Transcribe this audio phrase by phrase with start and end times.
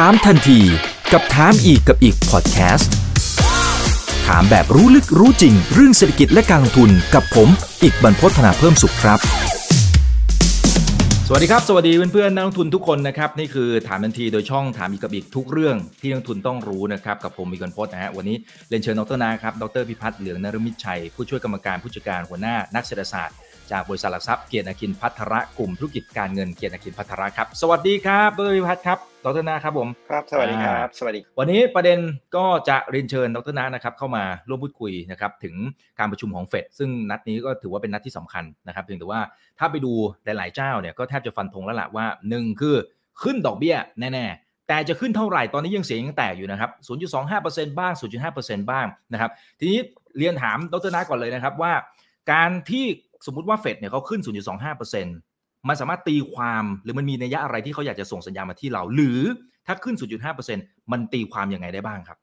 [0.00, 0.60] ถามทันที
[1.12, 2.92] กับถามอีกกับอีกพอดแคสต์
[4.26, 7.48] ถามแบบรู้ลึกรู้จริง เรื่องเศรษฐกิจและการลงทุนกับผม
[7.82, 9.18] อีกบรรพฒนาเพิ่มสุขครับ
[11.26, 18.36] สวัสดีครับ สวัสดีเพื่อนๆนักลงทุนทุกคนนะครับ นี่คือถามทันทีโดยช่องถามอีกกับอีกทุกเรื่องที่นักลงทุนต้องรู้นะครับกับผมอีกบรรพฒนะฮะวันนี้
[18.68, 23.36] เรียนเชิญดรนาครับดรพิพัฒน์เหลืองนรมิตชัยผู้ช่วยกรรมการผู้จัดการหัวหน้านักเศรษฐศาสตร์
[23.72, 31.98] จากบริษัทหลักทรัพย์เกียรตินาคินพัทระกลุ่มธุรกิจการเงินเกียรตินาคินพัทระครับ สวัสดีครับดรพิพัฒน์ครับดรนาครับผมครับ สวัสดีครับสวัสดี วันนี้ประเด็น
[32.36, 35.54] ก็จะเรียนเชิญดรนานะครับเข้ามาร่วมพูดคุยนะครับถึง
[35.98, 39.20] การประชุมของเฟดซึ่งนัดนี้ก็ถือว่าเป็นนัดที่สำคัญนะครับเพียงแต่ว่า
[39.58, 39.92] ถ้าไปดู
[40.24, 42.74] หลาย ๆ เจ้าเนี่ยก็แทบจะฟันธงแล้วล่ะว่าหนึ่งคือ
[43.22, 46.70] ขึ้นดอกเบี้ยแน่ๆแต่จะขึ้นเท่าไหร่ตอนนี้ยังเสียงยังแตกอยู่นะครับ
[47.24, 47.92] 0.25%บ้าง
[48.30, 49.78] 0.5%บ้างนะครับ ทีนี้
[50.18, 51.72] เรียนถามดรนาก่อนเลยนะครับว่า
[52.32, 52.86] การที่
[53.26, 54.20] สมมุติว่าเฟดเนี่ยเขาขึ้น
[54.74, 59.20] 0.25%มันสามารถตีความหรือมันมีนัยยะอะไรที่เขาอยากจะส่งสัญญาณมาที่เรา หรือ
[59.66, 59.96] ถ้าขึ้น
[60.42, 62.18] 0.5%มันตีความยังไงได้บ้างครับ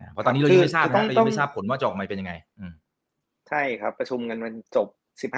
[0.00, 2.72] อ่าเพราะตอนนี้เรายังไม่ทราบคือต้นะองเรายังไม่ทราบผลว่าจะออกมาเป็นยังไงอืม
[3.48, 4.88] ใช่ครับ ประชุมกันมันจบ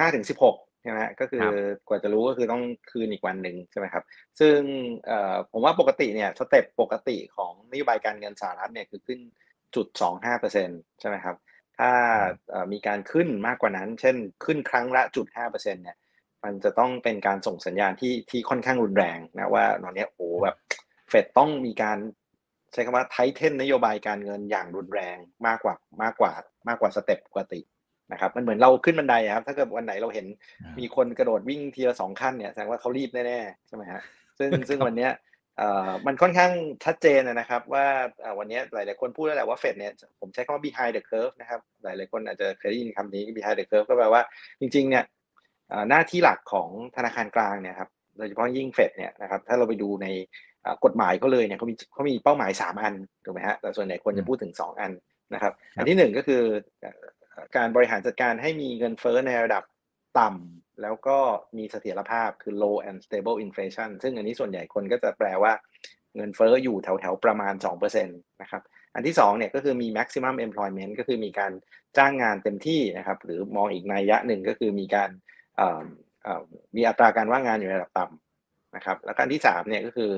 [0.07, 1.53] 15ถึง16ใช่ไหมฮะก็คือครับ
[1.87, 4.03] กว่าจะรู้ก็คือต้องคืนอีกวันหนึ่งใช่ไหมครับ
[4.39, 4.57] ซึ่ง
[5.05, 9.19] เอ่อผมว่าปกติเนี่ยสเต็ปปกติของนโยบายการเงินสหรัฐเนี่ยคือขึ้น
[9.75, 11.35] จุด25เปอร์เซ็นใช่ไหมครับ
[11.79, 11.91] ถ้า
[12.49, 15.97] เอ่อมีการขึ้นมากกว่านั้น เช่น ขึ้นครั้งละจุด5เปอร์เซ็นเนี่ย
[16.43, 20.55] มันจะต้องเป็นการส่งสัญญาณที่ที่ค่อนข้างรุนแรงนะว่าตอนเนี้ยโอ้แบบ
[21.09, 21.97] เฟดต้องมีการ
[22.73, 26.31] ใช้คำว่า tighten นโยบายการเงินอย่างรุนแรงมากกว่ามากกว่า
[26.67, 27.61] มากกว่า step ปกติ
[28.11, 30.25] นะครับมันเหมือนเราขึ้นบันไดอะครับถ้าเกิดวันไหนเราเห็น
[30.63, 34.01] อ่ามีมีคนกระโดดวิ่งทีละสองขั้นเนี่ยแสดงว่าเขารีบแน่ๆใช่ไหมฮะ
[34.39, 35.32] ซึ่งซึ่งวันเนี้ยเอ่อ
[36.05, 36.51] มันค่อนข้าง
[36.85, 37.85] ชัดเจนนะครับ ว่า
[38.39, 44.21] วันนี้หลาย ๆ คนพูดแล้วแหละว่าเฟดเนี่ยผมใช้คำว่า behind the curve นะครับ หลาย ๆ คนอาจจะเคยได้ยินคำนี้ behind the curve ก็แปลว่า
[44.59, 45.03] จริง ๆ เนี่ย
[45.89, 50.07] หน้าที่หลักของธนาคารกลางเนี่ยครับโดยเฉพาะยิ่งเฟดเนี่ยนะครับถ้าเราไปดูใน
[50.85, 52.93] กฎหมายเขาเลยเนี่ยเขามีเขามีเป้าหมาย 3 อัน
[53.25, 54.91] ถูกไหมฮะแต่ส่วนใหญ่ควรจะพูดถึง 2 อัน
[55.33, 56.41] นะครับ อันที่หนึ่งก็คือ
[56.81, 59.63] เอ่อการบริหารจัดการให้มีเงินเฟ้อในระดับ
[60.19, 61.17] ต่ำ แล้วก็
[61.57, 65.53] มีเสถียรภาพคือ low and stable inflation ซึ่งอันนี้ส่วนใหญ่คนก็จะแปลว่า
[66.15, 68.61] เงินเฟ้ออยู่แถวๆประมาณ 2%นะครับ
[68.95, 71.51] อันที่สองเนี่ยก็คือมี maximum employment ก็คือมีการ
[71.97, 75.09] จ้างงานเต็มที่นะครับ หรือมองอีกนัยยะหนึ่งก็คือมีการ
[76.75, 80.11] มีอัตราการว่างงานอยู่ในระดับต่ำนะครับ แล้วก็อันที่สามเนี่ยก็คือ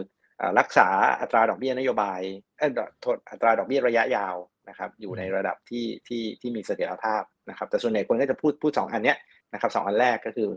[0.59, 0.87] รักษา
[1.21, 2.19] อัตราดอกเบี้ยนโยบาย
[2.57, 4.35] เอ่อโทษอัตราดอกเบี้ยระยะยาว
[4.69, 9.17] นะครับ อยู่ในระดับที่ที่ที่มีเสถียรภาพนะครับ แต่ส่วนใหญ่คนก็จะพูดพูดสองอันเนี้ย
[9.53, 10.49] นะครับสองอันแรกก็คือ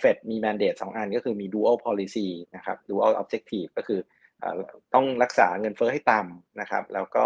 [0.00, 4.00] เฟดมี mandate สองอันก็คือมี dual policy นะครับ dual objective ก็คือ
[4.40, 4.52] เอ่อ
[4.94, 7.24] ต้องรักษาเงินเฟ้อให้ต่ำนะครับ แล้วก็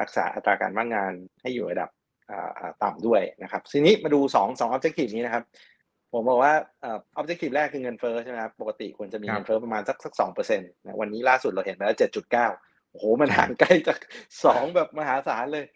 [0.00, 1.12] รักษาอัตราการว่างงาน
[1.42, 1.90] ให้อยู่ระดับ
[2.30, 5.44] อ่าอ่าต่ำด้วยนะครับทีนี้มาดู2 2 objective นี้นะครับ
[6.12, 12.46] ผมบอกว่าเอ่อ objective แรกคือเงินเฟ้อใช่ไหมครับปกติควรจะมีครับเงินเฟ้อประมาณสักสักสองเปอร์เซ็นต์นะวันนี้ล่าสุดเราเห็นไปแล้วเจ็ดจุดเก้า
[12.90, 13.98] โอ้โหมันห่างไกลจาก
[14.44, 15.66] สองแบบมหาศาลเลย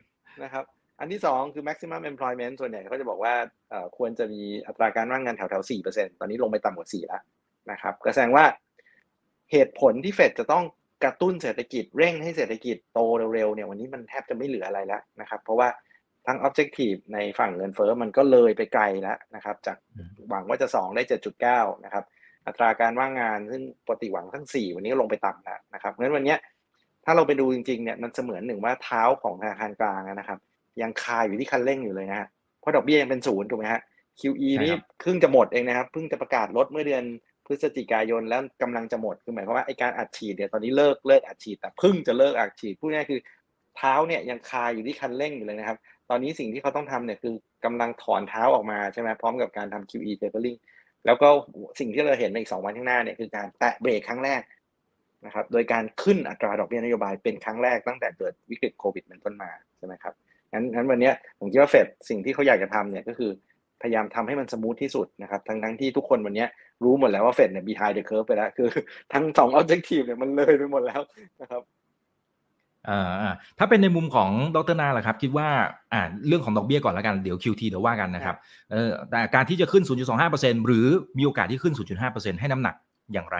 [0.42, 0.64] นะครับ
[0.98, 3.34] อันที่สองคือ maximum employment ส่วนใหญ่เขาจะบอกว่า
[3.70, 7.22] เอ่อควรจะมีอัตราการว่างงานแถวๆสี่เปอร์เซ็นตอนนี้ลงไปต่ำกว่าสี่แล้ว
[7.70, 8.44] นะครับก็แสดงว่า
[9.52, 10.64] เหตุผลที่เฟดจะต้อง
[11.04, 13.00] กระตุ้นเศรษฐกิจเร่งให้เศรษฐกิจโต
[13.34, 15.68] เร็วๆเนี่ยวันนี้มันแทบจะไม่เหลืออะไรแล้วนะครับ เพราะว่า
[16.26, 22.04] ทั้ง objective ในฝั่งเงินเฟ้อมันก็เลยไปไกลแล้วนะครับ จากอืมหวังว่าจะสองได้เจ็ดจุดเก้านะครับ
[22.46, 26.38] อัตราการว่างงานซึ่งปกติหวังทั้งสี่วันนี้ก็ลงไปต่ำแล้วนะครับเพราะฉะนั้นวันเนี้ย
[27.04, 30.38] ถ้าเราไปดูจริงๆเนี่ยมันเสมือนหนึ่งว่าเท้าของธนาคารกลางนะครับ
[30.82, 32.28] ยังคาอยู่ที่คันเร่งอยู่เลยนะฮะ
[32.60, 33.80] เพราะดอกเบี้ยยังเป็นศูนย์ถูกไหมฮะ
[34.20, 37.04] QE ใช่ครับนี่เพิ่งจะหมดเองนะครับเพิ่งจะประกาศลดเมื่อเดือน
[37.46, 43.20] พฤศจิกายนแล้วกำลังจะหมดคือหมายความว่าไอการอัดฉีดเนี่ยตอนนี้เลิกเลิกอัดฉีดแต่เพิ่งจะเลิกอัดฉีดพูดง่ายๆคือ
[43.76, 45.78] เท้าเนี่ยยังคาอยู่ที่คันเร่งอยู่เลยนะครับ
[46.10, 47.34] ตอนนี้สิ่งที่เขาต้องทำเนี่ยคือ
[47.64, 50.58] กำลังถอนเท้าออกมาใช่ไหมพร้อมกับการทำ QE tapering
[51.06, 51.28] แล้วก็
[51.78, 54.42] สิ่งที่เราเห็นในอีกสองวันข้างหน้าเนี่ยคือการแตะเบรกครั้งแรก
[55.26, 60.14] นะครับ โดยการขึ้นอัตราดอกเบี้ยนโยบายเป็นครั้งแรกตั้งแต่เกิดวิกฤตโควิดเป็นต้นมาใช่ไหมครับ
[60.54, 63.30] งั้นงั้นวันเนี้ยผมคิดว่าเฟดสิ่งที่เขาอยากจะทำเนี่ยก็คือ
[63.82, 66.48] พยายามทำให้มันสมูทที่สุดนะครับทั้งทั้งที่ทุกคนวันเนี้ย
[66.84, 68.68] รู้หมดแล้วว่าเฟดเนี่ย behind the curve ไปแล้ว คือ
[69.12, 71.00] ทั้งสอง objective เนี่ยมันเลยไปหมดแล้ว
[71.40, 71.62] นะครับ
[72.88, 75.48] อ่าอ่าถ้าเป็นในมุมของดรนาล่ะครับ คิดว่า
[75.92, 78.36] อ่าเรื่องของดอกเบี้ยก่อนแล้วกันเดี๋ยว QT เดี๋ยวว่ากันนะครับ
[78.72, 79.84] เออแต่การที่จะขึ้น
[80.24, 80.86] 0.25%หรือ
[81.18, 81.74] มีโอกาสที่ขึ้น
[82.06, 82.74] 0.5%ให้น้ำหนัก
[83.12, 83.38] อย่างไร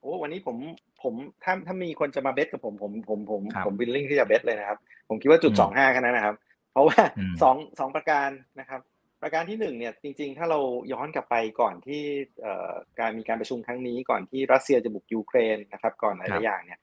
[0.00, 0.56] โอ้วันนี้ผม
[1.02, 1.14] ผม
[1.44, 4.78] ถ้าถ้ามีคนจะมา bet กับผมผมผมผมครับผม willing ที่จะ bet เลยนะครับ
[5.08, 6.36] ผมคิดว่าจุดอืมสองห้าแค่นั้นนะครับ
[6.72, 8.28] เพราะว่าอืมสองสองประการ
[8.60, 8.80] นะครับ
[9.22, 10.58] ประการที่หนึ่งเนี่ยจริง ๆ ถ้าเรา
[10.92, 12.02] ย้อนกลับไปก่อนที่
[12.42, 16.80] เอ่อการมีการประชุมครั้งนี้ก่อนที่รัสเซียจะบุกยูเครนนะครับ ก่อนหลายๆอย่างเนี่ย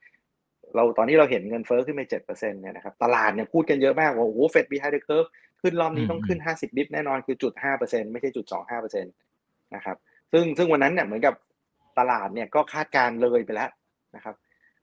[0.74, 5.26] เราตอนที่เราเห็นเงินเฟ้อขึ้นไปเจ็ดเปอร์เซ็นต์เนี่ยนะครับตลาดเนี่ยพูดกันเยอะมากว่าโอ้โหเฟด behind the curve
[5.62, 9.12] ขึ้นรอบนี้ต้องขึ้นห้าสิบ bip แน่นอนคือจุดห้าเปอร์เซ็นต์ไม่ใช่จุดสองห้าเปอร์เซ็นต์
[9.74, 9.96] นะครับ
[10.32, 11.34] ซึ่งซึ่งวันนั้นเนี่ยเหมือนกับ
[11.98, 13.70] ตลาดเนี่ยก็คาดการณ์เลยไปแล้ว
[14.16, 14.36] นะครับ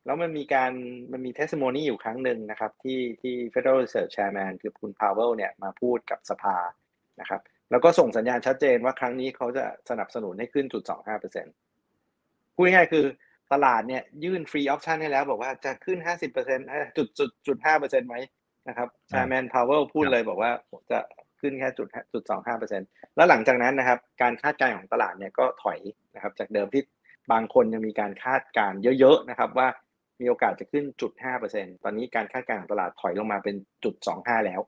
[0.06, 0.72] แล้วมันมีการ
[1.12, 6.58] มันมีเทส i m o นีอยู่ครั้งหนึ่งนะครับ ที่ที่ Federal Reserve Chairman คือคุณพาวเวลเนี่ยมาพูดกับสภา
[7.22, 7.42] นะครับ
[7.72, 11.46] แล้วก็ส่งสัญญาณชัดเจนว่าครั้งนี้เขาจะสนับสนุนให้ขึ้นจุดสองห้าเปอร์เซ็น
[12.56, 13.06] พูดง่ายๆคือ
[13.54, 16.66] ตลาดเนี่ยยื่น free option ให้แล้วบอกว่าจะขึ้นห้าสิบเปอร์เซ็นต์
[16.98, 18.16] จุดจุดจุดห้าเปอร์เซ็นต์ไหม
[18.68, 20.52] นะครับ Chairman Powell พูดเลยบอกว่า
[20.92, 21.00] จะ
[21.42, 25.80] ขึ้นแค่จุดจุดสองห้าเปอร์เซ็นต์แล้วหลังจากนั้นนะครับ การคาดการณ์ของตลาดเนี่ยก็ถอย
[26.16, 26.84] นะครับ จากเดิมที่
[27.32, 29.68] บางคนยังมีการคาดการณ์เยอะๆนะครับว่า
[30.22, 34.62] มีโอกาสจะขึ้นจุดห้าเปอร์เซ็นตอนนี้การคาดการณ์ของตลาดถอยลงมาเป็นจุดสองห้าแล้ว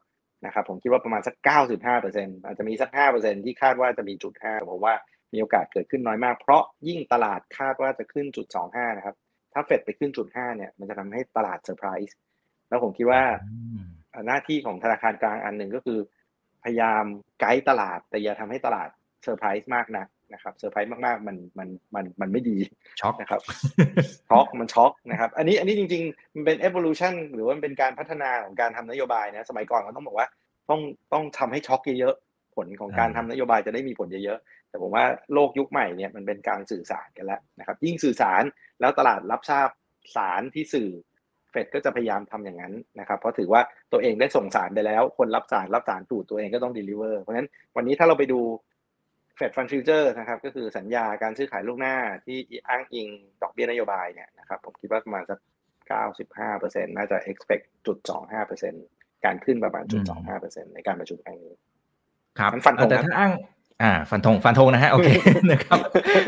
[0.45, 2.07] นะครับผมคิดว่าประมาณสักเก้าสิบห้าเป
[2.45, 4.95] อร์เซ็นต์อาจจะมีสักห้าเปอร์เซ็นที่คาดว่าจะมีจุดห้าผมว่า
[5.33, 9.15] มีโอกาสเกิดขึ้นน้อยมาก เพราะยิ่งตลาดคาดว่าจะขึ้นจุดสองห้านะครับ
[9.53, 12.15] ถ้าเฟดไปขึ้นจุดห้าเนี่ยมันจะทำให้ตลาดเซอร์ไพรส์
[12.69, 13.21] แล้วผมคิดว่า
[14.27, 15.99] หน้าที่ของธนาคารกลางอันหนึ่งก็คือ
[16.63, 17.03] พยายาม
[17.39, 18.89] ไกด์ตลาด แต่อย่าทำให้ตลาด
[19.23, 22.57] เซอร์ไพรส์มากนะ นะครับเซอร์ไพรส์มากๆมันมันมันมันไม่ดี
[23.01, 23.41] ช็อกนะครับ
[24.29, 30.27] ช็อกมันช็อกนะครับ อันนี้อันนี้จริงๆมันเป็น evolution หรือว่ามันเป็นการพัฒนาของการทำนโยบายนะสมัยก่อนเราต้องบอกว่า
[30.69, 30.81] ต้อง
[31.13, 38.43] ต้องทำให้ช็อกเยอะๆผลของการทำนโยบายจะได้มีผลเยอะๆแต่ผมว่าโลกยุคใหม่เนี่ยมันเป็นการสื่อสารกันแล้วนะครับยิ่งสื่อสาร
[38.79, 39.69] แล้วตลาดรับทราบ
[40.15, 40.89] สารที่สื่อ
[41.51, 43.61] เฟดก็จะพยายามทำอย่างนั้นนะครับ เพราะถือว่า
[43.91, 48.39] ตัวเองได้ส่งสารไปแล้ว คนรับสารรับสารถูกตัวเองก็ต้อง deliver เพราะฉะนั้นวันนี้ถ้าเราไปดู
[49.35, 51.95] Fed Funds Futures นะครับก็คือสัญญาการซื้อขายล่วงหน้า
[52.25, 52.37] ที่
[52.67, 53.07] อ้างอิง
[53.41, 55.39] ดอกเบี้ยนโยบายเนี่ยนะครับผมคิดว่าประมาณสัก
[56.17, 57.97] 95%น่าจะ expect จุด
[58.61, 60.01] 25%การขึ้นประมาณจุด
[60.39, 61.53] 25%ในการประชุมครั้งนี้
[62.39, 63.31] ครับฟันธงแต่ถ้าอ้าง
[63.83, 65.09] อ่าฟันธงฟันธงนะฮะโอเค
[65.51, 65.79] นะครับ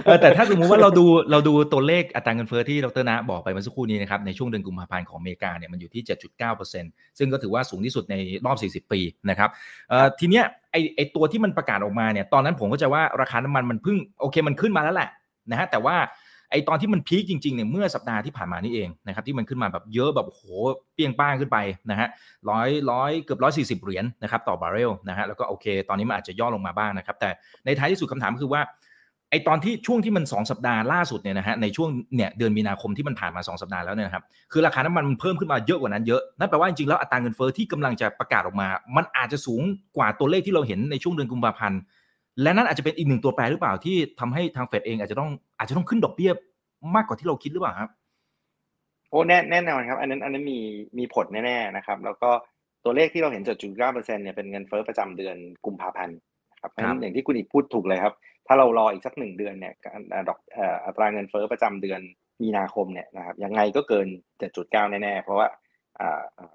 [0.05, 6.03] เออแต่ถ้าสมมุติว่าเราดูเราดูตัวเลขอัตราเงินเฟ้อที่ดรนะบอกไปเมื่อสักครู่นี้นะครับในช่วงเดือนกุมภาพันธ์ของอเมริกาเนี่ยมันอยู่ที่
[6.59, 8.15] 7.9%ซึ่งก็ถือว่าสูงที่สุดใน
[8.45, 8.99] รอบ 40 ปี
[9.29, 9.49] นะครับ
[9.89, 15.09] เอ่อทีเนี้ยไอไอตัวที่มันประกาศออกมาเนี่ยตอนนั้นผมก็จะว่าราคาน้ำมันมันเพิ่งโอเคมันขึ้นมาแล้วแหละ
[15.51, 15.95] นะฮะแต่ว่า
[16.51, 20.41] ไอตอนที่มันพีคจริงๆเนี่ยเมื่อสัปดาห์ที่ผ่านมานี่เองนะครับที่มันขึ้นมาแบบเยอะแบบโห
[20.93, 21.57] เปี้ยงป้างขึ้นไป
[21.91, 22.07] นะฮะ
[22.49, 27.29] ร้อยร้อยเกือบร้อยสี่สิบเหรียญนะครับต่อบาร์เรลนะฮะแล้วก็โอเค ตอนนี้มันอาจจะย่อลงมาบ้างนะครับแต่
[27.65, 28.63] ในท้ายที่สุดคำถามคือว่า
[29.31, 39.61] ไอตอนที่ช่วงที่มัน 2 สัปดาห์ล่าสุดเนี่ยนะฮะในช่วงเนี่ยเดือนมีนาคมที่มันผ่านมา 2 สัปดาห์แล้วเนี่ยครับคือราคาน้ำมันมันเพิ่มขึ้นมาเยอะกว่านั้นเยอะนั่นแปลว่าจริงๆแล้วอัตราเงินเฟ้อที่กำลังจะประกาศออกมา มันอาจจะสูง
[39.97, 41.79] กว่าตัวเลขที่เราเห็นในช่วงเดือนกุมภาพันธ์
[42.41, 45.29] และนั่นอาจจะเป็นอีกหนึ่งตัวแปรหรือเปล่าที่ทำให้ทางเฟดเองอาจจะต้อง
[45.59, 46.31] อาจจะต้องขึ้นดอกเบี้ย
[46.95, 47.89] มากกว่าที่เราคิดหรือเปล่าครับ
[49.09, 50.59] โอ้แน่แน่นอนครับ อันนั้นอันนั้นมี
[50.97, 52.29] มีผลแน่ๆนะครับ แล้วก็
[52.83, 56.17] ตัวเลขที่เราเห็น7.9%เนี่ยเป็นเงินเฟ้อประจำเดือนกุมภาพันธ์
[56.61, 58.13] ครับเพราะฉะนั้นอย่างที่คุณอีกพูดถูกเลยครับ
[58.47, 59.73] ถ้าเรารออีกสักหนึ่งเดือนเนี่ย
[60.27, 60.39] ดอก
[60.85, 62.01] อัตราเงินเฟ้อประจำเดือน
[62.41, 64.07] มีนาคมเนี่ยนะครับยังไงก็เกิน
[64.49, 65.47] 7.9 แน่ๆ เพราะว่า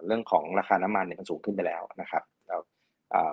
[0.07, 2.23] เรื่องของราคาน้ำมันเนี่ยมันสูงขึ้นไปแล้วนะครับ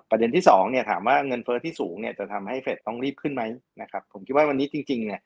[0.10, 3.44] ประเด็นที่2เนี่ยถามว่าเงินเฟ้อที่สูงเนี่ยจะทำให้เฟดต้องรีบขึ้นไหม
[3.82, 5.22] นะครับผมคิดว่าวันนี้จริง ๆ เนี่ย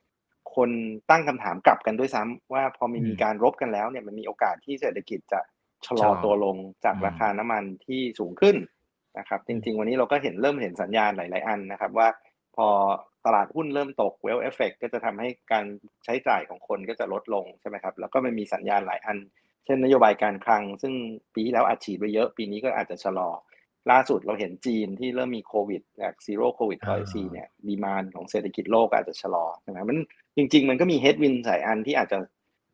[0.55, 0.69] คน
[1.09, 5.41] ตั้งคำถามกลับกันด้วยซ้ำว่าพอมีมีการรบกันแล้วเนี่ยมันมีโอกาสที่เศรษฐกิจจะ
[5.85, 6.55] ชะลอตัวลง
[6.85, 8.55] จากราคาน้ำมันที่สูงขึ้น
[9.19, 12.07] นะครับจริง ๆ วันนี้เราก็เห็นเริ่มเห็นสัญญาณหลาย ๆ อันนะครับว่า
[12.55, 12.67] พอ
[13.25, 15.65] ตลาดหุ้นเริ่มตก wealth effect ก็จะทำให้การ
[16.05, 19.17] ใช้จ่ายของคนก็จะลดลงใช่ไหมครับแล้วก็มันมีสัญญาณหลายอัน
[19.65, 20.93] เช่นนโยบายการคลัง ซึ่ง
[21.33, 23.29] ปีที่แล้วอัดฉีดไปเยอะ ปีนี้ก็อาจจะชะลอ
[23.91, 29.97] ล่าสุดเราเห็นจีนที่เริ่มมีโควิดจาก zero COVID policy เนี่ย demand ของเศรษฐกิจโลกอาจจะชะลอใช่ไหมมัน
[30.37, 32.19] จริง ๆ มันก็มี headwind หลายอันที่อาจจะ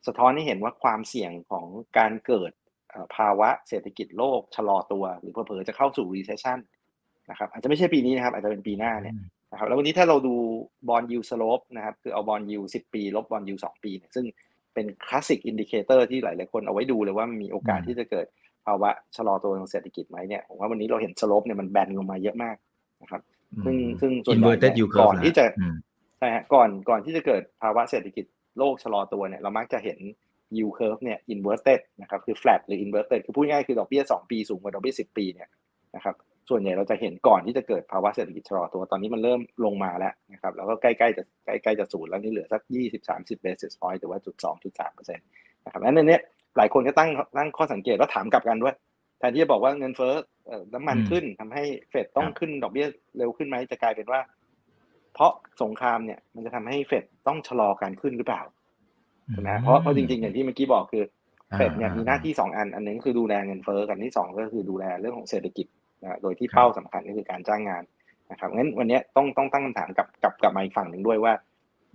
[0.08, 1.66] สะท้อนให้เห็นว่าความเสี่ยงของ
[1.98, 2.52] การเกิด
[3.16, 6.60] ภาวะเศรษฐกิจโลกชะลอตัว หรือเผลอๆจะเข้าสู่ recession
[7.30, 9.16] นะครับอาจจะไม่ใช่ปีนี้นะครับ อาจจะเป็นปีหน้าเนี่ย
[9.52, 10.36] นะครับแล้ววันนี้ถ้าเราดู
[10.90, 14.26] bond yield slope นะครับคือเอา bond yield สิบปี ลบ bond yield สองปีเนี่ยซึ่ง
[14.74, 22.56] เป็น classic indicator ที่หลายๆคนเอาไว้ดูเลยว่ามีโอกาสที่จะเกิดภาวะชะลอตัวทางเศรษฐกิจไหมเนี่ยผมว่าวันนี้เราเห็น slope เนี่ยมันแบนลงมาเยอะมาก
[23.02, 23.22] นะครับ
[23.66, 24.48] ซึ่งซึ่งส่วนใหญ่
[25.02, 25.46] ก่อนที่จะ
[26.18, 28.26] ใช่ฮะก่อนก่อนที่จะเกิดภาวะเศรษฐกิจ
[28.58, 30.00] โลกชะลอตัวเนี่ยเรามักจะเห็น
[30.56, 35.50] yield curve เนี่ย inverted นะครับคือ flat หรือ inverted คือพูดง่ายคือดอกเบี้ย2ปีสูงกว่าดอกเบี้ย10 ปีเนี่ย
[35.96, 36.16] นะครับ
[36.50, 42.62] ส่วนใหญ่เราจะเห็นก่อนที่จะเกิดภาวะเศรษฐกิจชะลอตัวตอนนี้มันเริ่มลงมาแล้วนะครับแล้วก็ใกล้ๆจะใกล้ๆจะศูนย์แล้วนี่เหลือสัก
[43.06, 45.28] 20-30 basis point หรือว่าจุด2จุด3เปอร์เซ็นต์
[45.66, 46.20] นะครับนั้นในนี้
[46.60, 48.76] หลายคนก็ตั้งตั้งข้อสังเกตแล้วถามกลับกันด้วย
[49.20, 50.14] แทนที่จะบอกว่าเงินเฟ้อ
[50.74, 52.88] น้ำมันขึ้นทำให้เฟดต้องขึ้นดอกเบี้ย
[53.18, 54.22] เร็วขึ้นไหมจะกลายเป็นว่า
[55.14, 58.42] เพราะสงครามเนี่ย มันจะทำให้เฟดต้องชะลอการขึ้นหรือเปล่า
[59.32, 61.04] ใช่ไหมเพราะเพราะจริงๆอย่างที่เมื่อกี้บอกคือ
[61.56, 65.68] เฟดเนี่ยมีหน้าที่สองอันอันนึงคือดูแลเงินเฟ้อกันที่สองก็คือดูแลเรื่องของเศรษฐกิจ
[66.04, 67.84] นะโดยที่เป้าสำคัญก็คือการจ้างงาน
[68.32, 71.34] นะครับงั้นวันนี้ต้องต้องตั้งคำถามกับกับกับมาอีกฝั่งหนึ่งด้วยว่า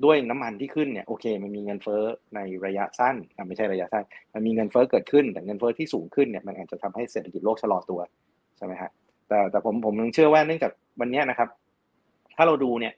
[0.04, 2.02] ด้วยน้ำมันที่ขึ้นเนี่ยโอเคมันมีเงินเฟ้อ
[2.34, 3.16] ในระยะสั้น
[3.48, 8.00] ไม่ใช่ระยะสั้น มันมีเงินเฟ้อเกิดขึ้น แต่เงินเฟ้อที่สูงขึ้นเนี่ยมันอาจจะทำให้เศรษฐกิจโลกชะลอตัว
[8.56, 8.90] ใช่ไหมฮะ
[9.28, 11.48] แต่แต่ผมผมยังเชื่อว่าเนื่องจากวันนี้นะครับ
[12.36, 12.94] ถ้าเราดูเนี่ย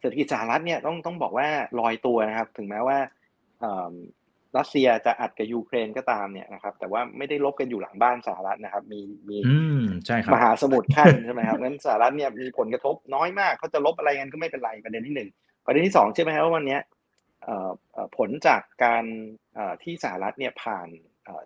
[0.00, 1.48] เศรษฐกิจสหรัฐเนี่ยต้องต้องบอกว่า
[1.80, 2.98] ลอยตัวนะครับ ถึงแม้ว่า
[4.58, 15.28] รัสเซียจะอัดกับยูเครนก็ตามเนี่ยนะครับ แต่ว่าไม่ได้ลบกันอยู่หลังบ้านสหรัฐนะครับ มีมีอืมใช่ครับมหาสมุทรขั้นใช่ไหมครับงั้นสหรัฐเนี่ยมีผลกระทบน้อยมากเขาจะลบอะไรกันก็ไม่เป็นไรประเด็นที่หนึ่ง
[15.68, 16.80] ประเด็นที่สองใช่ไหมครับว่าวันเนี้ย
[17.44, 19.04] เอ่อเอ่อผลจากการ
[19.54, 20.88] เอ่อที่สหรัฐเนี่ยผ่าน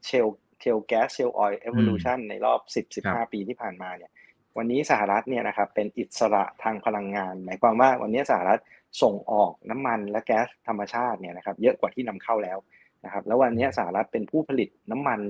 [0.04, 0.26] shale
[0.60, 4.10] shale gas shale oil revolution ในรอบ 10 15 ปีที่ผ่านมาเนี่ย
[4.56, 8.60] วันนี้สหรัฐเนี่ยนะครับเป็นอิสระทางพลังงาน หมายความว่าวันนี้สหรัฐ
[9.02, 12.58] ส่งออกน้ำมันและแก๊สธรรมชาติเนี่ยนะครับเยอะกว่าที่นำเข้าแล้ว
[13.04, 15.20] นะครับแล้ววันนี้สหรัฐเป็นผู้ผลิตน้ำมัน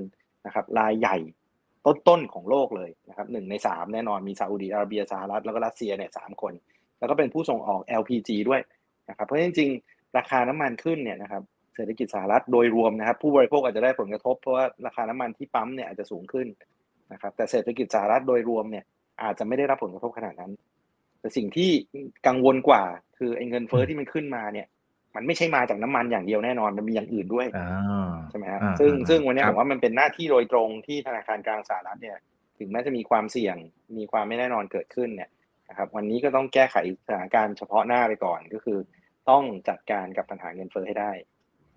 [0.47, 1.17] นะครับรายใหญ่
[1.87, 6.53] ต้นๆของโลกเลยนะครับหนึ่งในสามแน่นอนมีซาอุดีอาระเบียสหรัฐแล้วก็รัสเซียเนี่ยสามคน
[6.99, 8.61] แล้วก็เป็นผู้ส่งออก LPG ด้วย
[9.09, 11.43] นะครับเพราะฉะนั้นจริงๆราคาน้ำมันขึ้นเนี่ยนะครับ
[11.75, 16.47] เศรษฐกิจสหรัฐโดยรวมนะครับ ผู้บริโภคอาจจะได้ผลกระทบเพราะว่าราคาน้ำมันที่ปั๊มเนี่ยอาจจะสูงขึ้น
[17.13, 18.85] นะครับแต่เศรษฐกิจสหรัฐโดยรวมเนี่ย
[19.23, 20.53] อาจจะไม่ได้รับผลกระทบขนาดนั้น
[21.21, 21.71] แต่สิ่งที่
[22.27, 22.83] กังวลกว่า
[23.19, 24.67] คือไอ้เงินเฟ้อที่มันขึ้นมาเนี่ย
[25.17, 32.17] มันไม่ใช่มาจากน้ำมันอย่างเดียวแน่นอนมันมีอย่างอื่นด้วยอ่าใช่ไหมฮะอ่าซึ่งอ่าซึ่งวันนี้ครัผบมว่ามันเป็นหน้าที่โดยตรงที่ธนาคารกลางสหรัฐเนี่ย
[32.59, 33.57] ถึงแม้จะมีความเสี่ยง
[33.99, 35.29] มีความไม่แน่นอนเกิดขึ้นเนี่ย
[35.73, 36.76] นะครับวันนี้ก็ต้องแก้ไข
[37.07, 38.79] สถานการณ์เฉพาะหน้าไปก่อนก็คือ
[39.31, 41.12] ต้องจัดการกับปัญหาเงินเฟ้อให้ได้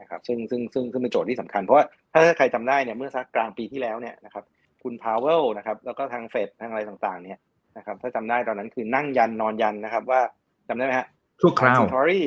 [0.02, 4.44] นะครับซึ่งซึ่งซึ่งซึ่งเป็นโจทย์ที่สำคัญ เพราะว่าถ้าใครจำได้เนี่ยเมื่อสักกลางปีที่แล้วเนี่ยนะครับ
[4.84, 7.40] คุณพาวเวลนะครับแล้วก็ทางเฟดทางอะไรต่างๆเนี่ย
[7.78, 10.22] นะครับถ้าจำได้ตอนนั้นคือนั่งยันนอนยันนะครับว่า
[10.68, 11.08] จำได้ไหมฮะ
[11.42, 12.26] ชั่วคราวทอรี่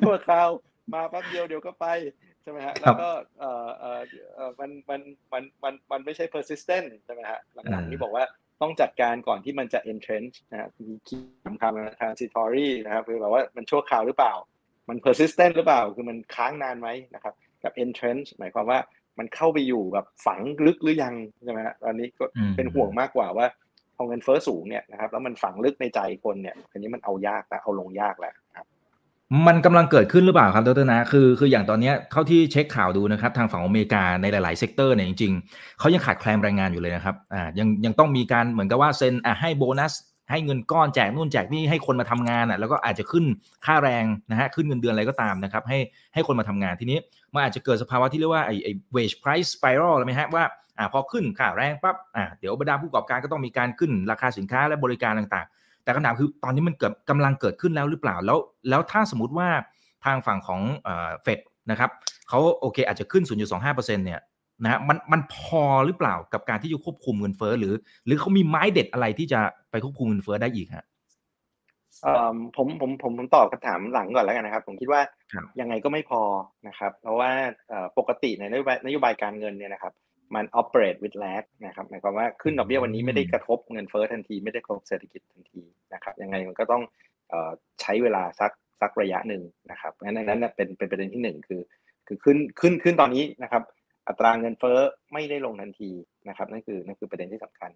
[0.00, 0.48] ชั่วคราว
[0.94, 1.86] มาแป๊บเดียวเดี๋ยวก็ไป
[2.42, 4.00] ใช่ไหมฮะครัแล้บวก็เอ่อเอ่อ
[4.34, 5.00] เอ่อมันมัน
[5.32, 8.24] มันมันมันไม่ใช่ persistent ใช่ไหมฮะหลังอ่าๆที่บอกว่า
[8.62, 14.34] ต้องจัดการก่อนที่มันจะ entrench นะฮะมี key สำคัญนะ transitory นะครับคือแบบว่ามันชั่วคราวหรือเปล่า
[14.88, 18.78] มัน persistent หรือเปล่า คือมันค้างนานไหมนะครับกับ entrench หมายความว่า
[19.18, 21.14] มันเข้าไปอยู่แบบฝังลึกหรือยัง
[21.44, 23.46] ใช่ไหมฮะตอนนี้ก็อืมเป็นห่วงมากกว่าว่า
[23.96, 28.41] พอเงินเฟ้อสูงเนี่ยนะครับแล้วมันฝังลึกในใจคนเนี่ยอันนี้มันเอายากแล้วเอาลงยากแล้วครับ
[29.46, 39.92] มันกำลังเกิดขึ้นหรือเปล่าครับดรนะ คือคืออย่างตอนนี้เท่าที่เช็คข่าวดูนะครับ ทางฝั่งอเมริกาในหลาย ๆ sector เนี่ยจริง ๆเขายังขาดแคลนแรงงานอยู่เลยนะครับอ่ายังยังต้องมีการเหมือนกับว่าเซ็นอะให้โบนัส
[40.30, 43.24] ให้เงินก้อนแจกนู่นแจกนี่ให้คนมาทำงานอะแล้วก็อาจจะขึ้น
[43.66, 45.78] ค่าแรงนะฮะขึ้นเงินเดือนอะไรก็ตามนะครับให้
[46.14, 46.98] ให้คนมาทำงานทีนี้
[47.32, 50.44] มันอาจจะเกิดสภาวะที่เรียกว่าไอ้ไอ้ wage price spiral อะไรไหมฮะว่า
[50.78, 59.48] อ่าพอขึ้นค่าแรงปั๊บอ่าเดี๋ยวบรรดาผู้ประกอบการก็ต้องมีการขึ้นราคาสินค้าและบริการต่างๆ แต่คำถามคือตอนนี้มันเกิดกำลังเกิดขึ้นแล้วหรือเปล่าแล้ว แล้วถ้าสมมติว่า
[60.04, 60.60] ทางฝั่งของ
[61.22, 61.90] เฟดนะครับ
[62.28, 64.20] เขาโอเคอาจจะขึ้น 0.25%เนี่ย
[64.62, 67.74] นะฮะมันมันพอหรือเปล่ากับการที่จะควบคุมเงินเฟ้อหรือ
[68.06, 70.84] หรือเขามีไม้เด็ดอะไรที่จะไปควบคุมเงินเฟ้อได้อีกฮะ
[72.02, 75.00] เอ่อผมผมผมผมตอบคำถามหลังก่อนแล้วกันนะครับ ผมคิดว่า
[75.32, 76.22] ครับยังไงก็ไม่พอ
[76.68, 77.30] นะครับ เพราะว่า
[77.68, 79.92] เอ่อปกติในนโยบายนโยบายการเงินเนี่ยนะครับ
[80.34, 85.62] มัน operate with lag นะครับหมายความว่าขึ้นดอกเบี้ยวันนี้ไม่ได้กระทบเงินเฟ้อทันทีไม่ได้กระทบเศรษฐกิจทันที
[85.94, 86.82] นะครับยังไงมันก็ต้อง
[87.32, 91.60] ออใช้เวลาสักสักระยะหนึ่งนะครับงั้นนั้นเป็นเป็นประเด็นที่หนึ่งคือ
[92.06, 93.62] คือขึ้นขึ้นขึ้นตอนนี้นะครับ
[94.08, 94.78] อัตราเงินเฟ้อ
[95.12, 95.90] ไม่ได้ลงทันที
[96.28, 97.70] นะครับนั่นคือนั่นคือประเด็นที่สำคัญ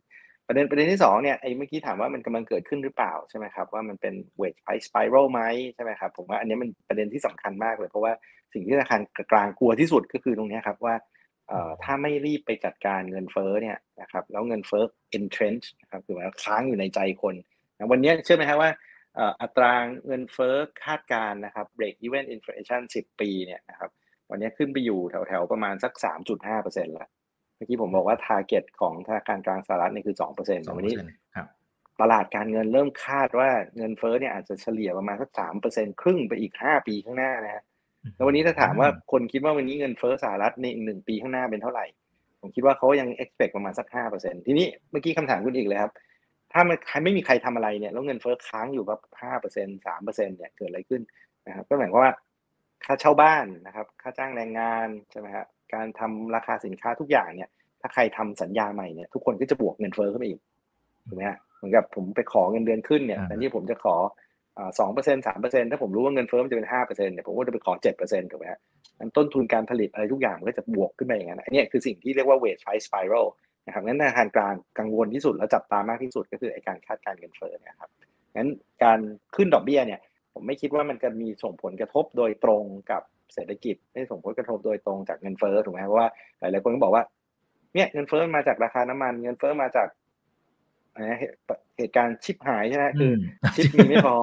[0.49, 5.43] ประเด็นประเด็นที่สองเนี่ยไอ้เมื่อกี้ถามว่ามันกำลังเกิดขึ้นหรือเปล่าใช่ไหมครับว่ามันเป็น wage price spiral ไหม
[5.75, 8.13] ใช่ไหมครับผมว่าอันนี้มันประเด็นที่สำคัญมากเลย เพราะว่า
[8.53, 9.01] สิ่งที่ธนาคาร
[9.33, 10.95] กลางกลัวที่สุดก็คือตรงนี้ครับว่า
[11.83, 14.85] ถ้าไม่รีบไปจัดการเงินเฟ้อเนี่ยนะครับแล้วเงินเฟ้อ
[15.19, 17.35] entrench นะครับคือว่าค้างอยู่ในใจคน
[17.77, 18.71] นะวันนี้เชื่อไหมครับว่า
[19.15, 19.73] เอ่ออัตรา
[20.07, 23.91] เงินเฟ้อคาดการณ์นะครับ break even inflation 10 ปีเนี่ยนะครับ
[24.31, 25.93] วันนี้ขึ้นไปอยู่แถวๆประมาณสัก
[26.45, 27.09] 3.5%แล้ว
[27.57, 30.95] เมื่อกี้ผมบอกว่า target ของธนาคารกลางสหรัฐนี่คือ2%แต่วันนี้
[31.37, 31.49] ครับ
[32.01, 35.31] ตลาดการเงินเริ่มคาดว่าเงินเฟ้อเนี่ยอาจจะเฉลี่ยประมาณสัก
[35.67, 37.63] 3%ครึ่งไปอีก 5 ปีข้างหน้านะฮะ
[38.15, 41.87] แล้ววันนี้ถ้าถามว่าคนคิดว่าวันนี้เงินเฟ้อสหรัฐในอีกหนึ่งปีข้างหน้าเป็นเท่าไหร่
[42.41, 43.87] ผมคิดว่าเขายัง expect ประมาณสัก
[44.17, 45.93] 5%ทีนี้เมื่อกี้คำถามคุณอีกเลยครับ
[46.53, 51.03] ถ้ามันใครไม่มีใครทำอะไรเนี่ยแล้วเงินเฟ้อค้างอยู่แบบ5% 3%เนี่ยเกิดอะไรขึ้น
[51.47, 52.13] นะครับก็หมายความว่า
[52.85, 57.49] ค่าเช่าบ้านนะครับค่าจ้างแรงงานใช่ไหมครับการทำราคาสินค้าทุกอย่างเนี่ย
[57.81, 60.41] ถ้าใครทำสัญญาใหม่เนี่ยทุกคนก็จะบวกเงินเฟ้อขึ้นมาอีก
[61.09, 63.95] ถูกไหมฮะเหมือนกับผมไปขอเงินเดือนขึ้นเนี่ยอ่าแต่นี่ผมจะขอ
[64.79, 68.61] สองเปอร์เซ็นสามเปอร์เซ็นถ้าผมรู้ว่าเงินเฟ้อมันจะเป็นห้าเปอร์เซ็นเนี่ยผมก็จะไปขอเจ็ดเปอร์เซ็นถูกไหมฮะ
[68.99, 73.27] งั้นต้นทุนการผลิตอะไรทุกอย่างมันก็จะบวกขึ้นไปอย่างนั้นอันนี้คือสิ่งที่เรียกว่า wage price spiral
[73.67, 77.91] นะครับงั้นธนาคารกลางกังวลที่สุดและจับตามากที่สุดก็คือไอการคาดการณ์เงินเฟ้อเนี่ยครับ
[78.37, 78.49] งั้น
[78.85, 78.99] การ
[79.37, 80.01] ขึ้นดอกเบี้ยเนี่ย
[80.35, 83.03] ผมไม่คิดว่ามันจะมีส่งผลกระทบโดยตรงกับ
[83.35, 86.09] เศรษฐกิจไม่ได้ส่งผลกระทบโดยตรงจากเงินเฟ้อถูกไหมเพราะว่า
[86.41, 87.05] หลายๆคนก็บอกว่า
[87.75, 89.89] เนี่ยเงินเฟ้อมาจากราคาน้ำมัน เงินเฟ้อมาจาก
[90.93, 91.37] อะไรนะเหตุ
[91.79, 93.13] เหตุการณ์ชิปหายใช่ไหมคือ
[93.45, 94.17] มชิปมีไม่พอ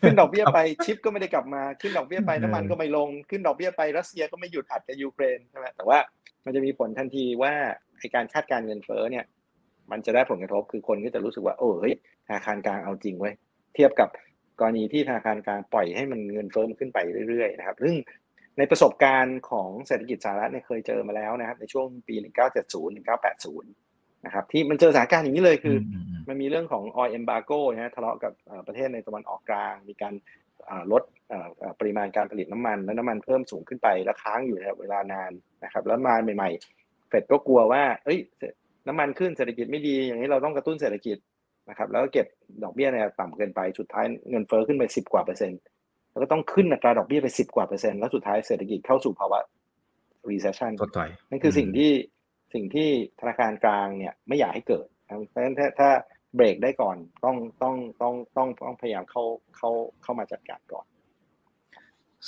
[0.00, 5.98] ขึ้นดอกเบี้ยไปชิปก็ไม่ได้กลับมาขึ้นดอกเบี้ยไปเออน้ำมันก็ไม่ลงขึ้นดอกเบี้ยไปรัสเซียก็ไม่หยุดอัดกับยูเครนใช่ไหมแต่ว่า
[6.44, 7.52] มันจะมีผลทันทีว่า
[7.98, 9.24] ไอการคาดการณ์เงินเฟ้อเนี่ย
[9.90, 11.94] มันจะได้ผลกระทบคือคนก็จะรู้สึกว่า โอ้เฮ้ย
[12.26, 13.34] ธนาคารกลางเอาจริงไว้ย
[13.74, 14.08] เทียบกับ
[14.60, 17.94] กรณีที่ธนาคารกลางปล่อยให้มันเงินเฟ้อมันขึ้นไปเรื่อยๆนะครับซึ่ง
[18.58, 22.14] ในประสบการณ์ของเศรษฐกิจสหรัฐเนี่ยเคยเจอมาแล้วนะครับ ในช่วงปี
[22.60, 23.62] 1970 1980
[24.26, 25.96] นะครับ ที่มันเจอสถานการณ์อย่างนี้เลยคืออ
[26.30, 28.32] มันมีเรื่องของ oil embargo นะฮะทะเลาะกับ
[28.66, 30.14] ประเทศในตะวันออกกลาง มีการ
[30.92, 31.02] ลด
[31.80, 35.32] ปริมาณการผลิตน้ำมัน และน้ำมันเพิ่มสูงขึ้นไปแล้วค้างอยู่ในเวลานาน
[35.64, 38.18] นะครับ แล้วมาใหม่ๆเฟดก็กลัวว่า เอ้ย
[38.86, 41.16] น้ำมันขึ้นเศรษฐกิจไม่ดี อย่างนี้เราต้องกระตุ้นเศรษฐกิจ
[41.70, 42.26] นะครับ แล้วก็เก็บ
[42.64, 45.60] ดอกเบี้ยเนี่ยต่ำเกินไปสุดท้ายเงินเฟ้อขึ้นไปสิบกว่าเปอร์เซ็นต์
[46.10, 49.40] แล้วก็ต้องขึ้นอัตราดอกเบี้ยไปสิบกว่าเปอร์เซ็นต์แล้วสุดท้ายเศรษฐกิจเข้าสู่ภาวะ
[50.30, 50.72] recession
[51.30, 51.92] นั่นคือสิ่งที่
[52.54, 52.88] สิ่งที่
[53.20, 54.86] ธนาคารกลางเนี่ยไม่อยากให้เกิด
[55.30, 55.90] เพราะฉะนั้นถ้าถ้า
[56.36, 59.22] เบรกได้ก่อนต้องต้องต้องต้องต้องพยายามเข้า
[59.56, 59.70] เข้า
[60.02, 60.86] เข้ามาจัดการก่อน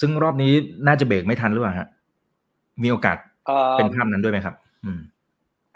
[0.00, 0.52] ซึ่งรอบนี้
[0.86, 1.88] น่าจะเบรกไม่ทันหรือเปล่าฮะ
[2.82, 3.16] มีโอกาส
[3.78, 4.54] เป็นภาพนั้นด้วยไหมครับ
[4.84, 5.00] อืม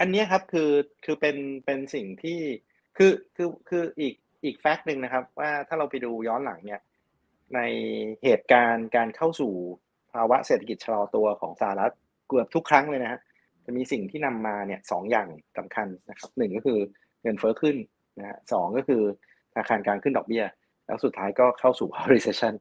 [0.00, 0.70] อันนี้ครับคือ
[1.04, 2.38] คือเป็นเป็นสิ่งที่
[2.96, 4.14] คือคือคืออีก
[4.44, 6.80] อีกแฟกต์หนึ่งนะครับ ว่าถ้าเราไปดูย้อนหลังเนี่ย
[7.54, 7.60] ใน
[8.24, 9.52] เหตุการณ์การเข้าสู่
[10.12, 11.92] ภาวะเศรษฐกิจชะลอตัวของสหรัฐ
[12.28, 13.20] เกือบทุกครั้งเลยนะฮะ
[13.64, 15.28] จะมีสิ่งที่นำมาเนี่ยสองอย่าง
[15.58, 16.78] สำคัญนะครับหนึ่งก็คือ
[17.22, 17.76] เงินเฟ้อขึ้น
[18.18, 19.02] นะฮะสองก็คือ
[19.52, 20.44] ธนาคารกลางขึ้นดอกเบี้ย
[20.86, 22.54] แล้วสุดท้ายก็เข้าสู่ recession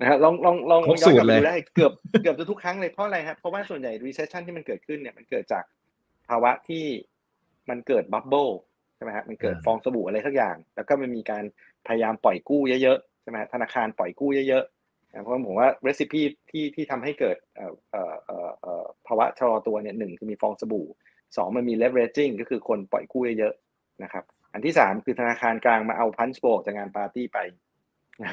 [0.00, 5.64] นะครับลองลองลองย้อนกลับไปดูได้เกือบเกือบจะทุกครั้งเลยเพราะอะไรครับเพราะว่าส่วนใหญ่ recession ที่มันเกิดขึ้นเนี่ยมันเกิดจาก
[6.28, 6.84] ภาวะที่
[7.70, 8.48] มันเกิดบับเบิล
[8.96, 11.44] ใช่ไหมฮะมันเกิดฟองสบู่อะไรสักอย่าง แล้วก็มันมีการ
[11.86, 17.36] พยายามปล่อยกู้เยอะๆใช่ไหมธนาคารปล่อยกู้เยอะๆเพราะผมว่าเรซิปีที่ที่ทำให้เกิด
[19.06, 20.86] ภาวะชะลอตัวเนี่ยหนึ่งคือมีฟองสบู่
[21.36, 23.61] สองมันมี leveraging ก็คือคนปล่อยกู้เยอะๆ
[24.02, 27.38] นะครับ อันที่สามคือธนาคารกลางมาเอาพันช์โบกจากงานปาร์ตี้ไป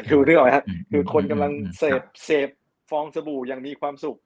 [0.09, 2.49] คือเรื่องอะไรฮะคือคนกำลังเสพเสพ
[2.89, 4.17] ฟองสบู่อย่างมีความสุข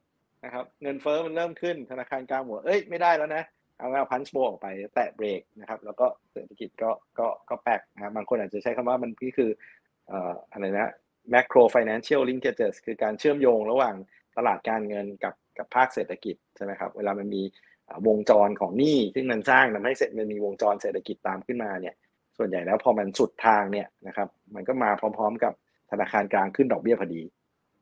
[0.46, 3.44] นะครับ เงินเฟ้อมันเริ่มขึ้นธนาคารกลางหัวเอ้ยไม่ได้แล้วนะ
[3.78, 9.50] เอาเอาพันช์โบออกไปแตะเบรกนะครับ แล้วก็เศรษฐกิจก็ก็ก็แปกนะครับบางคนอาจจะใช้คำว่ามันนี่คือ
[10.08, 10.92] เอ่ออะไรนะ
[11.34, 13.96] macro financial linkages คือการเชื่อมโยงระหว่าง
[14.38, 17.42] ตลาดการเงินกับกับภาคเศรษฐกิจใช่ไหมครับ เวลามันมี
[18.08, 21.96] วงจรของหนี้ซึ่งมันสร้างทำให้เสร็จมันมีวงจรเศรษฐกิจตามขึ้นมาเนี่ย
[22.38, 25.54] ส่วนใหญ่แล้วพอมันสุดทางเนี่ยนะครับมันก็มาพร้อมๆ กับ
[25.92, 27.22] ธนาคารกลางขึ้นดอกเบี้ยพอดี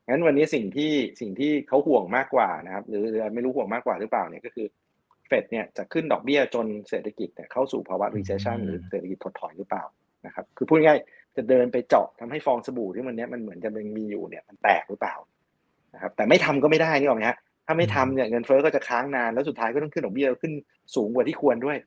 [0.08, 3.02] งั้นวันนี้สิ่งที่สิ่งที่เขาห่วงมากกว่านะครับ หรือ
[3.34, 4.66] ไม่รู้ห่วงมากกว่าหรือเปล่าเนี่ยก็คือ
[5.28, 9.84] เฟดเนี่ยจะขึ้นดอกเบี้ยจนเศรษฐกิจเนี่ยเข้าสู่ภาวะ recession หรือเศรษฐกิจถดถอยหรือเปล่า
[10.26, 10.98] นะครับคือพูดง่าย
[11.36, 15.14] จะเดินไปเจาะทำให้ฟองสบู่ที่มันเนี้ยมันเหมือนจะมันมีอยู่เนี่ยมันแตกหรือเปล่า
[15.94, 20.52] นะครับแต่ไม่ทำก็ไม่ได้นี่หรอกนะฮะ ถ้าไม่ทำเนี่ยเงินเฟ้อก็จะค้างนานแล้วสุดท้ายก็ต้องขึ้นดอกเบี้ยขึ้น
[20.94, 21.78] สูงกว่าที่ควรด้วย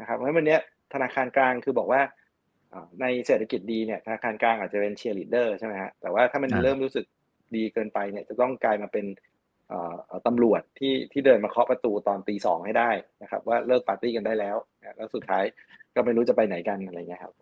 [0.00, 0.56] นะครับเพราะวันนี้
[0.92, 2.00] ธนาคารกลางคือบอกว่า
[3.00, 7.04] ในเศรษฐกิจดีเนี่ยธนาคารกลางอาจจะเป็นเชียร์ลีดเดอร์ใช่ไหมฮะแต่ว่าถ้ามันเริ่มรู้สึก
[7.56, 9.06] ดีเกินไปเนี่ยจะต้องกลายมาเป็น
[10.26, 12.90] ตำรวจที่ที่เดินมาเคาะประตูตอนตีสองให้ได้
[13.22, 14.56] นะครับ ว่าเลิกปาร์ตี้กันได้แล้ว
[14.96, 15.44] แล้วสุดท้าย
[15.94, 17.32] ก็ไม่รู้จะไปไหนกันอะไรเงี้ยครับ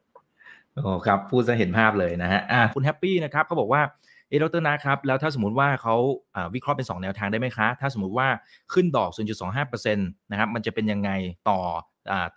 [0.74, 3.82] โอ้ครับพูดจะเห็นภาพเลยนะฮะอ่าคุณแฮปปี้นะครับเขาบอกว่า
[4.30, 5.94] เอดรนะครับ แล้วถ้าสมมติว่าเขา
[6.54, 8.28] วิเคราะห์เป็น 2 แนวทางได้ไหมคะ ถ้าสมมติว่า
[8.72, 9.10] ขึ้นดอก
[9.70, 11.10] 0.25%นะครับ มันจะเป็นยังไง
[11.48, 11.60] ต่อ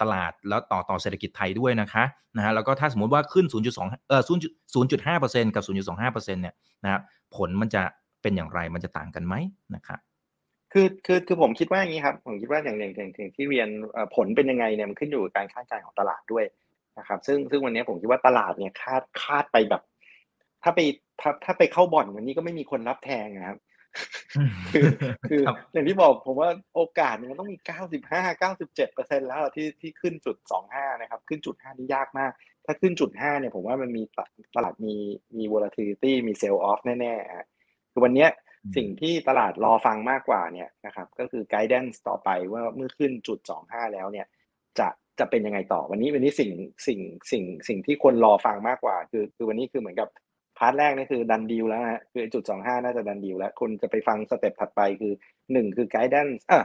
[0.01, 2.03] ตลาดแล้วต่อต่อเศรษฐกิจไทยด้วยนะคะ
[2.38, 4.23] นะฮะแล้วก็ถ้าสมมติว่าขึ้น 0.2เอ่อ
[4.84, 7.01] 0.5%กับ 0.25%เนี่ยนะครับ
[7.36, 7.84] ผลมันจะ
[8.21, 9.36] เป็นอย่างไรมันจะต่างกันไหม
[9.75, 9.99] นะครับ
[10.73, 13.69] คือคือคือผมคิดว่าอย่างนี้ครับผมคิดว่าอย่างอย่งอย่างที่เรียน
[14.15, 16.45] ผลเป็นยังไงเนี่ยมันขึ้นอยู่กับการคาดการณ์ของตลาดด้วย
[16.99, 19.82] นะครับซึ่งซึ่งวันนี้ผมคิดว่าตลาดเนี่ยคาดคาดไปแบบ
[20.63, 20.80] ถ้าไป
[21.21, 23.60] ถ้าถ้าไปเข้าบ่อนวันนี้ก็ไม่มีคนรับแทงนะครับ
[24.73, 24.86] คือ
[25.30, 25.41] คือ
[25.73, 32.32] อย่างที่บอกผมว่าโอกาสมันต้องมีเก้าสิบห้าเก้าสิบเจ็ดเปอร์เซ็นแล้วที่ที่ขึ้นจุดสองห้านะครับ ขึ้นจุดห้านี่ยากมาก
[32.65, 34.04] ถ้าขึ้นจุดห้าเนี่ยผมว่ามันมี
[34.56, 34.95] ตลาดมี
[35.38, 38.28] มี volatility มี sell off แน่ๆคือวันนี้
[38.76, 44.28] สิ่งที่ตลาดรอฟังมากกว่าเนี่ยนะครับ ก็คือ guidance ต่อไปว่าเมื่อขึ้นจุดสองห้าแล้วเนี่ย
[44.80, 44.88] จะ
[45.19, 46.52] จะเป็นยังไงต่อวันนี้วันนี้สิ่ง
[46.88, 46.99] สิ่ง
[47.32, 55.13] สิ่งสิ่งที่คนรอฟังมากกว่า คือคือวันนี้คือเหมือนกับ part แรกนี่คือ done deal แล้วฮะคือจุดสองห้าน่าจะ done deal แล้วคุณจะไปฟัง step ถัดไปคือ
[55.54, 56.60] หนึ่งคือ guidance อะ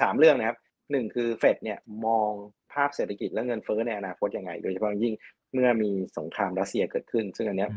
[0.00, 0.58] สามเรื่องนะครับ
[0.92, 2.30] หนึ่งคือเฟดเนี่ยมอง
[2.72, 5.14] ภาพเศรษฐกิจและเงินเฟ้อในอนาคตยังไง โดยเฉพาะยิ่ง
[5.52, 7.70] เมื่อมีสงครามรัสเซียเกิดขึ้น ซึ่งอันเนี้ย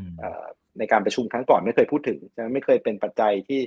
[0.80, 3.62] ในการประชุมครั้งก่อนไม่เคยพูดถึงจะไม่เคยเป็นปัจจัยที่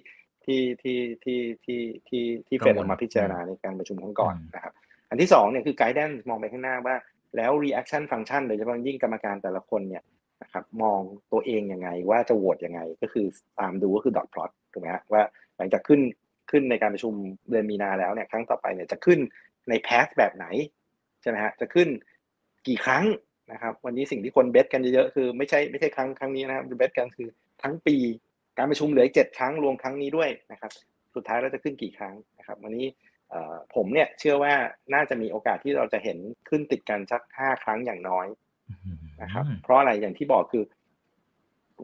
[0.45, 4.73] ที่ที่ที่ที่ที่ที่เฟดออกมาพิจารณาในการประชุมครั้งก่อนนะครับ
[5.11, 6.97] อันที่สองเนี่ยคือไกด์แดนมองไปข้างหน้าว่า
[7.37, 10.03] แล้ว reaction function โดยเฉพาะยิ่งกรรมการแต่ละคนเนี่ย
[10.43, 11.01] นะครับมอง
[11.33, 13.27] ตัวเองยังไงว่าจะโหวตยังไง ก็คือ
[13.59, 15.23] ตามดูก็คือดอทพลอตถูกไหมฮะว่า
[15.57, 16.01] หลังจากขึ้น
[16.51, 17.15] ขึ้นในการประชุม
[17.51, 19.19] เดือนมีนาแล้วเนี่ยครั้งต่อไปเนี่ยจะขึ้น
[19.69, 20.47] ในแพสแบบไหน
[21.23, 21.89] ใช่ไหมฮะจะขึ้น
[22.67, 23.05] กี่ครั้ง
[23.53, 27.29] นะครับ วันนี้สิ่งที่คนเบสกันเยอะๆคือไม่ใช่ไม่ใช่ครั้งครั้งนี้นะครับเบสกันคือ
[27.63, 27.97] ทั้งปี
[28.59, 30.71] การประชุมเหลือเจ็ดครั้งรวมครั้งนี้ด้วยนะครับ
[31.15, 32.87] สุดท้ายเราจะขึ้นกี่ครั้งนะครับ วันนี้
[33.75, 34.55] ผมเนี่ยเชื่อว่า
[34.95, 38.27] น่าจะมีโอกาสที่เราจะเห็นขึ้นติดกันสักห้าครั้งอย่างน้อย
[39.23, 40.65] นะครับ เพราะอะไรอย่างที่บอกคือ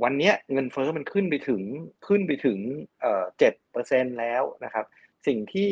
[0.03, 1.63] วันเนี้ยเงินเฟ้อมันขึ้นไปถึง
[2.07, 2.59] ขึ้นไปถึง
[3.01, 4.85] เอ่อเจ็ดเปอร์เซ็นแล้วนะครับ
[5.27, 5.71] สิ่งที่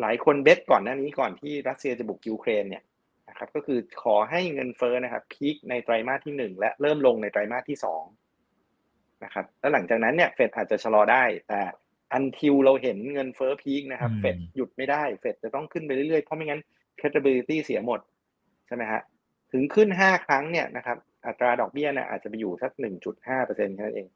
[0.00, 2.84] หลายคนเบสก่อนหน้านี้ก่อนที่รัสเซียจะบุกยูเครนเนี่ย
[3.28, 8.02] นะครับ ก็คือขอให้เงินเฟ้อนะครับพีคในไตรมาสที่หนึ่งและเริ่มลงในไตรมาสที่สอง
[9.24, 11.60] นะครับแล้วหลังจากนั้นเนี่ยเฟดอาจจะชะลอได้ แต่
[12.12, 16.60] อันทิวเราเห็นเงินเฟ้อพีคนะครับอืมเฟดหยุดไม่ได้เฟดจะต้องขึ้นไปเรื่อยๆ เพราะไม่งั้น
[17.00, 18.00] credibility เสียหมด
[18.66, 19.02] ใช่ไหมฮะ
[19.56, 24.08] ถึงขึ้นห้าครั้งเนี่ยนะครับอัตราดอกเบี้ยเนี่ยอาจจะไปอยู่สักหนึ่งจุดห้าเปอร์เซ็นต์แค่นั้นเอง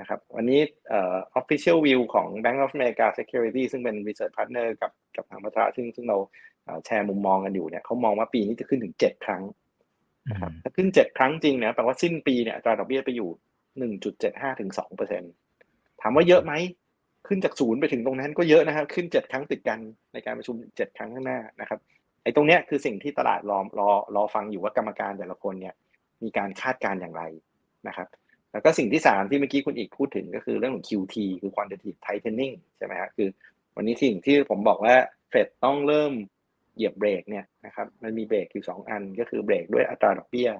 [0.00, 6.18] นะครับวันนี้เอ่อ official view ของ Bank of America Security ซึ่งเป็น research partner กับกับทางพัฒนาซึ่งซึ่งเรา
[6.64, 9.42] เอ่อแชร์มุมมองกันอยู่เนี่ยเขามองว่าปีนี้จะขึ้นถึงเจ็ดครั้ง
[10.30, 13.28] นะครับถ้าขึ้นเจ็ดครั้งจริงเนี่ยแปลว่าสิ้นปีเนี่ยอัตราดอกเบี้ยไปอยู่
[13.78, 15.22] หนึ่งจุดเจ็ดห้าถึงสองเปอร์เซ็น
[16.00, 16.52] ถามว่าเยอะไหม
[17.26, 19.78] ขึ้นจากศูนย์ไปถึงตรงนั้นก็เยอะนะครับ ขึ้นเจ็ดครั้งติดกัน
[20.12, 21.80] ในการประชุมเจ็ดครั้งข้างหน้านะครับ
[22.22, 25.74] ไอ้ตรงเนี้ยคือสิ่งที่ตลาดรอรอรอฟังอยู่ว่ากรรมการแต่ละคนเนี่ย
[26.22, 27.22] มีการคาดการ์อย่างไร
[27.88, 28.08] นะครับ
[28.52, 33.28] แล้วก็สิ่งที่สามที่เมื่อกี้คุณอีกพูดถึงก็คือเรื่องของ QT คือ quantitative tightening ใช่ไหมครับคือ
[33.76, 34.96] วันนี้สิ่งที่ผมบอกว่า
[35.30, 36.12] เฟดต้องเริ่ม
[36.74, 40.50] เหยียบเบรกเนี่ยนะครับมันมีเบรกอยู่สองอันก็คือเบรกด้วยอัตราดอกเบี้ย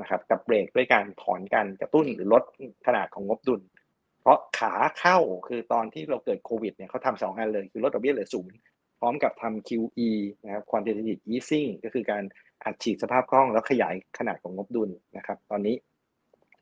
[0.00, 2.42] นะครับกับเบรกด้วยการถอนการกระตุ้นหรือลด
[2.86, 3.60] ขนาดของงบดุล
[4.20, 5.18] เพราะขาเข้า
[5.48, 8.56] คือตอนที่เราเกิดโควิดเนี่ยเขาทำสองอันเลยคือลดดอกเบี้ยเหลือศูนย์
[8.98, 10.08] พร้อมกับทำ QE
[10.44, 12.24] นะครับ quantitative easing ก็คือการ
[12.64, 15.76] อัดฉีดสภาพคล่องแล้วขยายขนาดของงบดุลนะครับ ตอนนี้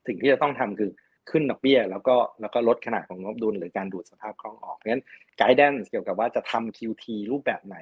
[0.07, 0.91] สิ่งที่จะต้องทำคือ
[1.31, 5.03] ขึ้นดอกเบี้ย แล้วก็แล้วก็ลดขนาดของงบดุล หรือการดูดสภาพคล่องออกเพราะฉะนั้น
[5.39, 7.77] guidance เกี่ยวกับว่าจะทำ QT รูปแบบไหน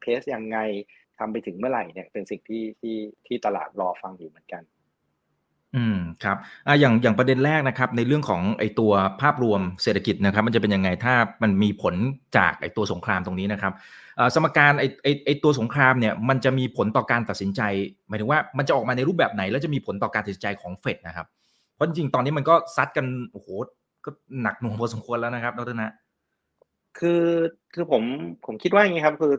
[0.00, 0.58] เพสยังไง
[1.18, 4.62] ทำไปถึงเมื่อไหร่เนี่ยเป็นสิ่งที่ที่ที่ตลาดรอฟังอยู่เหมือนกัน
[5.76, 11.94] อืมครับอ่าอย่างอย่างประเด็นแรกนะครับ ในเรื่องของไอตัวภาพรวมเศรษฐกิจนะครับ มันจะเป็นยังไงถ้ามันมีผล
[12.36, 13.72] จากไอตัวสงครามตรงนี้นะครับ
[14.34, 17.60] สมการไอไอไอตัวสงครามเนี่ยมันจะมีผลต่อการตัดสินใจ
[18.08, 21.26] หมายถึงว่ามันจะออกมาในรูปแบบไหน แล้วจะมีผลต่อการตัดสินใจของเฟดนะครับ
[21.74, 23.48] เพราะจริงๆตอนนี้มันก็ซัดกันโอ้โห
[24.04, 24.10] ก็
[24.42, 25.92] หนักหน่วงพอสมควรแล้วนะครับดรนะ
[26.98, 27.24] คือ
[27.74, 28.02] คือผม
[28.46, 29.32] ผมคิดว่าอย่างนี้ครับ คือ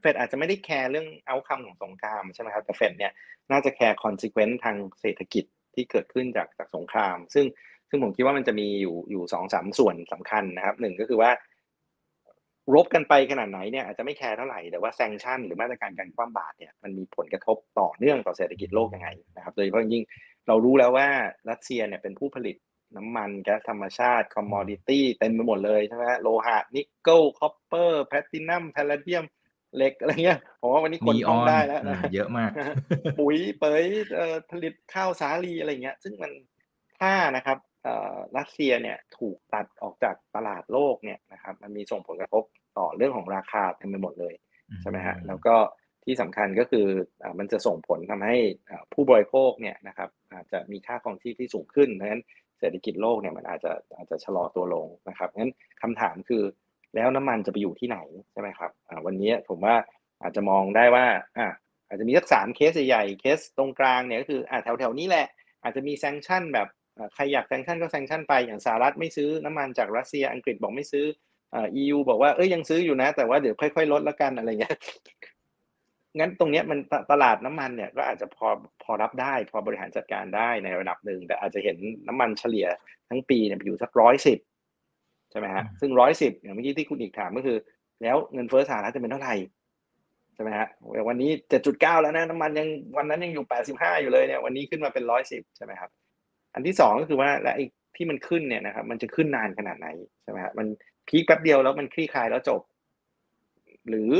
[0.00, 3.12] เฟดอาจจะไม่ได้แคร์เรื่อง outcome ของสงครามใช่ไหมครับแต่เฟดเนี่ย
[3.50, 5.44] น่าจะแคร์ consequence ทางเศรษฐกิจ
[5.78, 7.46] ที่เกิดขึ้นจากจากสงคราม ซึ่ง
[7.90, 11.30] ซึ่งผมคิดว่ามันจะมีอยู่อยู่สองสามส่วนสำคัญนะครับหนึ่งก็คือว่า
[12.74, 20.04] รบกันไปขนาดไหนเนี่ยอาจจะไม่แคร์เท่าไหร่แต่ว่า sanction หรือมาตรการการคว่ำบาตรเนี่ยมันมีผลกระทบต่อเนื่องต่อเศรษฐกิจโลกยังไงนะครับโดยเฉพาะยิ่ง
[20.48, 21.08] เรารู้แล้วว่า
[21.50, 22.56] รัสเซียเนี่ยเป็นผู้ผลิต
[22.96, 29.24] น้ำมันแก๊สธรรมชาติ commodity เต็มไปหมดเลยใช่ไหมโลหะนิกเกิล copper แพลตินัมแพาราเดียม
[29.76, 32.50] เหล็กอะไรเงี้ยผมว่าวันนี้คนเนี่ยท่องกันได้แล้วนะเยอะมาก
[33.18, 36.32] ปุ๋ยเปยเอ่อผลิตข้าวสาลีอะไรเงี้ย ซึ่งมัน
[37.00, 42.44] ถ้านะครับเอ่อรัสเซียเนี่ยถูกตัดออกจากตลาดโลกเนี่ยนะครับ มันมีส่งผลกระทบ
[42.78, 44.34] ต่อเรื่องของราคาเต็มไปหมดเลย
[44.82, 45.54] ใช่ไหมฮะแล้วก็
[46.04, 46.86] ที่สำคัญก็คือ
[47.22, 48.36] อ่ามันจะส่งผลทำให้
[48.70, 52.22] อ่าผู้บริโภคเนี่ยนะครับอาจจะมีค่าครองชีพที่สูงขึ้นเพราะฉะนั้น
[52.58, 55.52] เศรษฐกิจโลกเนี่ยมันอาจจะอาจจะชะลอตัวลงนะครับงั้น
[55.82, 56.42] คำถามคือ
[56.94, 57.98] แล้วน้ำมันจะไปอยู่ที่ไหน
[58.32, 58.70] ใช่ไหมครับ
[59.06, 59.74] วันนี้ผมว่า
[60.22, 61.04] อาจจะมองได้ว่า
[61.38, 61.46] อ่า
[61.88, 65.26] อาจจะมีสักสามเคสใหญ่ๆเคสตรงกลางเนี่ยก็คืออ่าแถวๆนี้แหละ
[65.62, 66.68] อาจจะมี sanction แบบ
[67.14, 71.06] ใครอยาก sanction ก็ sanction ไปอย่างสหรัฐไม่ซื้อน้ำมันจากรัสเซียอังกฤษบอกไม่ซื้อ
[71.54, 74.76] อ่า EU บอกว่าเอ้ยยังซื้ออยู่นะ แต่ว่าเดี๋ยวค่อยๆลดแล้วกันอะไรเงี้ย
[76.18, 78.48] งั้นตรงเนี้ยมันตตลาดน้ำมันเนี่ยก็อาจจะพอ
[78.82, 81.76] พอรับได้ พอบริหารจัดการได้ในระดับหนึ่งแต่อาจจะเห็น
[82.08, 82.66] น้ำมันเฉลี่ย
[83.08, 84.38] ทั้งปีเนี่ยไปอยู่สักร้อยสิบ
[85.38, 87.56] ช่ไหมฮะอืมซึ่งร้อยสิบอย่างเมื่อกี้ที่คุณอีกถามก็คือ
[88.02, 89.34] แล้วเงินเฟ้อสหรัฐจะเป็นเท่าไหร่
[90.34, 90.68] ใช่ไหมฮะ
[91.08, 91.30] วันนี้
[91.66, 95.90] 7.9แล้วนะน้ำมันยังวันนั้นยังอยู่85อยู่เลยเนี่ยวันนี้ขึ้นมาเป็น110ใช่ไหมครับ
[96.54, 97.64] อันที่สองก็คือว่าและไอ้
[97.96, 99.88] ที่มันขึ้นเนี่ยนะครับ มันจะขึ้นนานขนาดไหน
[100.22, 100.66] ใช่ไหมฮะมัน
[101.08, 102.60] peak แป๊บเดียวแล้วมันคลี่คลายแล้วจบ
[103.88, 104.10] หรือ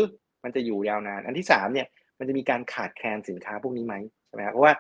[0.44, 1.86] มันจะอยู่ยาวนาน อันที่สามเนี่ย
[2.18, 3.94] มันจะมีการขาดแคลนสินค้าพวกนี้ไหม
[4.26, 4.72] ใช่ไหมครับเพราะว่า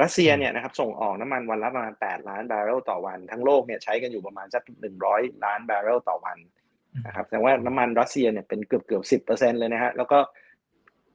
[0.00, 4.62] รัสเซียเนี่ยนะครับส่งออกน้ำมันวันละประมาณ 8 ล้านบาร์เรลต่อวัน ทั้งโลกเนี่ยใช้กันอยู่ประมาณสัก
[5.02, 6.38] 100 ล้านบาร์เรลต่อวัน
[7.06, 10.18] นะครับแสดงว่าน้ำมันรัสเซียเนี่ยเป็นเกือบเกือบสิบเปอร์เซ็นเลยนะฮะแล้วก็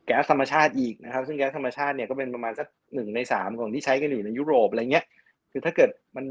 [0.05, 5.05] แก๊สธรรมชาติอีกนะครับ ซึ่งแก๊สธรรมชาติเนี่ยก็เป็นประมาณสักหนึ่งในสามของที่ใช้กันอยู่ในยุโรปอะไรเงี้ย
[5.51, 6.25] คือถ้าเกิดมัน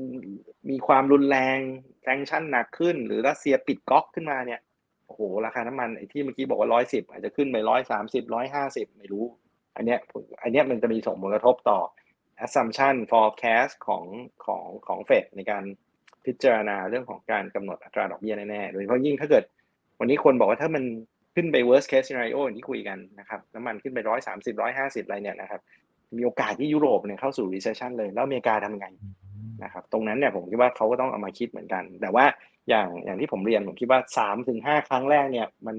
[0.71, 1.59] มีความรุนแรง
[2.03, 4.61] แซงชั่นหนักขึ้น หรือรัสเซียปิดก๊อกขึ้นมาเนี่ย
[5.07, 9.25] โอ้โหราคาน้ำมันไอ้ที่เมื่อกี้บอกว่าร้อยสิบอาจจะขึ้นไปร้อยสามสิบร้อยห้าสิบไม่รู้
[9.77, 9.99] อันเนี้ย
[10.43, 11.79] อันเนี้ยมันจะมีส่งผลกระทบต่อ
[12.45, 14.05] assumption forecast ของ
[14.47, 15.65] ของของเฟดในการ
[16.25, 19.45] พิจารณาเรื่องของการกำหนดอัตราดอกเบี้ยแน่ๆ โดยเฉพาะยิ่งถ้าเกิด
[20.01, 20.85] วันนี้คนบอกว่าถ้ามัน
[21.35, 25.61] ขึ้นไป worst case scenario อย่างที่คุยกันนะครับน้ำมันขึ้นไปร้อยสามสิบร้อยห้าสิบอะไรเนี่ยนะครับ
[26.17, 28.87] มีโอกาสที่ยุโรปเนี่ยเข้าสู่ recession เลย แล้วอเมริกาทำไง
[29.65, 32.25] นะครับ ตรงนั้นเนี่ยผมคิดว่าเขาก็ต้องเอามาคิดเหมือนกัน แต่ว่า
[32.69, 35.77] อย่างอย่างที่ผมเรียนผมคิดว่าสามถึงห้าครั้งแรกเนี่ยมัน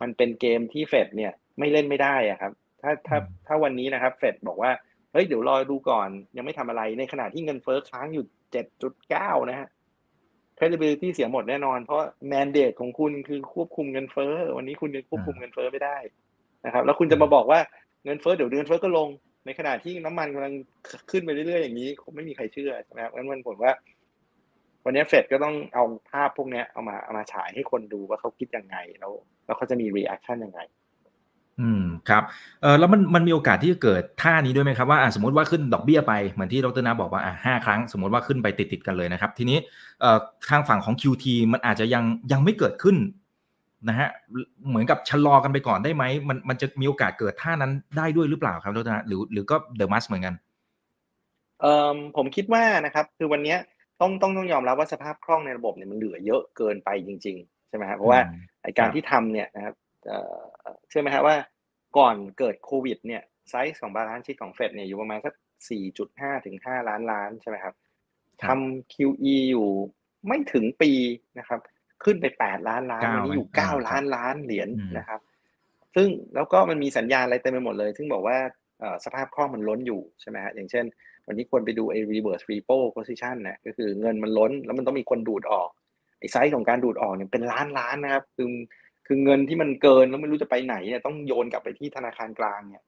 [0.00, 4.70] มันเป็นเกมที่เฟดเนี่ยไม่เล่นไม่ได้อะครับ ถ้าถ้าถ้าวันนี้นะครับเฟดบอกว่า
[5.12, 8.24] เฮ้ยเดี๋ยวรอดูก่อน ยังไม่ทำอะไรในขณะที่เงินเฟ้อค้างอยู่
[8.86, 9.68] 7.9นะฮะ
[10.58, 15.96] credibility เสียหมดแน่นอน เพราะ mandate ของคุณคือควบคุมเงินเฟ้อ วันนี้คุณยังควบคุมเงินเฟ้อไม่ได้
[16.66, 17.60] นะครับ แล้วคุณจะมาบอกว่า
[18.04, 19.08] เงินเฟ้อเดี๋ยวเงินเฟ้อก็ลง
[19.46, 20.54] ในขณะที่น้ำมันกำลัง
[21.10, 23.72] ขึ้นไปเรื่อยๆอย่างนี้คงไม่มีใครเชื่อนะครับงั้นมันผมว่า
[24.84, 29.12] วันนี้เฟดก็ต้องเอาภาพพวกนี้เอามาเอามาฉายให้คนดูว่าเขาคิดยังไงแล้ว
[29.46, 30.60] แล้วเขาจะมี reaction ยังไง
[31.60, 32.22] อืมครับ
[32.62, 39.58] เออแล้วมันมันมีโอกาสที่จะเกิดท่านี้ด้วยไหมครับว่าอะสมมติว่าขึ้นดอกเบี้ยไปเหมือนที่ดรนาบอกว่าอะห้าครั้ง สมมติว่าขึ้นไปติดติดกันเลยนะครับ ทีนี้
[40.00, 40.18] เอ่อ
[40.50, 42.96] ทางฝั่งของ QT มันอาจจะยังยังไม่เกิดขึ้น
[43.88, 44.08] นะฮะ
[44.68, 50.34] เหมือนกับชะลอกันไปก่อนได้ไหมมันมันจะมีโอกาสเกิดท่านั้นได้ด้วยหรือเปล่าครับดรนาหรือหรือก็ the must เหมือนกัน
[51.60, 53.56] เอ่อผมคิดว่านะครับคือวันนี้
[54.00, 58.20] ต้องต้องต้องยอมรับว่าสภาพคล่องในระบบเนี่ยมันเหลือเยอะเกินไปจริง ๆ ใช่ไหมครับเพราะว่า
[58.62, 59.74] ไอการที่ทำเนี่ยนะครับ
[60.06, 60.38] เอ่อ
[60.88, 61.36] เชื่อไหมครับว่า
[61.96, 65.34] ก่อนเกิดโควิดเนี่ยไซส์ของ balance sheet ของเฟดเนี่ยอยู่ประมาณสัก
[65.90, 67.74] 4.5ถึง5ล้านล้านใช่ไหมครับ
[68.44, 69.68] ทำ QE อยู่
[70.26, 70.92] ไม่ถึงปี
[71.38, 71.60] นะครับ
[72.04, 75.20] ขึ้นไป 8 ล้านล้านวันนี้อยู่ 9 ล้านล้านเหรียญนะครับ
[75.94, 78.38] ซึ่งแล้วก็มันมีสัญญาณอะไรเต็มไปหมดเลย ซึ่งบอกว่า
[79.04, 80.84] สภาพคล่องมันล้นอยู่ใช่ไหมฮะอย่างเช่น
[81.26, 85.70] วันนี้ควรไปดูไอ้ reverse repo position เนี่ยก็คือเงินมันล้น แล้วมันต้องมีคนดูดออก
[86.18, 88.48] ไอ้ไซส์ของการดูดออกเนี่ยเป็นล้านล้านนะครับ คือ
[89.12, 92.82] คือเงินที่มันเกินแล้วไม่รู้จะไปไหนเนี่ยต้องโยนกลับไปที่ธนาคารกลางเนี่ย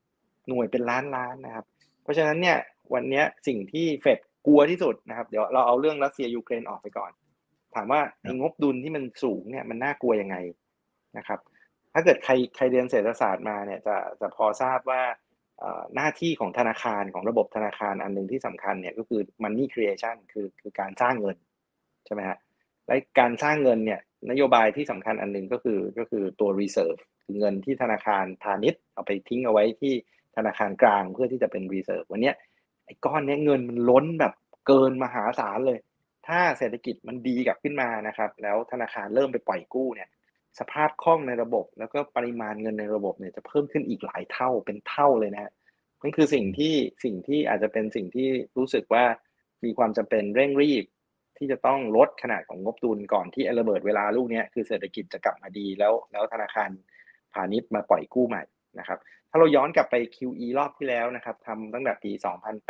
[0.48, 1.64] หน่วยเป็นล้านล้านนะครับ
[2.02, 2.58] เพราะฉะนั้นเนี่ย
[2.94, 7.12] วันนี้สิ่งที่เฟดกลัวที่สุดนะครับ เดี๋ยวเราเอาเรื่องรัสเซียยูเครนออกไปก่อน
[7.74, 10.36] ถามว่าไอ้งบดุลที่มันสูงเนี่ยมันน่ากลัวยังไง
[11.18, 11.40] นะครับ
[11.94, 15.02] ถ้าเกิดใครใครเรียนเศรษฐศาสตร์มาเนี่ยจะจะพอทราบว่า
[15.94, 21.36] หน้าที่ของธนาคารของระบบธนาคารอันหนึ่งที่สำคัญเนี่ยก็คือ money creation คือคือการสร้างเงิน
[22.06, 22.38] ใช่ไหมฮะ
[22.86, 29.94] และการสร้างเงินเนี่ยนโยบายที่สำคัญอันหนึ่งก็คือก็คือตัว reserve คือเงินที่ธนาคารพาณิชย์เอาไปทิ้งเอาไว้ที่
[30.36, 32.32] ธนาคารกลางเพื่อที่จะเป็น reserve วันนี้
[32.84, 34.32] ไอ้ก้อนนี้เงินมันล้นแบบ
[34.66, 35.78] เกินมหาศาลเลย
[36.26, 40.08] ถ้าเศรษฐกิจมันดีกลับขึ้นมานะครับ แล้วธนาคารเริ่มไปปล่อยกู้เนี่ย
[40.58, 45.52] สภาพคล่องในระบบ แล้วก็ปริมาณเงินในระบบเนี่ยจะเพิ่มขึ้นอีกหลายเท่าเป็นเท่าเลยนะฮะ
[46.02, 49.04] นั่นคือสิ่งที่สิ่งที่อาจจะเป็นสิ่งที่รู้สึกว่า
[49.64, 50.84] มีความจำเป็นเร่งรีบ
[51.38, 56.70] ที่จะต้องลดขนาดของงบดุลก่อนที่ระเบิดเวลาลูกนี้คือเศรษฐกิจจะกลับมาดีแล้วแล้วธนาคาร
[57.32, 58.42] พาณิชย์มาปล่อยกู้ใหม่
[58.78, 58.98] นะครับ
[59.30, 62.10] ถ้าเราย้อนกลับไป QE รอบที่แล้วนะครับทำตั้งแต่ปี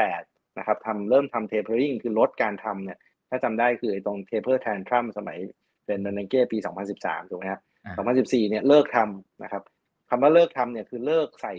[0.01, 2.99] 2008 นะครับทำเริ่มทำ tapering คือลดการทำเนี่ย
[3.31, 5.39] ถ้าจำได้คือตรง taper tantrum สมัย
[5.87, 6.59] เป็นเบนเก้ปี
[6.95, 7.61] 2013 ถูกไหมครับ
[8.41, 9.63] 2014 เนี่ยเลิกทำนะครับ
[10.11, 11.55] คำว่าเลิกทำเนี่ยคือเลิกใส่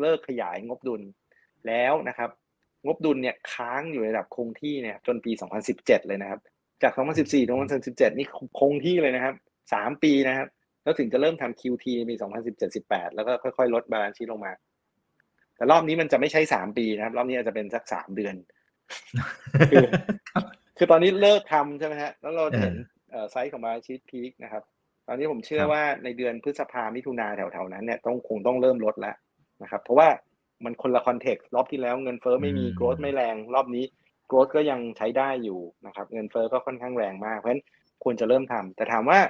[0.00, 1.02] เลิกขยายงบดุล
[1.66, 2.30] แล้วนะครับ
[2.86, 5.32] งบดุลเนี่ยค้างอยู่ในระดับคงที่เนี่ยจนปี
[5.70, 6.40] 2017 เลยนะครับ
[6.82, 8.26] จาก 2014 ถึง 2017 นี่
[8.60, 9.34] คงที่เลยนะครับ
[9.70, 10.48] 3 ปีนะครับ
[10.82, 12.14] แล้วถึงจะเริ่มทำ QT ในปี
[12.64, 14.52] 2017-18 แล้วก็ค่อยๆ ลด balance sheet ลงมา
[15.56, 18.34] แต่รอบนี้มันจะไม่ใช่ 3 ปีนะครับ รอบนี้อาจจะเป็นสัก 3 เดือน
[19.70, 19.86] คือ
[20.78, 22.74] คือตอนนี้เลิกทำใช่ไหมฮะ แล้วเราเห็น
[23.30, 24.62] ไซส์ของ balance sheet peak นะครับ
[25.08, 29.16] ตอนนี้ผมเชื่อว่าในเดือนพฤษภามิถุนาแถวๆนั้นเนี่ยต้องคงต้องเริ่มลดแล้ว
[29.62, 30.08] นะครับ เพราะว่า
[30.64, 33.84] มันคนละ context รอบที่แล้วเงินเฟ้อไม่มี growth ไม่แรง รอบนี้
[34.28, 37.64] โกรธก็ยังใช้ได้อยู่นะครับ เงินเฟ้อก็ค่อนข้างแรงมาก เพราะฉะนั้น
[38.04, 39.20] ควรจะเริ่มทำแต่ถามว่า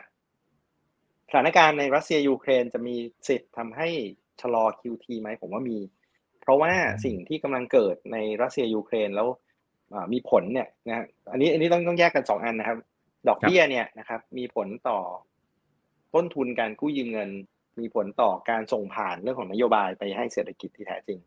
[1.28, 2.96] สถานการณ์ในรัสเซียยูเครนจะมี
[3.28, 3.88] สิทธิ์ทำให้
[4.40, 5.78] ชะลอ QT ไหมผมว่ามี
[6.40, 6.72] เพราะว่า
[7.04, 9.28] สิ่งที่กำลังเกิดในรัสเซียยูเครนแล้ว
[10.12, 12.78] มีผลเนี่ยนะอันนี้อันนี้ต้องต้องแยกกันสองอันนะครับ
[13.28, 14.98] ดอกเบี้ยเนี่ยนะครับ มีผลต่อ
[16.14, 17.30] ต้นทุนการกู้ยืมเงิน
[17.80, 21.18] มีผลต่อการส่งผ่านเรื่องของนโยบายไปให้เศรษฐกิจที่แท้จริง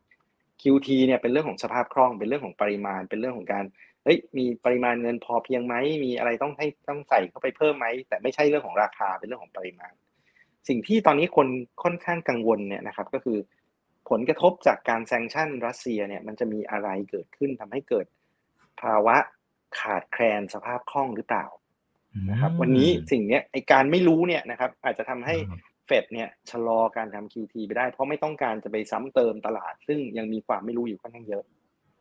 [0.62, 3.66] QT เนี่ยเป็นเรื่องของสภาพคล่อง เป็นเรื่องของปริมาณ เป็นเรื่องของการ
[4.04, 9.94] เฮ้ยมีปริมาณเงินพอเพียงไหมมีอะไรต้องให้ต้องใส่เข้าไปเพิ่มไหมแต่ไม่ใช่เรื่องของราคาเป็นเรื่องของปริมาณ
[10.68, 11.48] สิ่งที่ตอนนี้คน
[11.84, 13.38] ค่อนข้างกังวลเนี่ยนะครับก็คือ
[14.10, 18.06] ผลกระทบจากการแซงชั่นรัสเซียเนี่ยมันจะมีอะไรเกิดขึ้นทำให้เกิด
[18.82, 19.18] ภาวะ
[19.80, 21.46] ขาดแคลนสภาพคล่องหรือเปล่า
[22.32, 25.36] นะครับ วันนี้สิ่งเนี้ยไอการไม่รู้เนี่ยนะครับ อาจจะทำให้
[25.86, 31.44] เฟดเนี่ยชะลอการทำ QT ไปได้ เพราะไม่ต้องการจะไปซ้ำเติมตลาด ซึ่งยังมีความไม่รู้อยู่ค่อนข้างเยอะ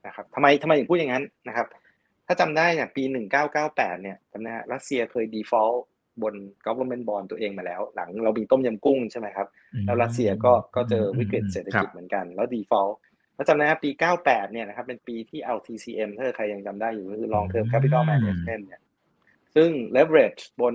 [0.06, 1.66] นะครับทำไมทำไมถึงพูดอย่างนั้นนะครับ
[2.26, 3.02] ถ้าจำได้เนี่ยปี
[3.52, 5.78] 1998 เนี่ยจำได้รัสเซียเคย default
[6.22, 6.34] บน
[6.66, 9.46] government bond ตัวเองมาแล้ว หลังเรามีต้มยำกุ้งใช่ไหมครับ
[9.86, 12.94] แล้วรัสเซียก็ก็เจอวิกฤตเศรษฐกิจเหมือนกัน แล้ว default
[13.34, 13.90] แล้วจำได้ปี
[14.22, 18.82] 98 เนี่ยนะครับเป็นปีที่ LTCM ถ้าใครยังจำได้อยู่ก็คือ long term capital management เนี่ย
[19.54, 20.74] ซึ่ง leverage บน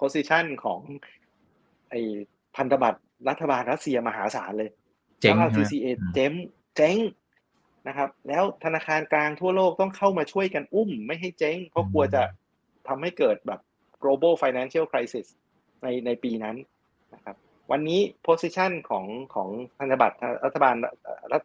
[0.00, 0.80] position ของ
[1.90, 2.00] ไอ้
[2.56, 4.70] พันธบัตรรัฐบาลรัสเซียมหาศาลเลย
[5.20, 6.32] เจ๋ง LTCA เจ๊ง
[6.76, 6.96] เจ๊ง
[7.88, 12.22] นะครับ แล้วธนาคารกลางทั่วโลกต้องเข้ามาช่วยกันอุ้ม ไม่ให้เจ๊ง เพราะกลัวจะ
[12.88, 13.60] ทำให้เกิดแบบ
[14.02, 15.26] global financial crisis
[15.82, 16.56] ในในปีนั้น
[17.14, 17.36] นะครับ
[17.70, 19.48] วันนี้ position ของของ
[19.78, 20.74] พันธบัตรรัฐบาล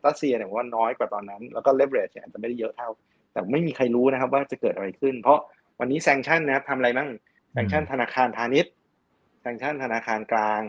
[0.08, 2.90] รัสเซียเนี่ยว่าน้อยกว่าตอนนั้น แล้วก็ leverage อาจจะไม่ได้เยอะเท่า
[3.32, 5.40] แต่ไม่มีใครรู้นะครับว่าจะเกิดอะไรขึ้น เพราะ
[5.80, 7.10] วันนี้ sanction นะครับทำอะไรบ้าง
[7.52, 8.72] sanction ธนาคารพาณิชย์
[9.46, 10.64] sanction ธนาคารกลาง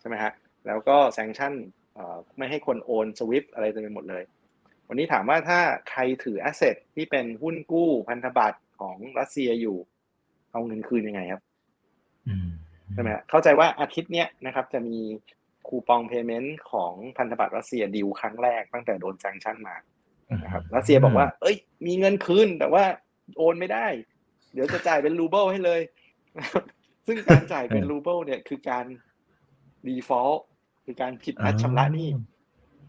[0.00, 0.32] ใช่ไหมฮะ
[0.66, 1.52] แล้วก็ sanction
[2.38, 4.22] ไม่ให้คนโอน SWIFT อะไรเต็มไปหมดเลย
[4.88, 5.58] วันนี้ถามว่าถ้า
[5.90, 9.76] ใครถือ asset ที่เป็นหุ้นกู้พันธบัตรของรัสเซียอยู่
[10.52, 11.42] เอาเงินคืนยังไงครับ
[12.92, 14.98] ใช่ไหมเข้าใจว่าอาทิตย์เนี้ยนะครับ จะมี
[15.68, 19.76] coupon payment ของพันธบัตรรัสเซีย due ครั้งแรกตั้งแต่โดน sanction มา
[20.42, 22.84] นะครับรัสเซียบอกว่า เอ้ย มีเงินคืนแต่ว่า
[23.36, 23.86] โอนไม่ได้
[24.52, 25.80] เดี๋ยวจะจ่ายเป็นรูเบิลให้เลย
[27.06, 28.84] ซึ่งการจ่ายเป็นรูเบิลเนี่ยคือการ
[29.86, 30.44] default
[30.84, 32.08] คือการผิดนัดชำระหนี้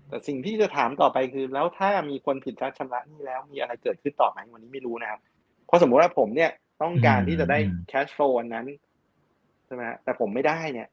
[0.09, 5.19] แต่สิ่งที่จะถามต่อไปคือ แล้วถ้ามีคนผิดนัดชำระหนี้แล้วมีอะไรเกิดขึ้นต่อไหมวันนี้ไม่รู้นะครับ
[5.65, 6.51] เพราะสมมติว่าผมเนี่ย
[6.81, 7.57] ต้องการที่จะได้
[7.89, 8.65] cash flow วันนั้น
[9.65, 10.87] ใช่ไหมแต่ผมไม่ได้เนี่ย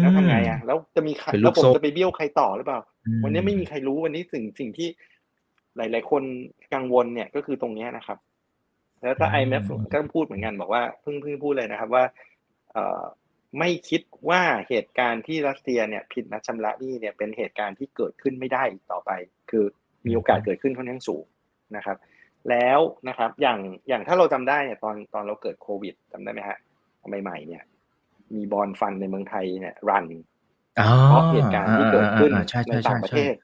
[0.00, 2.80] แล้วทำไงอะ แล้วจะมีใครแล้วผมจะไปเบี้ยวใครต่อหรือเปล่า
[3.24, 4.88] วันนี้ไม่มีใครรู้วันนี้สิ่งสิ่งที่
[5.76, 6.22] หลาย ๆ คน
[6.74, 8.18] กังวลเนี่ยก็คือตรงนี้นะครับ
[9.00, 12.16] แล้วถ้า IMF ก็พูดเหมือนกันบอกว่าเพิ่งเพิ่งพูดเลยนะครับ ว่าเออ
[13.58, 19.10] ไม่คิดว่าเหตุการณ์ที่รัสเซียเนี่ยผิดนัดชำระหนี้เนี่ยเป็นเหตุการณ์ที่เกิดขึ้นไม่ได้อีกต่อไป
[19.50, 19.64] คือ
[20.06, 21.24] มีโอกาสเกิดขึ้นค่อนข้างสูง
[21.76, 21.96] นะครับ
[22.50, 22.78] แล้ว
[23.08, 26.58] นะครับอย่างอย่างถ้าเราจำได้เนี่ยตอนตอนเราเกิดโควิดจำได้ไหมฮะ
[27.22, 27.62] ใหม่ๆเนี่ย
[28.34, 30.06] มี bond fund ในเมืองไทยเนี่ย run
[31.06, 32.30] เพราะเหตุการณ์ที่เกิดขึ้น
[32.68, 33.34] ในต่างประเทศ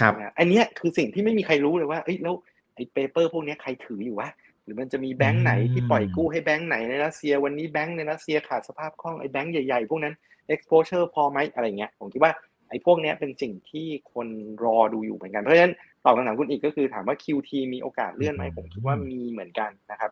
[0.00, 2.34] ครับ อันนี้คือสิ่งที่ไม่มีใครรู้เลยว่าเอ้ยแล้ว
[2.74, 4.28] ไอ้ paper พวกนี้ใครถืออยู่วะ
[4.64, 10.14] หรือมันจะมีแบงค์ไหนที่ปล่อยกู้ให้แบงค์ไหนในรัสเซีย วันนี้แบงค์ในรัสเซียขาดสภาพคล่องไอ้แบงค์ใหญ่ๆ พวกนั้น
[10.54, 12.32] exposure พอไหมอะไรเงี้ยผมคิดว่า
[12.70, 14.28] ไอ้พวกนี้เป็นสิ่งที่คน
[14.64, 20.10] รอดูอยู่เหมือนกัน เพราะฉะนั้นตอบคำถามคุณอีกก็คือถามว่า QT มีโอกาสเลื่อนไหมผมคิดว่ามีเหมือนกันนะครับ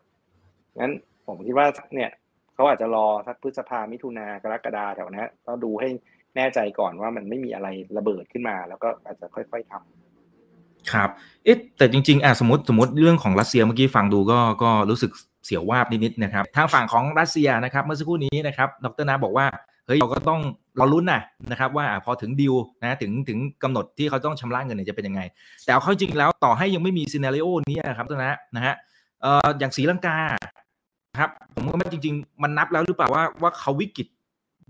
[0.79, 0.93] งั้น
[1.27, 2.09] ผมคิดว่าเนี่ย
[2.53, 5.89] เขาอาจจะรอสักพฤษภามิถุนากรกฎาแถวนี้ต้องดูให้
[6.35, 10.10] แน่ใจก่อนว่ามันไม่มีอะไรระเบิดขึ้นมา แล้วก็อาจจะค่อย ๆทำ
[10.91, 11.09] ครับ
[11.45, 15.11] เอ๊ะแต่จริงๆอะสมมติสมมติเรื่องของรัสเซียเมื่อกี้ฟังดูก็ก็รู้สึก
[15.45, 19.47] เสียววาบนิดๆนะครับทางฝั่งของรัสเซียนะครับเมื่อสักครู่นี้นะครับดรนาบอกว่า
[19.85, 20.41] เฮ้ยเราก็ต้อง
[20.79, 25.21] รอรุ้นนะนะครับว่าพอถึงดิวนะถึงถึงกำหนดที่เขาต้องชำระเงินเนี่ยจะเป็นยังไง
[25.63, 28.75] แต่เอาเข้าจริงแล้วต่อให้ยังไม่มีซีนารีโอนี้นะครับดรนะนะฮะ
[29.21, 30.17] เอ่ออย่างศรีลังกา
[31.19, 34.07] ครับผมก็ไม่จริง ๆ มันนับแล้วหรือเปล่าว่าว่าเขาวิกฤตเห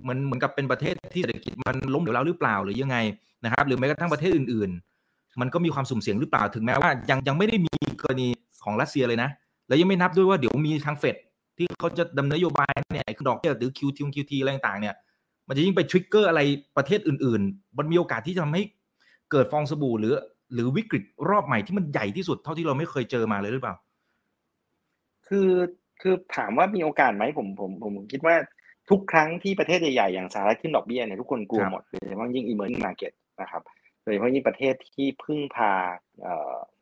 [0.08, 2.98] มือนเหมือนกับเป็นประเทศที่เศรษฐกิจมันล้มเหลวแล้วหรือเปล่าหรือยังไง
[3.44, 4.91] นะครับหรือแม้กระทั่งประเทศอื่นๆ
[5.40, 8.28] มันก็มีความสุ่มเสี่ยงหรือเปล่าถึงแม้ว่ายังยังไม่ได้มีกรณี
[8.64, 9.30] ของรัสเซียเลยนะ
[9.68, 11.16] แล้วยังไม่นับด้วยว่าเดี๋ยวมีทางเฟด
[11.58, 14.96] ที่เขาจะดำเนินนโยบายเนี่ยคือดอกเบี้ยหรือ QT QT อะไรต่างๆเนี่ย
[15.48, 16.42] มันจะยิ่งไป trigger อะไร
[16.78, 18.64] ประเทศอื่น ๆ มันมีโอกาสที่จะทำให้
[19.32, 20.16] เกิดฟองสบู่หรือ
[20.54, 23.76] หรือวิกฤตรอบใหม่ที่มันใหญ่ที่สุดเท่าที่เราไม่เคยเจอมาเลยหรือเปล่า
[25.28, 25.50] คือ
[26.02, 28.36] คือถามว่ามีโอกาสไหมผมผมผมคิดว่า
[28.90, 33.62] ทุกครั้งที่ประเทศใหญ่ๆอย่างสหรัฐขึ้นดอกเบี้ยเนี่ยทุกคนกลัวหมดโดยเฉพาะยิ่ง emerging market นะครับ
[34.04, 35.74] โดยเฉพาะยิ่งประเทศที่พึ่งพา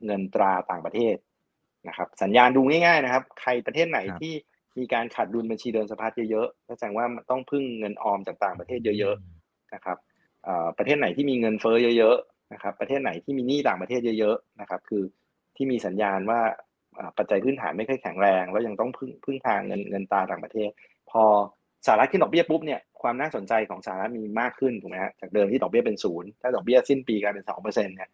[0.05, 1.15] เงินตราต่างประเทศ
[1.88, 4.34] นะครับ สัญญาณดูง่ายๆนะครับ ใครประเทศไหนที่
[4.77, 9.97] มีการขาดดุลบัญชีเดินสะพัดเยอะๆก็แสดงว่าต้องพึ่งเงินออมจากต่างประเทศเยอะๆนะครับ
[10.77, 15.03] ประเทศไหนที่มีเงินเฟ้อเยอะๆนะครับ ประเทศไหนที่มีหนี้ต่างประเทศเยอะๆนะครับ คือ
[15.55, 16.41] ที่มีสัญญาณว่า
[17.17, 20.69] ปัจจัยพื้นฐานไม่ค่อยแข็งแรง แล้วยังต้องพึ่งพึ่งทางเงินเงินตราต่างประเทศ
[21.12, 21.23] พอ
[21.85, 28.09] สหรัฐขึ้นดอกเบี้ยปุ๊บเนี่ยความน่าสนใจของสหรัฐมีมากขึ้นถูกไหมฮะจากเดิมที่ดอกเบี้ยเป็นศูนย์ถ้าดอกเบี้ยสิ้นปีกลายเป็นสองเปอร์เซ็นต์เนี่ย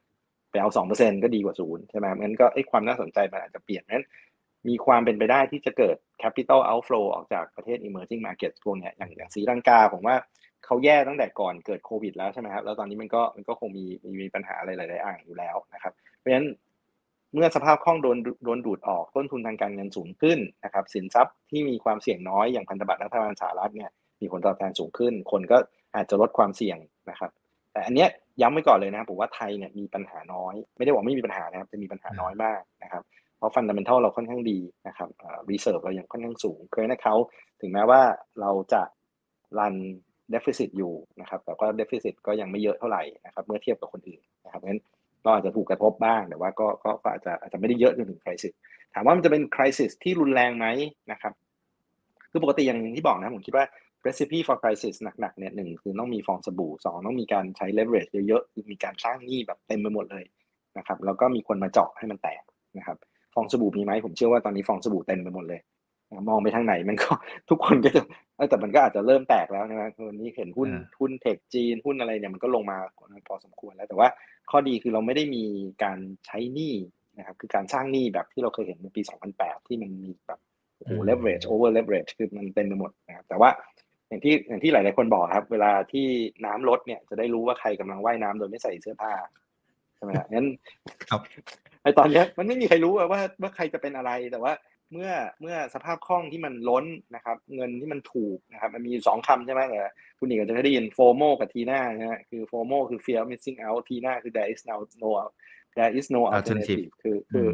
[0.51, 4.06] ไปเอาสองเปอร์เซ็นต์ก็ดีกว่าศูนย์ใช่ไหมงั้นก็ไอ้ความน่าสนใจมันอาจจะเปลี่ยนนั้น
[4.67, 10.15] มีความเป็นไปได้ที่จะเกิด capital outflow ออกจากประเทศ emerging market พวกเนี้ยอย่างอย่างสีลังกาผมว่า
[10.65, 13.86] เขาแย่ตั้งแต่ก่อนเกิดโควิดแล้วใช่ไหมครับแล้วตอนนี้มันก็มันก็คงมี
[14.21, 16.47] มีปัญหาอะไรหลายๆอย่างอยู่แล้วนะครับเพราะฉะนั้น
[17.36, 23.89] เมื่อสภาพคล่องโดนโดนดูดออกต้นทุนทางการเงินสูงขึ้นนะครับสินทรัพย์ที่มีความเสี่ยงน้อยอย่างพันธบัตรรัฐบาลสหรัฐเนี่ย
[24.21, 25.58] มีผลตอบแทนสูงขึ้น คนก็
[25.95, 26.78] อาจจะลดความเสี่ยง
[27.10, 27.32] นะครับ
[27.71, 28.10] แต่อันเนี้ย
[28.41, 33.04] ย้ำไว้ก่อนเลยนะผมว่าไทยเนี่ยมีปัญหาน้อย ไม่ได้บอกไม่มีปัญหานะครับจะมีปัญหาน้อยมากนะครับ
[33.38, 35.10] เพราะ fundamental เราค่อนข้างดีนะครับ
[35.50, 37.15] reserve เรายังค่อนข้างสูงเคยนะเขา
[37.62, 38.02] ถึงแม้ว่า
[38.41, 38.82] เราจะ
[39.60, 39.76] รัน
[40.32, 44.82] เดฟ i ซิตอยู่นะครับแต่ก็เดฟ i ซิตก็ยังไม่เยอะเท่าไหร่นะครับเมื่อเทียบกับคนอื่นนะครับเพราะฉะนั้น
[45.26, 48.54] เราอาจจะถูกกระทบบ้างแต่ว่าก็ก็อาจจะอาจจะไม่ได้เยอะจนถึงคริสิส
[48.94, 50.65] ถามว่ามันจะเป็นคริสิสที่รุนแรงไหม
[51.12, 51.34] นะครับ
[52.32, 53.65] คือปกติอย่างที่บอกนะผมคิดว่า
[54.06, 60.26] recipe for crisis หนักๆเนี่ยหนึ่งคือต้องมีฟองสบู่สองต้องมีการใช้ leverage เยอะๆมีการสร้างหนี้แบบเต็มไปหมดเลย
[60.78, 62.44] นะครับแล้วก็มีคนมาเจาะให้มันแตก
[62.78, 62.98] นะครับ
[63.34, 65.62] ฟองสบู่มีไหมผมเชื่อว่าตอนนี้ฟองสบู่เต็มไปหมดเลย
[66.29, 67.12] มองไปทางไหนมันก็
[67.49, 68.01] ทุกคนก็จะ
[68.49, 72.77] แต่มันก็อาจจะเริ่มแตกแล้วนะครับวันนี้เห็นหุ้นหุ้นเทคจีนหุ้นอะไรเนี่ยมันก็ลงมา
[73.27, 74.08] พอสมควรแล้ว แต่ว่า
[74.51, 75.43] ข้อดีคือเราไม่ได้มี
[75.83, 76.73] การใช้หนี้
[77.17, 79.01] นะครับคือการสร้างหนี้แบบที่เราเคยเห็นในปี
[79.35, 80.39] 2008 ที่มันมีแบบ
[80.77, 83.49] โอ้โห leverage over leverage คือมันเต็มไปหมดนะครับแต่ว่า
[84.08, 86.06] อย่างที่อย่างที่หลาย ๆ คนบอกครับ เวลาที่
[86.45, 89.13] น้ำลดเนี่ยจะได้รู้ว่าใครกำลังว่ายน้ำโดยไม่ใส่เสื้อผ้า
[89.95, 90.47] ใช่ไหมครับงั้น
[91.83, 93.08] ไอตอนเนี้ยมันไม่มีใครรู้ว่า
[93.41, 94.53] ว่าใครจะเป็นอะไรแต่ว่า
[94.92, 95.12] เมื่อ
[95.42, 99.79] เมื่อสภาพคล่องที่มันล้นนะครับเงินที่มันถูกนะครับมันมีสองคำใช่ไหมแต่
[100.19, 105.10] คุณหนิงอาจจะได้ยินโฟโมกับทีน่านะฮะคือโฟโมคือ fear of missing out ทีน่าคือ there is no no
[105.77, 107.48] there is no alternative คือคือ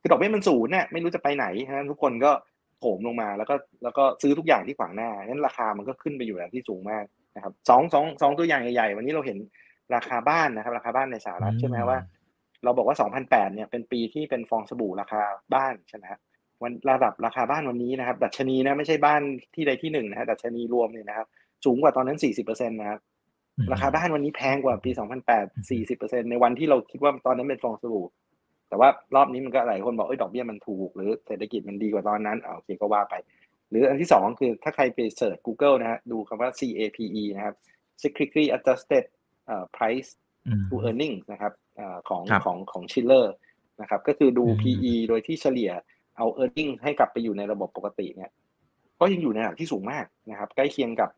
[0.00, 2.30] คือดอกเบี้ยมันสูงเนี่ยไม่รู้จะไปไหนนะทุกคนก็
[2.78, 7.04] โถมลงมาแล้วก็แล้วก็ซื้อทุกอย่างที่ขวางหน้างั้นราคามันก็ขึ้นไปอยู่แบบที่สูงมาก
[7.36, 9.38] นะครับสองสองสองตัวอย่างใหญ่ๆวันนี้เราเห็น
[9.94, 11.98] ราคาบ้านนะครับ ราคาบ้านในสหรัฐใช่ไหมว่า
[12.64, 12.96] เราบอกว่า
[13.26, 15.22] 2008 เนี่ยเป็นปีที่เป็นฟองสบู่ราคา
[15.54, 16.04] บ้านใช่ไหม
[16.62, 19.22] วันระดับราคาบ้านวันนี้นะครับ ดัชนีนะไม่ใช่บ้าน
[19.54, 21.26] ที่ใดที่หนึ่งนะฮะดัชนีรวมเนี่ยนะครับ
[21.64, 23.00] สูงกว่าตอนนั้น40%นะครับ
[23.72, 24.90] ราคาบ้านวันนี้แพงกว่าปี
[25.36, 28.06] 2008 40%ในวันที่เราคิดว่าตอนนั้นเป็นฟองสบู่
[28.68, 33.14] แต่ว่ารอบนี้มันก็หลายคนบอกเอ้ยดอกเบี้ยมันถูก หรือเศรษฐกิจมันดีกว่าตอนนั้นโอเคก็ว่าไป
[33.70, 37.54] หรืออันที่สองคือถ้าใครไปเสิร์ช Google นะฮะดูคำว่า CAPE นะครับ
[38.02, 39.04] cyclically adjusted
[39.76, 40.10] price
[40.68, 41.52] to earnings นะครับ
[42.08, 43.26] ของของของ Schiller
[43.80, 45.70] นะครับก็คือดู PE โดยที่เฉลี่ย
[46.18, 48.30] เอา e a r n i n g ให้กลับไปอยู่ในระบบปกติเนี่ย
[49.00, 51.10] ก็ยังอยู่ในระดับที่สูงมากนะครับใกล้เคียงกับ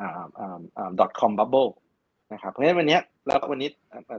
[0.00, 1.70] อ่าอ่าอ่า dot com bubble
[2.32, 3.68] นะครับเพราะฉะนั้นวันนี้แล้ววันนี้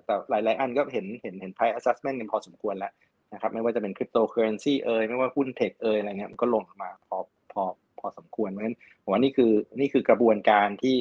[0.05, 2.91] แต่หลาย ๆ อันก็เห็นเห็นเห็น price adjustment กันพอสมควรแล้ว
[3.33, 7.17] นะครับไม่ว่าจะเป็นคริปโตเคอเรนซีเอ่ยไม่ว่าหุ้นเทคเอ่ยอะไรเงี้ยมันก็ลงมาพอ
[7.51, 7.63] พอ
[7.99, 10.95] พอสมควรเพราะฉะนั้นผมว่านี่คือนี่คือกระบวนการที่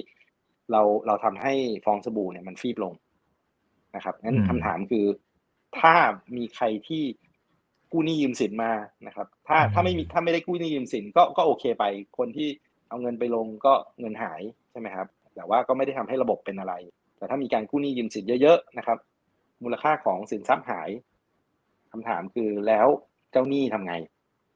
[0.72, 2.94] เราเราทำให้ฟองสบู่เนี่ยมันฟีบลง
[3.96, 5.04] นะครับงั้นคำถามคือ
[5.78, 5.94] ถ้า
[6.36, 7.04] มีใครที่
[7.92, 8.72] กู้หนี้ยืมสินมา
[9.06, 11.84] นะครับ ถ้าถ้าไม่มีถ้าไม่ได้กู้หนี้ยืมสินก็ก็โอเคไป
[12.18, 12.48] คนที่
[12.88, 16.74] เอาเงินไปลงก็เงินหายใช่ไหมครับ แต่ว่าก็ไม่ได้ทำให้ระบบเป็นอะไร
[17.18, 18.98] แต่ถ้ามีการกู้หนี้ยืมสินเยอะๆนะครับ
[19.62, 20.90] มูลค่าของสินทรัพย์หาย
[21.92, 22.86] คำถามคือแล้ว
[23.32, 23.94] เจ้าหนี้ทำไง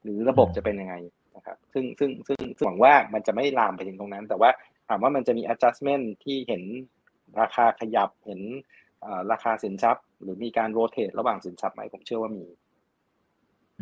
[0.02, 0.94] หรือระบบจะเป็นยังไง
[1.36, 4.50] นะครับ ซึ่งซึ่งซึ่งหวังว่ามันจะไม่ลามไปถึงตรงนั้น แต่ว่า
[4.88, 6.62] ถามว่ามันจะมี adjustment ที่เห็น
[7.40, 8.40] ราคาขยับเห็น
[9.32, 12.44] ราคาสินทรัพย์ หรือมีการ rotate ระหว่างสินทรัพย์ไหมผมเชื่อว่ามี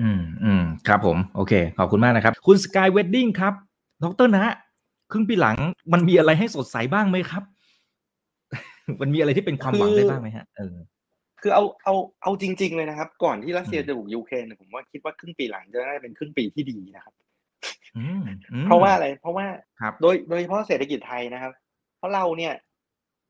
[0.00, 3.54] อืมอืมครับผม โอเค ขอบคุณมากนะครับ คุณ Sky Wedding ครับ
[4.02, 4.54] ดรนะ
[5.12, 5.58] ครึ่งปีหลัง
[5.92, 7.42] มันมีอะไรให้สดใสบ้างไหมครับ
[9.00, 10.76] มันมีอะไรที่เป็นความหวังได้บ้างไหมฮะเออ
[11.40, 17.14] คือเอาเอาเอาจริง ๆเลยนะครับ ก่อนที่รัสเซียจะบุกยูเครนผมว่าคิดว่าครึ่งปีหลังจะได้เป็นครึ่งปีที่ดีนะครับ
[18.66, 19.46] เพราะว่าอะไร เพราะว่า
[20.02, 21.52] โดยโดยเฉพาะเศรษฐกิจไทยนะครับ
[21.98, 22.52] เพราะเราเนี่ย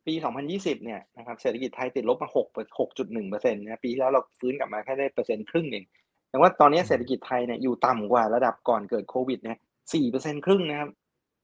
[0.07, 0.15] ปี
[0.51, 2.47] 2020 เนี่ยนะครับเศรษฐกิจไทยติดลบมา 6
[2.79, 5.85] 6.1เปอร์เซ็นต์นะปีที่แล้วเราฟื้นกลับมาแค่ได้เปอร์เซ็นต์ครึ่งเอง
[6.35, 9.59] แต่ว่าตอนนี้เศรษฐกิจไทยเนี่ยอยู่ต่ำกว่าระดับก่อนเกิดโควิดเนี่ย
[9.93, 10.91] สี่เปอร์เซ็นครึ่งนะครับ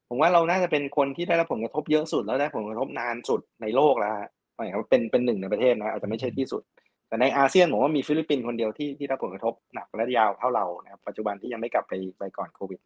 [0.08, 4.12] ผมว่าเราน่าจะเป็นคนที่ได้รับผลกระทบเยอะสุด แล้วได้ผลกระทบนานสุดในโลกแล้ว
[4.56, 6.62] หมายความเป็นเป็นหนึ่งในประเทศนะอาจจะไม่ใช่ที่สุด
[7.08, 12.80] แต่ในอาเซียนผมว่ามีฟิลิปปินส์คนเดียวที่ที่ได้ผลกระทบหนักและยาวเท่าเรานะครับปัจจุบันที่ยังไม่กลับไปไปก่อนโควิด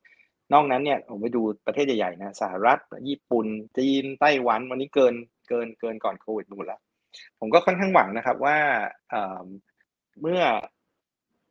[0.52, 2.78] นอกนั้นเนี่ยผมไปดูประเทศใหญ่ๆนะสหรัฐ
[3.09, 3.46] ญี่ปุ่น
[3.78, 5.14] จีนไต้หวันวันนี้เกิน
[5.48, 6.80] เกินเกินก่อนโควิดหมดแล้ว
[7.40, 8.57] ผมก็ค่อนข้างหวังนะครับว่า
[10.20, 10.40] เมื่อ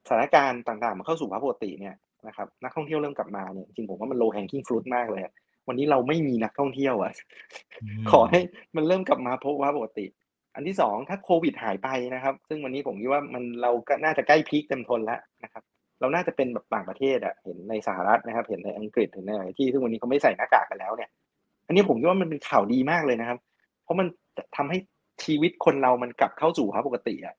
[0.08, 1.96] สถานการณ์ต่างๆมันเข้าสู่ภาวะปกติเนี่ย
[2.28, 5.22] นะครับนักท่องเที่ยวเริ่มกลับมาเนี่ยจริงผมว่ามันโลแฮงกิ้งฟรุตมากเลย
[5.68, 7.14] วันนี้เราไม่มีนักท่องเที่ยวอะ
[8.12, 8.40] ขอให้
[8.76, 10.06] มันเริ่มกลับมาพบว่าปกติ
[10.56, 15.64] อันที่สองถ้าโควิดหายไปนะครับ ซึ่งวันนี้ผมคิดว่ามันเราก็น่าจะใกล้พีคเต็มทนแล้วนะครับ
[16.00, 21.10] เราน่าจะเป็นแบบต่างประเทศอะเห็นในสหรัฐนะครับ เห็นในอังกฤษเห็นในอะไรที่ซึ่งวันนี้เขาไม่ใส่หน้ากากกันแล้วเนี่ย
[21.68, 23.40] อันนี้ผมคิดว่ามันเป็นข่าวดีมากเลยนะครับ
[23.84, 24.08] เพราะมัน
[24.56, 24.78] ทำให้
[25.24, 27.36] ชีวิตคนเรามันกลับเข้าสู่ภาวะปกติอะ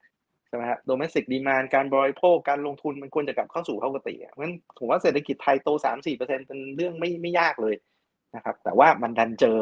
[0.54, 7.74] ช่ไหมฮะโดเมสติกดีมานการบริโภคการลงทุนมันควรจะกลับเข้าสู่ปกติเพราะฉะนั้นผมว่าเศรษฐกิจไทยโตสามสี่เปอร์เซ็นเป็นเรื่องไม่ไม่ยากเลย
[8.36, 9.58] นะครับ แต่ว่ามันดันเจอ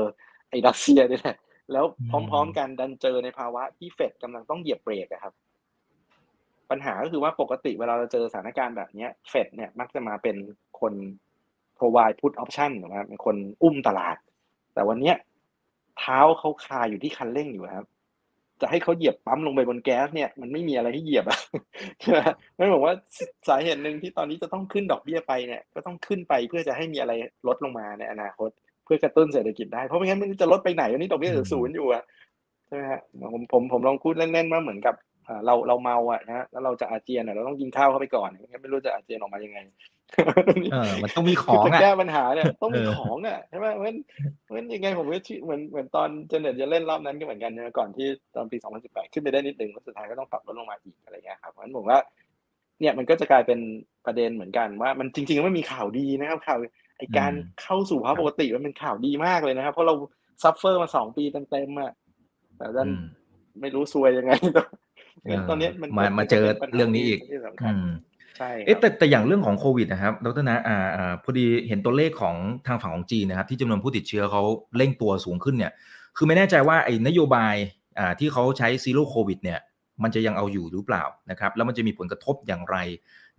[0.51, 1.37] ไอ้รัสเซียนี่แหละ
[1.73, 1.85] แล้ว
[2.31, 5.33] พร้อม ๆ กันดันเจอในภาวะที่เฟดกำลังต้องเหยียบเบรกครับ
[6.71, 10.37] ปัญหาก็คือว่าปกติเวลาเราเจอสถานการณ์แบบนี้เฟดเนี่ยมักจะมาเป็น
[10.81, 10.95] คน
[11.79, 14.17] provide put option นะครับเป็นคนอุ้มตลาด
[14.75, 15.13] แต่วันนี้
[15.99, 17.87] เท้าเขาคาอยู่ที่คันเร่งอยู่ครับ
[18.63, 21.39] จะให้เขาเหยียบปั๊มลงไปบนแก๊สเนี่ยมันไม่มีอะไรให้เหยียบอะ
[22.01, 22.21] ใช่ไหม
[22.57, 22.95] ไม่บอกว่า
[23.49, 27.13] สาเหตุหนึ่งที่ตอนนี้จะต้องขึ้นดอกเบี้ยไปเนี่ยก็ต้องขึ้นไปเพื่อจะให้มีอะไร
[27.49, 28.51] ลดลงมาในอนาคต
[28.85, 32.03] เพื่อกระตุ้นเศรษฐกิจได้เพราะไม่งั้นมันจะลดไปไหนวันนี้ดอกเบี้ยศูนย์อยู่อะ
[32.69, 33.01] ใช่ไหมฮะ
[33.33, 34.95] ผมผมผมลองพูดเล่นๆว่าเหมือนกับ
[35.47, 38.31] เราเราเมาอะนะแล้วเราจะอาเจียนอะเราต้องกินข้าวเข้าไปก่อน
[38.63, 39.59] ไม่รู้จะอาเจียนออกมายังไง
[40.73, 43.89] เออมันต้องมีของอะแก้ปัญหาเนี่ยต้องมีของอะใช่ไหมเพราะฉะ
[44.57, 51.99] นั้นยังไงผมก็เหมือนเหมือนตอน Janet Yellen รอบนั้นก็เหมือนกันนะก่อนที่ตอนปี 2018 ขึ้นไปได้นิดนึงแล้วสุดท้ายก็ต้องปรับลดลงมาอีกอะไรเงี้ยครับเพราะฉะนั้นผมว่า
[52.81, 53.59] เนี่ยมันก็จะกลายเป็น
[54.07, 56.59] ประเด็นเหมือนกันว่า มันจริงๆไม่มีข่าวดีนะครับข่าว
[56.99, 59.95] ไอการเข้าสู่ภาวะปกติมันเป็นข่าวดีมากเลยนะครับเพราะเรา
[60.43, 61.93] suffer มาสองปีเต็มๆอะ
[62.57, 62.89] แต่ดัน
[63.61, 64.33] ไม่รู้ซวยยังไง
[65.49, 66.45] ตอนนี้มันมาเจอ
[66.75, 67.21] เรื่องนี้อีก
[68.39, 72.37] ใช่เอ๊ะแต่แต่อย่างเรื่องของโควิดนะครับดรนะอ่าอ่าพอดีเห็นตัวเลขของ
[72.67, 74.43] ทางฝั่งของจีนนะครับ ที่จำนวนผู้ติดเชื้อเขา
[74.77, 75.73] เร่งตัวสูงขึ้นเนี่ย
[76.17, 77.55] คือไม่แน่ใจว่าไอ้นโยบาย
[77.99, 79.59] อ่าที่เขาใช้ซีโร่โควิดเนี่ย
[80.03, 82.77] มันจะยังเอาอยู่หรือเปล่านะครับ แล้วมันจะมีผลกระทบอย่างไร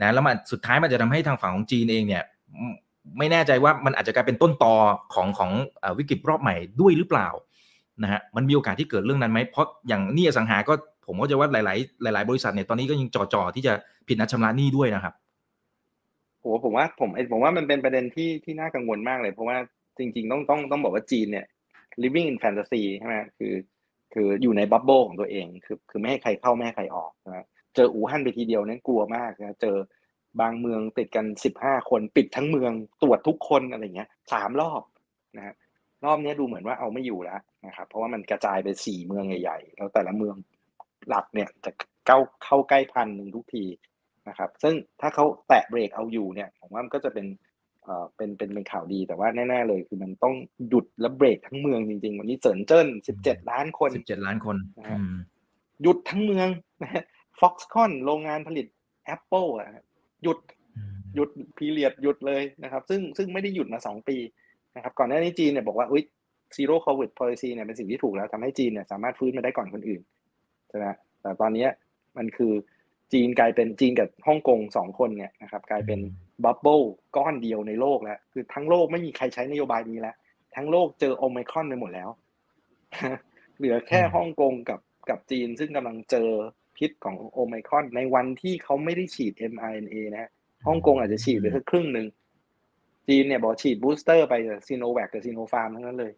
[0.01, 2.23] นะแล้วมันสุดท้ายมันจะทำให้ทางฝั่งของจีนเองเนี่ย
[3.17, 4.75] ไม่แน่ใจว่ามันอาจจะกลายเป็นต้นตอ
[5.13, 5.51] ของของ
[5.97, 7.27] วิกฤตรอบใหม่ด้วยหรือเปล่า
[8.03, 10.73] นะฮะมันมีโอกาสที่เกิดเรื่องนั้นไหมเพราะอย่างนี่อสังหาก็
[11.07, 11.75] ผมก็จะว่าหลา
[12.11, 13.73] ย ๆ หลาย ๆ บริษัทเนี่ยตอนนี้ก็ยังจ่อๆที่จะ
[14.07, 15.13] ผิดนัดชำระหนี้ด้วยนะครับ
[16.41, 19.57] โอ้ผมว่าผมผมว่ามันเป็นประเด็นที่ที่น่ากังวลมากเลย เพราะว่า
[19.97, 21.45] จริง ๆ ต้องต้องต้องบอกว่าจีนเนี่ย
[22.03, 23.53] living in fantasy ใช่ไหมคือ
[24.13, 27.45] คืออยู่ในบับเบิลของตัวเองคือคือไม่ให้ใครเข้าไม่ให้ใครออกนะ
[27.75, 29.75] เจออู่ฮั่นไปทีเดียวนั้นกลัวมากนะเจอ
[30.41, 34.81] บางเมืองติดกันสิบห้าคนปิดทั้งเมืองตรวจทุกคนอะไรเงี้ยสามรอบ
[35.37, 35.55] นะฮะ
[36.05, 40.35] รอบนี้ดูเหมือนว่าเอาไม่อยู่แล้วนะครับเพราะว่ามันกระจายไปสี่เมืองใหญ่ๆแล้วแต่ละเมือง
[41.09, 41.71] หลักเนี่ยจะ
[42.07, 43.65] เข้าเข้าใกล้พันหนึ่งทุกที
[44.29, 47.27] นะครับ ซึ่งถ้าเขาแตะเบรกเอาอยู่เนี่ยผมว่ามันก็จะเป็น
[47.83, 50.35] เอ่อเป็นเป็นเป็นข่าวดีแต่ว่าแน่ๆเลยคือมันต้อง
[50.69, 54.55] หยุดและเบรกทั้งเมืองจริงๆ วันนี้เซินเจิ้นสิบเจ็ดล้านคนสิบเจ็ดล้านคน
[55.83, 56.47] หยุดทั้งเมือง
[56.83, 57.03] นะฮะ
[57.39, 58.65] Foxconn โรงงานผลิต
[59.15, 59.67] Apple อะ
[60.23, 60.39] หยุด
[61.15, 64.17] หยุด period หยุดเลยนะครับ ซึ่งซึ่งไม่ได้หยุดมาสองปี
[64.75, 66.03] นะครับก่อนหน้านี้จีนเนี่ยบอกว่าอุ้ย
[66.55, 70.87] ซีโร่โควิดพ policy เนี่ยเป็นสิ่งที่ถูกแล้วทำให้จีนเนี่ยสามารถฟื้นมาได้ก่อนคนอื่นใช่ไหม
[71.21, 71.67] แต่ตอนนี้
[72.17, 72.53] มันคือ
[73.13, 75.99] จีนกลายเป็นจีนกับฮ่องกงสองคนเนี่ยนะครับกลายเป็น
[76.43, 76.79] bubble
[77.17, 80.15] ก้อนเดียวในโลกแล้ว คือทั้งโลกไม่มีใครใช้นโยบายนี้แล้ว
[80.55, 82.09] ทั้งโลกเจอโอมิครอนไปหมดแล้ว
[83.57, 86.29] เหลือแค่ฮ่องกงกับกับจีนซึ่งกำลังเจอ
[86.77, 90.29] พิษของโอมิครอนในวันที่เขาไม่ได้ฉีด mRNA นะ
[90.67, 92.07] ฮ่องกงอาจจะฉีดไปแค่ครึ่งหนึ่ง
[93.07, 94.33] จีนเนี่ยบอกฉีดบูสเตอร์ไป
[94.67, 96.13] ซีโนแวคกับซีโนฟาร์มทั้งนั้นเลย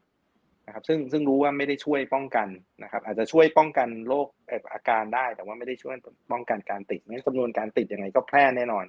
[0.65, 2.47] นะครับซึ่งซึ่งรู้ว่าไม่ได้ช่วยป้องกัน
[2.83, 4.27] นะครับ อาจจะช่วยป้องกันโรค
[4.73, 5.95] อาการได้ แต่ว่าไม่ได้ช่วย
[6.31, 8.85] ป้องกันการติดงั้นจำนวนการติดยังไงก็แพร่แน่นอน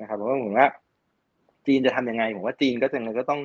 [0.00, 0.68] นะครับเพราผมว่า
[1.66, 3.40] จีนจะทํำยังไงผมว่าจีนก็ยังไงก็ต้อง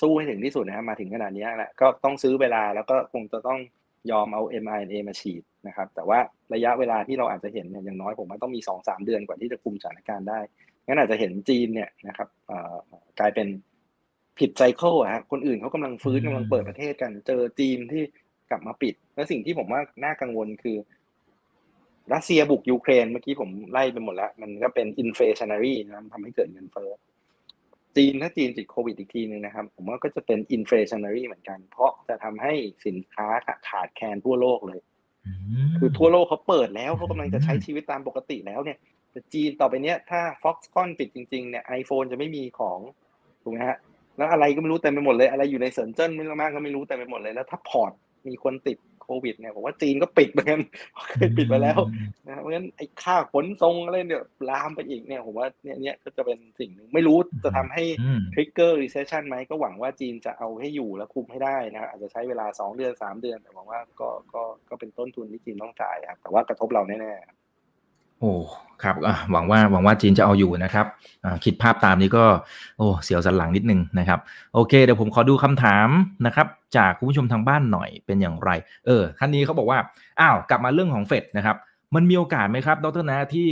[0.00, 3.60] สู้ให้ถึงที่สุดนะครับมาถึงขนาดนี้แล้วก็ต้องซื้อเวลาแล้วก็คงจะต้อง
[4.10, 6.18] ยอมเอา mRNA มาฉีดนะครับ แต่ว่า
[6.54, 10.40] ระยะเวลาที่เราอาจจะเห็นเนี่ยอย่างน้อยผมว่าต้องมีสองสามเดือนกว่าที่จะคุมสถานการณ์ได้
[10.86, 12.28] งั้นอาจจะเห็นจีนเนี่ยนะครับ
[13.20, 13.46] กลายเป็น
[14.38, 18.02] ผิด cycle อะคนอื่นเขากำลังฟื้นกำลังเปิดประเทศกัน เจอจีนที่
[18.50, 20.76] กลับมาปิด แล้วสิ่งที่ผมว่าน่ากังวลคือ
[22.12, 26.90] รัสเซียบุกยูเครนเมื่อกี้ผมไล่ไปหมดแล้ว มันก็เป็น inflationary นะทำให้เกิดเงินเฟ้อ
[27.96, 32.52] จีนถ้าจีนติดโควิดอีกทีนึงนะครับ ผมว่าก็จะเป็น inflationary เหมือนกัน เพราะจะทำให้
[32.86, 33.26] สินค้า
[33.68, 34.80] ขาดแคลนทั่วโลกเลย
[35.78, 38.78] คือทั่วโลกเขาเปิดแล้วเขากำลังจะใช้ชีวิตตามปกติแล้วเนี่ย
[39.10, 42.78] แต่จีนต่อไปเนี้ยถ้า Foxconn ปิดจริงๆเนี่ย iPhone จะไม่มีของ
[43.42, 43.78] ถูกไหมฮะ
[44.16, 47.92] แล้วอะไรก็ไม่รู้เต็มไปหมดเลย อะไรอยู่ในเซินเจิ้นไม่มากก็ไม่รู้เต็มไปหมดเลยแล้วถ้า port
[48.28, 50.60] มีคนติดโควิดเนี่ยผมว่าจีนก็ปิดเหมือนกัน
[51.10, 51.80] เคยปิดไปแล้ว
[52.26, 57.84] นะเพราะฉะนั้นไอ้ค่าขนส่งอะไรเนี่ยลามไปอีกเนี่ยผมว่าเนี่ยเนี่ยก็จะเป็นสิ่งหนึ่งไม่รู้จะทำให้
[58.34, 67.41] trigger recession ไหมก็หวังว่าจีนจะเอาให้อยู่และคุมให้ได้นะอาจจะใช้เวลาสองเดือนสามเดือน แต่หวังว่าก็ก็ก็เป็นต้นทุนที่จีนต้องจ่ายครับแต่ว่ากระทบเราแน่ๆ
[68.22, 68.34] โอ้
[68.82, 68.96] ครับ
[69.32, 70.86] หวังว่าหวังว่าจีนจะเอาอยู่นะครับ
[71.44, 72.24] คิดภาพตามนี้ก็
[72.78, 74.20] โอ้เสียวสันหลังนิดนึงนะครับ
[74.54, 75.88] โอเค เดี๋ยวผมขอดูคำถาม
[76.26, 76.46] นะครับ
[76.76, 78.50] จากคุณผู้ชมทางบ้านหน่อยเป็นอย่างไร
[78.86, 79.78] เออท่านนี้เขาบอกว่า
[80.20, 81.56] อ้าวกลับมาเรื่องของเฟดนะครับ
[81.94, 83.48] มันมีโอกาสไหมครับ ดรนะที่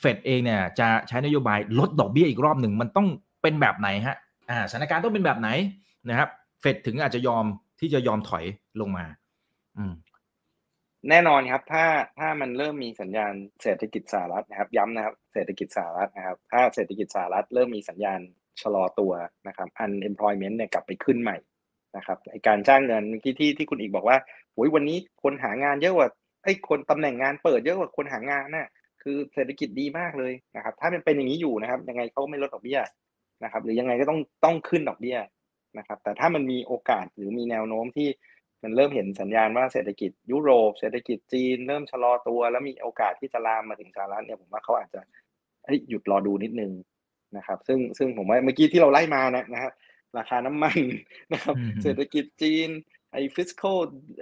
[0.00, 3.06] เฟดเองเนี่ยจะใช้นโยบายลดดอกเบี้ยอีกรอบหนึ่งมันต้อง
[3.42, 4.16] เป็นแบบไหนฮะ
[4.50, 5.48] อ่าสถานการณ์ต้องเป็นแบบไหน
[6.08, 6.28] นะครับ
[6.60, 7.44] เฟดถึงอาจจะยอม
[7.80, 8.44] ที่จะยอมถอย
[8.80, 9.04] ลงมา
[9.78, 9.92] อืม
[11.10, 11.84] แน่นอนครับ ถ้า
[12.18, 18.20] ถ้ามันเริ่มมีสัญญาณเศรษฐกิจสหรัฐนะครับ ย้ำนะครับเศรษฐกิจสหรัฐนะครับ ถ้าเศรษฐกิจสหรัฐเริ่มมีสัญญาณ
[18.62, 19.12] ชะลอตัว
[19.48, 21.36] นะครับ unemployment เนี่ยกลับไปขึ้นใหม่
[21.96, 24.18] นะครับไอการจ้างเงินที่ที่ที่คุณอีกบอกว่า
[24.54, 26.08] โอ้ยวันนี้คนหางานเยอะกว่า
[26.44, 28.68] ไอ้คนตำแหน่งงานเปิดเยอะกว่าคนหางานน่ะ
[29.02, 32.80] คือเศรษฐกิจดีมากเลยนะครับ ถ้ามันเป็นอย่างนี้อยู่นะครับ ยังไงเขาไม่ลดดอกเบี้ย
[33.44, 35.18] นะครับ หรือยังไงก็ต้องต้องขึ้นดอกเบี้ย
[35.78, 38.08] นะครับ แต่ถ้ามันมีโอกาสหรือมีแนวโน้มที่
[38.64, 45.00] มันเริ่มเห็นสัญญาณว่าเศรษฐกิจยุโรป เศรษฐกิจจีน เริ่มชะลอตัว แล้วมีโอกาสที่จะลามมาถึงสหรัฐเนี่ยผมว่าเขาอาจจะ
[45.88, 46.72] หยุดรอดูนิดนึง
[47.36, 49.72] นะครับ ซึ่งซึ่งผมว่าเมื่อกี้ที่เราไล่มานะนะครับ
[50.18, 50.78] ราคาน้ำมัน
[51.32, 52.68] นะครับเศรษฐกิจจีน
[53.12, 53.62] ไอ้ fiscal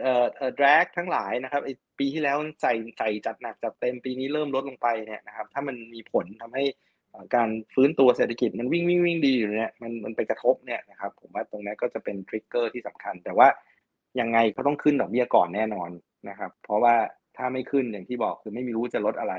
[0.01, 6.65] เอ่อเอ่อ drag ทั้งหลายนะครับไอ้ปีที่แล้วใส่ใส่จัดหนักจัดเต็มปีนี้เริ่มลดลงไปเนี่ยนะครับ ถ้ามันมีผลทำให้
[7.35, 13.49] การฟื้นตัวเศรษฐกิจมันวิ่งวิ่งวิ่งดีอยู่เนี่ยมันมันไปกระทบเนี่ยนะครับ ผมว่าตรงนี้ก็จะเป็น trigger ที่สำคัญ แต่ว่า
[14.21, 15.91] ยังไงก็ต้องขึ้นดอกเบี้ยก่อนแน่นอน
[16.29, 16.95] นะครับ เพราะว่า
[17.37, 19.35] ถ้าไม่ขึ้นอย่างที่บอกคือไม่มีรู้จะลดอะไร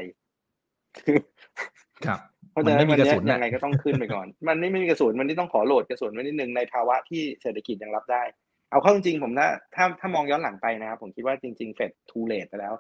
[2.06, 2.20] ครับ
[2.52, 2.98] เพราะฉะนั้นมัน
[3.32, 8.24] ยังไงก็ต้องขึ้นไปก่อน มันไม่มีกระสุนมันนี่ต้องขอโหลดกระสุนไว้นิดนึงในภาวะที่เศรษฐกิจยังรับได้
[8.72, 12.74] เอาเข้าจริงผมนะถ้าถ้ามองย้อนหลังไปนะครับ ผมคิดว่าจริง ๆเฟด too late ไปแล้ว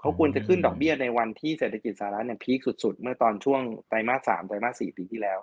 [0.00, 5.38] เขาควรจะขึ้นดอกเบี้ยในวันที่เศรษฐกิจสหรัฐเนี่ย peak สุดๆ เมื่อตอนช่วงไตรมาสสามไตรมาสสี่ปีที่แล้ว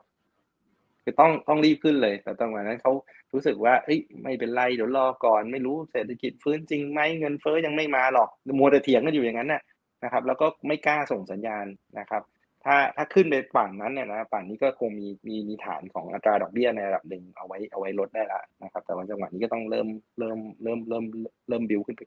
[1.06, 2.92] คือต้องต้องรีบขึ้นเลย แต่ตอนนั้นเขา
[3.34, 8.30] รู้สึกว่าเอ้ยไม่เป็นไรเดี๋ยวรอก่อน ไม่รู้เศรษฐกิจฟื้นจริงไหมเงินเฟ้อยังไม่มาหรอก
[8.60, 9.62] มัวแต่เถียงกันอยู่อย่างนั้นน่ะ
[10.04, 11.66] นะครับ แล้วก็ไม่กล้าส่งสัญญาณ
[12.00, 12.24] นะครับ
[12.64, 19.88] ถ้าถ้าขึ้นไปฝั่งนั้นเนี่ยนะฝั่งนี้ก็คงมีมีมีฐานของอัตราดอกเบี้ยในระดับหนึ่งเอาไว้เอาไว้ลดได้ละนะครับ แต่ว่าจังหวะนี้ก็ต้องเริ่ม
[20.20, 21.04] เริ่มเริ่มเริ่ม
[21.50, 22.02] เริ่มบิวขึ้นไป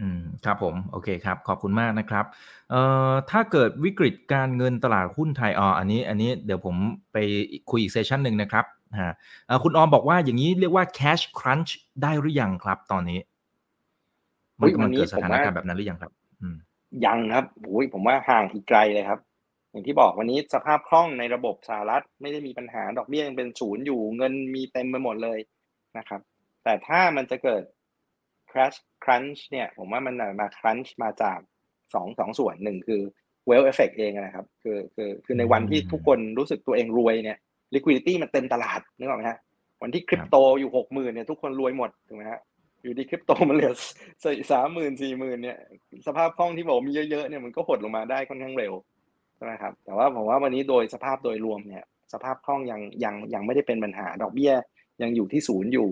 [0.00, 2.24] อืมครับผม โอเคครับ ขอบคุณมากนะครับ
[2.70, 6.76] เอ่อถ้าเกิดวิกฤตการเงินตลาดหุ้นไทยอ๋ออันนี้อันนี้เดี๋ยวผม
[7.12, 7.16] ไป
[7.70, 8.64] คุยอีกเซสชันหนึ่งนะครับ
[9.02, 9.14] ฮะ
[9.46, 11.70] เอ่อคุณออมบอกว่าอย่างนี้เรียกว่า cash crunch
[12.02, 13.18] ได้หรือยังครับตอนนี้
[14.58, 16.56] เฮ้มันยกำลังเกิดวันนี้สถานการผมว่าณ์แบบนั้นหรือยังครับ อืม
[17.04, 19.20] ยังครับโอ้ยผมว่าห่างอีกไกลเลยครับ
[19.70, 25.38] อย่างที่บอกวันนี้สภาพคล่องในระบบสหรัฐไม่ได้มีปัญหาดอกเบี้ยยังเป็นศูนย์อยู่เงินมีเต็มไปหมดเลย
[25.98, 26.20] นะครับ
[26.64, 27.62] แต่ถ้ามันจะเกิด
[28.50, 31.38] crash crunch เนี่ยผมว่ามันมา crunch มาจาก
[31.94, 33.00] สองสองส่วนหนึ่งคือ
[33.48, 37.38] well effect เองนะครับ คือคือคือในวันที่ทุกคนรู้สึกตัวเองรวยเนี่ย
[37.74, 39.38] liquidity มันเต็มตลาดนึกออกไหมฮะ
[39.82, 42.40] วันที่คริปโตอยู่หกหมื่นเนี่ยทุกคนรวยหมดถูกไหมฮะ
[42.82, 43.72] อยู่ดีคริปโตมันเหลือ
[44.52, 45.58] สามหมื่นสี่หมื่นเนี่ย
[46.06, 48.72] สภาพคล่องที่บอกมีเยอะๆเนี่ยมันก็หดลงมาได้ค่อนข้างเร็ว
[49.36, 54.52] ใช่ไหมครับแต่ว่าผมว่าวันนี้โดยสภาพโดยรวมเนี่ยสภาพคล่องยังยังยังไม่ได้เป็นปัญหาดอกเบี้ย
[55.02, 55.88] ยังอยู่ที่ศูนย์อยู่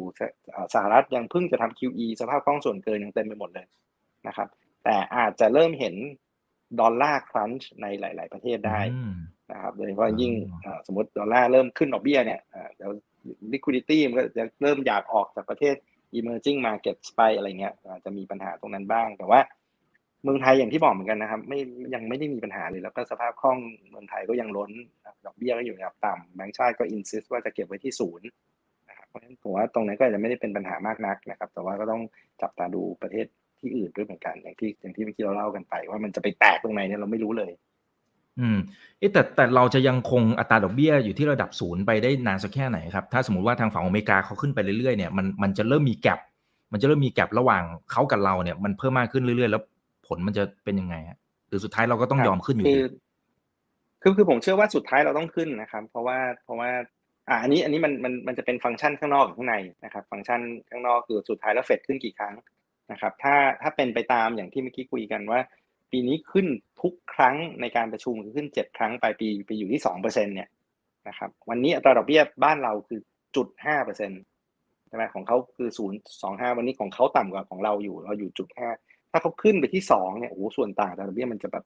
[0.75, 3.67] สหรัฐยังเพิ่งจะทำ QE สภาพคล่องส่วนเกินยังเต็มไปหมดเลย
[4.29, 4.49] นะครับ
[4.85, 5.95] แต่อาจจะเริ่มเห็น
[6.81, 8.81] ดอลลาร์ครันช์ในหลาย ๆ ประเทศได้
[9.53, 10.33] นะครับโดยเฉพาะยิ่ง
[10.87, 12.41] สมมติดอลลาร์เริ่มขึ้นดอกเบี้ยเนี่ย
[12.77, 12.91] เดี๋ยว
[13.53, 15.75] liquidity มันก็จะเริ่มอยากออกจากประเทศ
[16.19, 19.41] emerging markets ไปอะไรเงี้ยจะมีปัญหาตรงนั้นบ้าง แต่ว่า
[20.25, 21.59] เมืองไทยอย่างที่บอกเหมือนกันนะครับ ไม่
[21.95, 23.59] ยังไม่ได้มีปัญหาเลย แล้วก็สภาพคล่อง
[23.91, 24.71] เมืองไทยก็ยังล้น
[25.27, 28.48] ดอกเบี้ยก็อยู่ในระดับต่ำแบงก์ชาติก็ insist ว่าจะเก็บไว้ที่ศูนย์นะครับ
[29.09, 32.03] เพราะฉะนั้นผมว่าตรงนั้นก็อาจจะไม่ได้เป็นปัญหามากนักนะครับ แต่ว่าก็ต้อง
[32.43, 33.27] จับตาดูประเทศ
[33.61, 37.51] ที่อื่นด้วยเหมือนกันอย่างที่อย่างที่เมื่อกี้เราเล่ากันไป ว่ามันจะไปแตกตรงไหนเนี่ยเราไม่รู้เลย
[38.41, 38.59] อืม
[39.13, 46.21] แต่แต่เราจะยังคงอัตราดอกเบี้ยอยู่ที่ระดับศูนย์ไปได้นานสักแค่ไหนครับ ถ้าสมมติว่าทางฝั่งอเมริกาเขาขึ้นไปเรื่อยๆเนี่ยมันมันจะเริ่มมีแกลบ
[46.73, 49.63] มันจะเริ่มมีแกลบระหว่างเขากับเราเนี่ย มันเพิ่มมากขึ้นเรื่อยๆ แล้ว
[50.07, 52.83] ผลมันจะเป็นยังไงฮะหรือสุดท้ายเราก็ต้องยอมขึ้นอยู่คืดี
[54.03, 56.71] คือคือผมเชื่อว่าสุดท้ายเราต้องขึ้นนะครับ เพราะว่าเพราะว่า
[57.29, 62.35] อ่าอันนี้อันนี้มันมันมันจะเป็นฟังก์ชันข้างนอกกับข้างในนะครับ ฟังก์ชันข้างนอกคือสุดท้ายแล้วเฟดขึ้นกี่ครั้ง
[62.93, 65.41] นะครับ ถ้าถ้าเป็นไปตามอย่างที่เมื่อกี้คุยกันว่า
[65.93, 66.47] ปีนี้ขึ้น
[66.83, 70.49] ทุกครั้งในการประชุมคือขึ้นเจ็ดครั้งปลายปีไปอยู่ที่สองเปอร์เซ็นเนี่ย
[71.09, 73.01] นะครับวันนี้อัตราดอกเบี้ยบ้านเราคือ
[73.37, 74.22] จุดห้าเปอร์เซ็นต์
[74.89, 78.68] ใช่ไหมของเขาคือศูนย์สองห้าวันนี้ของเขาต่ำกว่าของเราอยู่ เราอยู่จุดห้า
[79.12, 81.64] ถ้าเขาขึ้นไปที่สองเนี่ยโอ้โหส่วนต่างอัตราดอกเบี้ยมันจะแบบ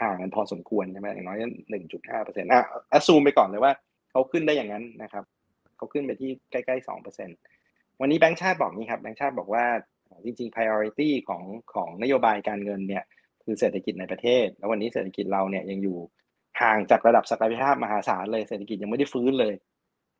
[0.00, 1.38] ห่างกันพอสมควรใช่ไหมอย่างน้อย
[1.70, 3.72] หนึ่งจุดห้าเปอร์เซ็นต์อะอสซูมไปก่อนเลยว่า
[4.14, 5.24] เขาขึ้นได้อย่างนั้นนะครับ
[5.76, 7.28] เขาขึ้นไปที่ใกล้ๆสองเปอร์เซ็น
[8.00, 9.64] วันนี้แบงก์ชาติบอกนี้ครับแบงก์ชาติบอกว่า
[10.24, 11.42] จริงๆ priority ของ
[11.74, 13.04] ของนโยบายการเงินเนี่ย
[13.44, 15.98] คือเศรษฐกิจในประเทศ แล้ววันนี้เศรษฐกิจเราเนี่ยยังอยู่
[16.60, 19.54] ห่างจากระดับศักยภาพมหาศาลเลยเศรษฐกิจยังไม่ได้ฟื้นเลย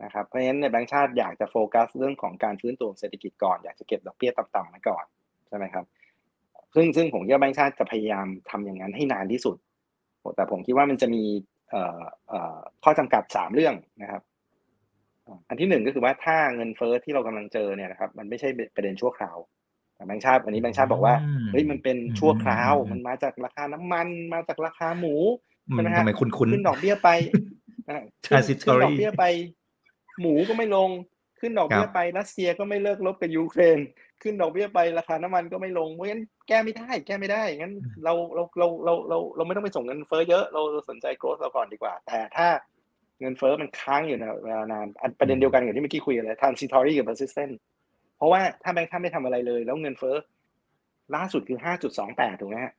[0.04, 5.04] นะครับเพราะฉะนั้นในแบงก์ชาติอยากจะโฟกัสเรื่องของการฟื้นตัวเศรษฐกิจก่อนอยากจะเก็บดอกเบี้ยต่ำๆไว้ก่อน
[5.48, 5.84] ใช่ไหมครับ
[6.74, 9.56] ซึ่งซึ่งผมคิดว่าแบงก์ชาติจะพยายามทำอย่างนั้นให้นานที่สุด
[10.36, 11.22] แต่ผมคิดว่ามันจะมี
[12.84, 14.22] ข้อจำกัดสามเรื่องนะครับ
[15.48, 19.38] อันที่หนึ่งก็คือว่าถ้าเงินเฟ้อที่เรากำลังเจอเนี่ยนะครับ มันไม่ใช่ประเด็นชั่วคราว
[20.06, 21.14] แบงค์ชาติวันนี้แบงค์ชาติบอกว่า
[21.52, 25.14] เฮ้ยมันเป็นชั่วคราว มันมาจากราคาน้ำมัน มาจากราคาหมู
[25.70, 27.10] ใช่ไหมฮะทำไมคุ้นๆขึ้นดอกเบี้ยไป
[28.26, 29.24] ขึ้นขึ้นดอกเบี้ยไป
[30.20, 30.90] หมูก็ไม่ลง
[31.40, 33.78] ขึ้นดอกเบี้ยไปรัสเซียก็ไม่เลิกลบกับยูเครน
[34.22, 37.74] ขึ้นดอกเบี้ยไปราคาน้ำมันก็ไม่ลงเพราะงั้นแก้ไม่ได้ แก้ไม่ได้งั้น
[38.04, 42.48] เราเราเราเราเราเราไม่ต้องไปส่งเงินเฟ้อเยอะเราสนใจโกรธเราก่อนดีกว่า แต่ถ้า
[43.20, 44.86] เงินเฟ้อมันค้างอยู่ในเวลานาน
[45.18, 47.54] ประเด็นเดียวกันกับที่เมื่อกี้คุยกันเลย transitory กับ persistent
[48.16, 50.16] เพราะว่าถ้าแบงค์ท่านไม่ทำอะไรเลย แล้วเงินเฟ้อ
[51.14, 52.72] ล่าสุดคือห้าจุดสองแปดถูกไหมฮะ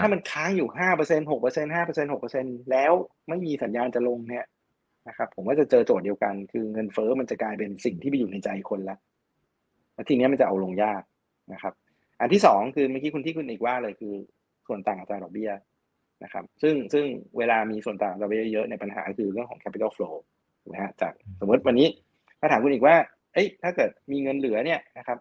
[0.00, 2.92] ถ้ามันค้างอยู่ห้าเปอร์เซ็นหกเปอร์เซ็นห้าเปอร์เซ็นหกเปอร์เซ็นแล้ว
[3.28, 4.44] ไม่มีสัญญาณจะลงเนี่ย
[5.08, 8.98] นะครับผมว่าจะเจอโจทย์เดียวกัน คือเงินเฟ้อมันจะกลายเป็นสิ่งที่ไปอยู่ในใจคนแล้ว
[9.94, 11.02] แล้วทีนี้มันจะเอาลงยาก
[11.52, 11.72] นะครับ
[12.20, 14.14] อันที่สองคือเมื่อกี้คุณที่คุณอิกว่าเลยคือ
[14.66, 15.50] ส่วนต่างอัตราดอกเบี้ย
[16.24, 17.04] นะครับ ซึ่งซึ่ง
[17.38, 20.14] เวลามีส่วนต่างอัตราดอกเบี้ยเยอะในปัญหาคือเรื่องของ capital flow
[20.62, 21.88] ถูกไหมฮะจากสมมติวันนี้
[22.40, 22.96] ถ้าถามคุณอิกว่า
[23.34, 25.18] เอ้ยถ้าเกิดมีเงินเหลือเนี่ยนะครับ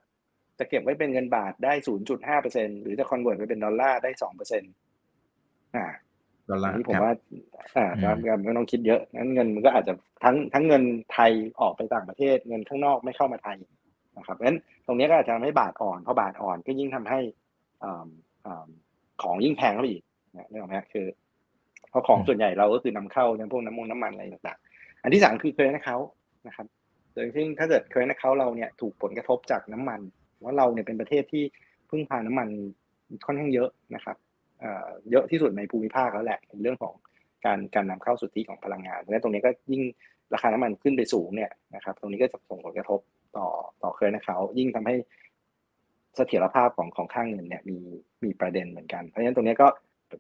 [0.60, 1.74] จะเก็บไว้เป็นเงินบาทได้
[2.28, 5.86] 0.5%หรือจะ convert ไปเป็นดอลลาร์ได้ 2%อ่า
[6.50, 7.12] ดอลลาร์นี่ผมว่า
[7.76, 10.84] อ่าครับไม่ต้องคิดเยอะงั้นเงินมันก็อาจจะทั้งทั้งเงิน
[11.14, 11.32] ไทย
[11.62, 13.58] ออกไปต่างประเทศเงินข้างนอกไม่เข้ามาไทย
[14.18, 17.20] นะครับเพราะฉะนั้นตรงนี้ก็อาจจะทำให้บาทอ่อนเพราะบาทอ่อนก็ยิ่งทำให้
[19.22, 20.04] ของยิ่งแพงเข้าไปอีก
[20.52, 21.06] นี่หรอไหมคือ
[21.90, 25.98] เพราะของส่วนใหญ่เราก็คือนำเข้าอย่างพวกน้ำมันน้ำมันอะไรต่างๆ อันที่สามคือเคยนะเขา
[26.48, 26.68] นะครับ
[27.14, 30.00] โดยที่ถ้าเกิดเคยนะเขาเราเนี่ยถูกผลกระทบจากน้ำมัน
[30.44, 31.44] ว่าเราเนี่ยเป็นประเทศที่
[31.90, 32.48] พึ่งพาน้ำมัน
[33.26, 34.18] ค่อนข้างเยอะนะครับ
[35.12, 36.94] เยอะที่สุดในภูมิภาคแล้วแหละในเรื่องของ
[37.46, 39.84] การการนำเข้าสุทธิของพลังงานและตรงนี้ก็ยิ่ง
[40.34, 43.00] ราคาน้ำมันขึ้นไปสูงเนี่ยนะครับตรงนี้ก็จะส่งผลกระทบ
[43.38, 43.48] ต่อ
[43.84, 44.96] ต่อเคยนะเขายิ่งทำให้
[46.16, 47.78] เสถียรภาพของของค่างเงินเนี่ยมี
[48.24, 49.68] มีประเด็นเหมือนกัน เพราะฉะนั้นตรงนี้ก็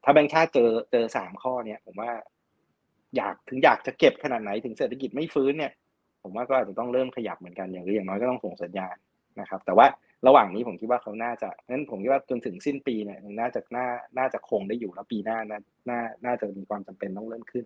[0.03, 2.11] ถ้าแบงค์ชาติเจอเจอสามข้อเนี่ย ผมว่า
[3.17, 5.71] อยากถึงอยากจะเก็บขนาดไหนถึงเศรษฐกิจไม่ฟื้นเนี่ย
[6.23, 8.95] ผมว่าก็อาจจะต้องเริ่มขยับเหมือนกันอย่างหรืออย่างน้อยก็ต้องส่งสัญญาณ
[9.41, 9.87] นะครับ แต่ว่า
[10.27, 15.59] ระหว่างนี้ผมคิดว่าเขาน่าจะนั้นผมคิดว่าจนถึงสิ้นปีเนี่ยน่าจะน่าน่าจะคงได้อยู่แล้วปีหน้าน่า
[15.89, 17.65] น่าน่าจะมีความจำเป็นต้องเริ่มขึ้น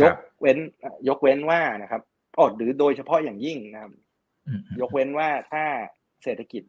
[0.00, 0.58] ยกเว้น
[1.08, 2.02] ยกเว้นว่านะครับ
[2.36, 3.92] อ๋อหรือโดยเฉพาะอย่างยิ่งนะครับ
[4.80, 5.64] ยกเว้นว่าถ้า
[6.24, 6.62] เศรษฐกิจ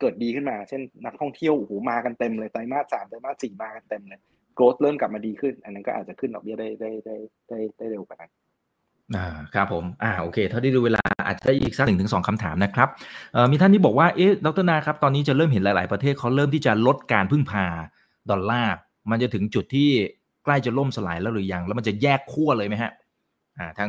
[0.00, 4.20] เกิดดีขึ้นมา เช่นนักท่องเที่ยวโอ้โหมากันเต็มเลยไตรมาสสามไตรมาสสี่มากันเต็มเลย
[4.54, 7.16] โกรดเริ่มกลับมาดีขึ้น อันนั้นก็อาจจะขึ้นดอกเบี้ยได้ได้ได้
[7.48, 8.32] ได้ได้เร็วกว่านั้น
[9.16, 12.88] อ่าครับผมอ่าโอเค เท่าที่ดูเวลาอาจจะได้อีกสักหนึ่งถึงสองคำถามนะครับ
[13.32, 17.66] เอ่อมีท่านที่บอกว่าเอ๊ะดรนาครับ ตอนนี้จะเริ่มเห็นหลาย ๆ ประเทศเขาเริ่มที่จะลดการพึ่งพา
[18.30, 18.74] ดอลลาร์
[19.10, 19.90] มันจะถึงจุดที่
[20.44, 22.92] ใกล้จะล่มสลายแล้วหรือยัง แล้วมันจะแยกขั้วเลยไหมฮะ
[23.58, 23.88] อ่าทาง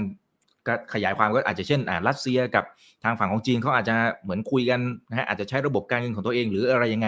[0.68, 2.64] ก็ขยายความก็อาจจะเช่นอ่ารัสเซียกับ
[3.04, 7.08] ทางฝั่งของจีนเขาอาจจะเหมือนคุยกันนะฮะอาจจะใช้ระบบการเงินของตัวเองหรืออะไรยังไง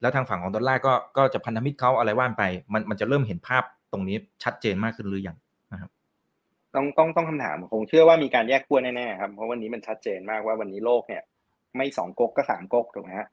[0.00, 2.42] แล้วทางฝั่งของดอลลาร์ก็ก็จะพันธมิตรเขาอะไรว่านไป
[2.72, 5.36] มันมันจะเริ่มเห็นภาพตรงนี้ชัดเจนมากขึ้นหรือยัง
[6.78, 11.22] ต้องต้องต้องคำถามคงเชื่อว่ามีการแยกขั้วแน่ๆครับเพราะวันนี้มันชัดเจนมากว่าวันนี้โลกเนี่ย
[11.76, 13.28] ไม่สองก๊กก็สามก๊กถูกไหมฮะ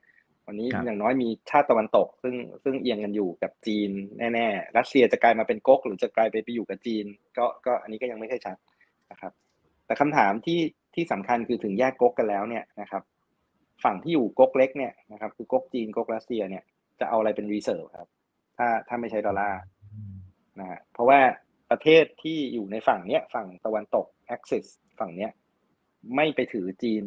[0.47, 3.89] วันนี้อย่างน้อยมีชาติตะวันตก ซึ่งซึ่งเอียงกันอยู่กับจีน
[4.33, 7.05] แน่ๆรัสเซียจะกลายมาเป็นก๊กหรือจะกลายไปไปอยู่กับจีน
[7.37, 8.57] ก็ก็อันนี้ก็ยังไม่ใช่ชัด
[9.11, 9.33] นะครับ
[9.85, 10.59] แต่คำถามที่
[10.95, 13.03] ที่สำคัญคือถึงแยกก๊กกันแล้วเนี่ยนะครับ
[13.83, 16.63] ฝั่งที่อยู่ก๊กเล็กเนี่ยนะครับคือก๊กจีนก๊กรัสเซียเนี่ย
[16.99, 18.09] จะเอาอะไรเป็น reserve ครับ
[18.57, 19.61] ถ้าถ้าไม่ใช้ดอลลาร์
[20.59, 21.19] นะฮะเพราะว่า
[21.71, 24.65] ประเทศที่อยู่ในฝั่งเนี้ยฝั่งตะวันตก axis
[24.99, 25.31] ฝั่งเนี้ย
[26.15, 27.03] ไม่ไปถือจีน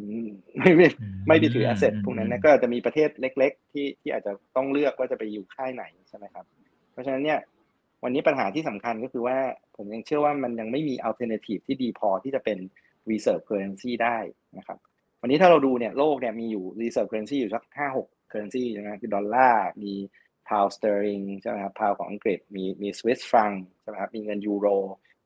[0.57, 0.87] ไม่ไม่
[1.27, 6.45] ไม่ไปถือ asset พวกนั้นนะก็จะมีประเทศเล็ก ๆ ที่ที่อาจจะต้องเลือกว่าจะไปอยู่ค่ายไหนใช่ไหมครับ
[6.91, 7.39] เพราะฉะนั้นเนี่ย
[8.03, 9.37] วันนี้ปัญหาที่สำคัญก็คือว่า
[9.77, 12.57] ผมยังเชื่อว่ามันยังไม่มี alternative ที่ดีพอที่จะเป็น
[13.09, 14.17] reserve currency ได้
[14.57, 14.77] นะครับ
[15.21, 19.93] วันนี้ถ้าเราดูเนี่ยโลกเนี่ยมีอยู่ reserve currency อยู่สักห้าหก currency ใช่ไหมคือดอลลาร์มี
[20.49, 24.67] pound sterling ใช่ไหมครับปอนด์ของอังกฤษมีมีสวิสฟรังก์ใช่ไหมครับมีเงินยูโร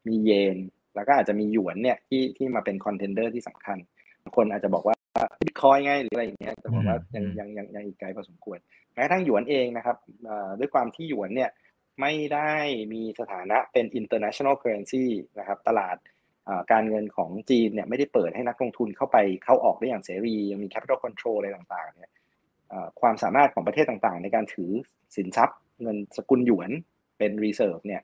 [0.07, 0.57] มีเยน
[0.95, 3.78] แล้วก็อาจจะมีหยวนเนี่ยที่ที่มาเป็น contender ที่สำคัญ
[4.36, 4.95] คนอาจจะบอกว่า
[5.41, 8.57] บิตคอยน์ไงหรืออะไรอย่างเงี้ยแต่ผมว่ายังยังยังยังอีกไกลพอสมควร
[8.93, 9.97] แม้กระทั่งหยวนเองนะครับ
[10.59, 11.49] ด้วยความที่หยวนเนี่ย
[12.01, 12.51] ไม่ได้
[12.93, 15.05] มีสถานะเป็น international currency
[15.39, 15.97] นะครับตลาด
[16.71, 22.13] การเงินของจีนเนี่ยไม่ได้เปิดให้นักลงทุนเข้าไปเข้าออกได้อย่างเสรี ยังมี capital control อะไรต่างๆเนี่ย
[23.01, 24.71] ความสามารถของประเทศต่างๆ ในการถือ
[25.15, 26.69] สินทรัพย์ เงินสกุลหยวน
[27.17, 28.01] เป็น reserve เนี่ย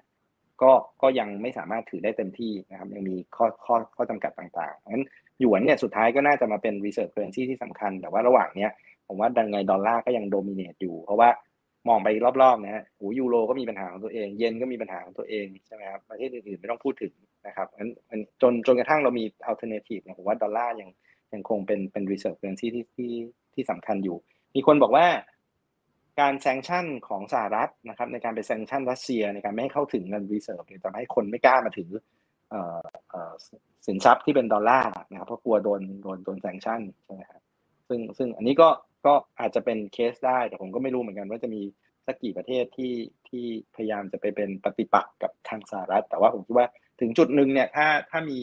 [0.62, 5.06] ก็ก็ยังไม่สามารถถือได้เต็มที่นะครับยังมีข้อข้อข้อจำกัดต่างๆงั้น
[5.40, 8.72] หยวนเนี่ยสุดท้ายก็น่าจะมาเป็น reserve currency ที่สำคัญ แต่ว่าระหว่างเนี้ย
[9.08, 11.30] ผมว่าดังไงดอลลาร์ก็ยังโดมิเนตอยู่ เพราะว่า
[11.88, 12.08] มองไป
[12.42, 17.14] รอบๆนะฮะโอ้ยูโรก็มีปัญหาของตัวเอง เยนก็มีปัญหาของตัวเองใช่ไหมครับประเทศอื่นๆไม่ต้องพูดถึง
[17.48, 17.90] นะครับงั้น
[18.42, 20.90] จนจนกระทั่งเรามี alternative เนี่ยผมว่าดอลลาร์ยัง
[21.34, 23.12] ยังคงเป็นเป็น reserve currency ที่ที่
[23.54, 24.18] ที่สำคัญอยู่
[24.56, 25.08] มีคนบอกว่า
[26.20, 31.90] การ sanction ของสหรัฐนะครับ ในการไป sanction รัสเซียในการไม่ให้เข้าถึงเงิน reserve เนี่ยทำให้คนไม่กล้ามาถือ
[33.88, 37.42] สินทรัพย์ที่เป็นดอลลาร์นะครับเพราะกลัวโดนโดนโดน sanction ใช่ไหมครับ
[37.88, 38.70] ซึ่งซึ่งอันนี้ก็
[39.06, 41.62] ก็อาจจะเป็นเคสได้ แต่ผมก็ไม่รู้เหมือนกันว่าจะมี
[42.06, 42.94] สักกี่ประเทศที่
[43.30, 43.46] ที่
[43.76, 46.68] พยายามจะไปเป็นปฏิปักษ์กับทางสหรัฐ แต่ว่าผมคิดว่า
[47.00, 48.40] ถึงจุดหนึ่งเนี่ยถ้าถ้ามี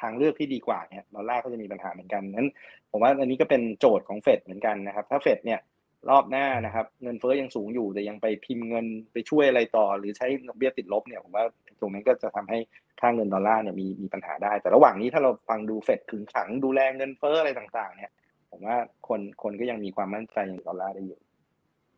[0.00, 2.48] ทางเลือกที่ดีกว่าเนี่ยดอลลาร์ก็จะมีปัญหาเหมือนกันนั้น
[2.90, 5.60] ผมว่าอันนี้ก็เป็นโจทย์ของเฟดเหมือนกันนะครับ ถ้าเฟดเนี่ย
[6.10, 11.44] รอบหน้านะครับเงินเฟ้อยังสูงอยู่แต่ยังไปพิมพ์เงินไปช่วยอะไรต่อ หรือใช้ดอกเบี้ยติดลบเนี่ยผมว่า
[11.80, 12.58] ตรงนั้นก็จะทำให้
[13.00, 18.10] ค่าเงินดอลลาร์เนี่ยมีมีปัญหาได้ แต่ระหว่างนี้ถ้าเราฟังดูเฟดขึงขังดูแลเงินเฟ้ออะไรต่างๆ เนี่ย
[18.50, 18.76] ผมว่า
[19.08, 21.18] คนคนก็ยังมีความมั่นใจในดอลลาร์ได้อยู่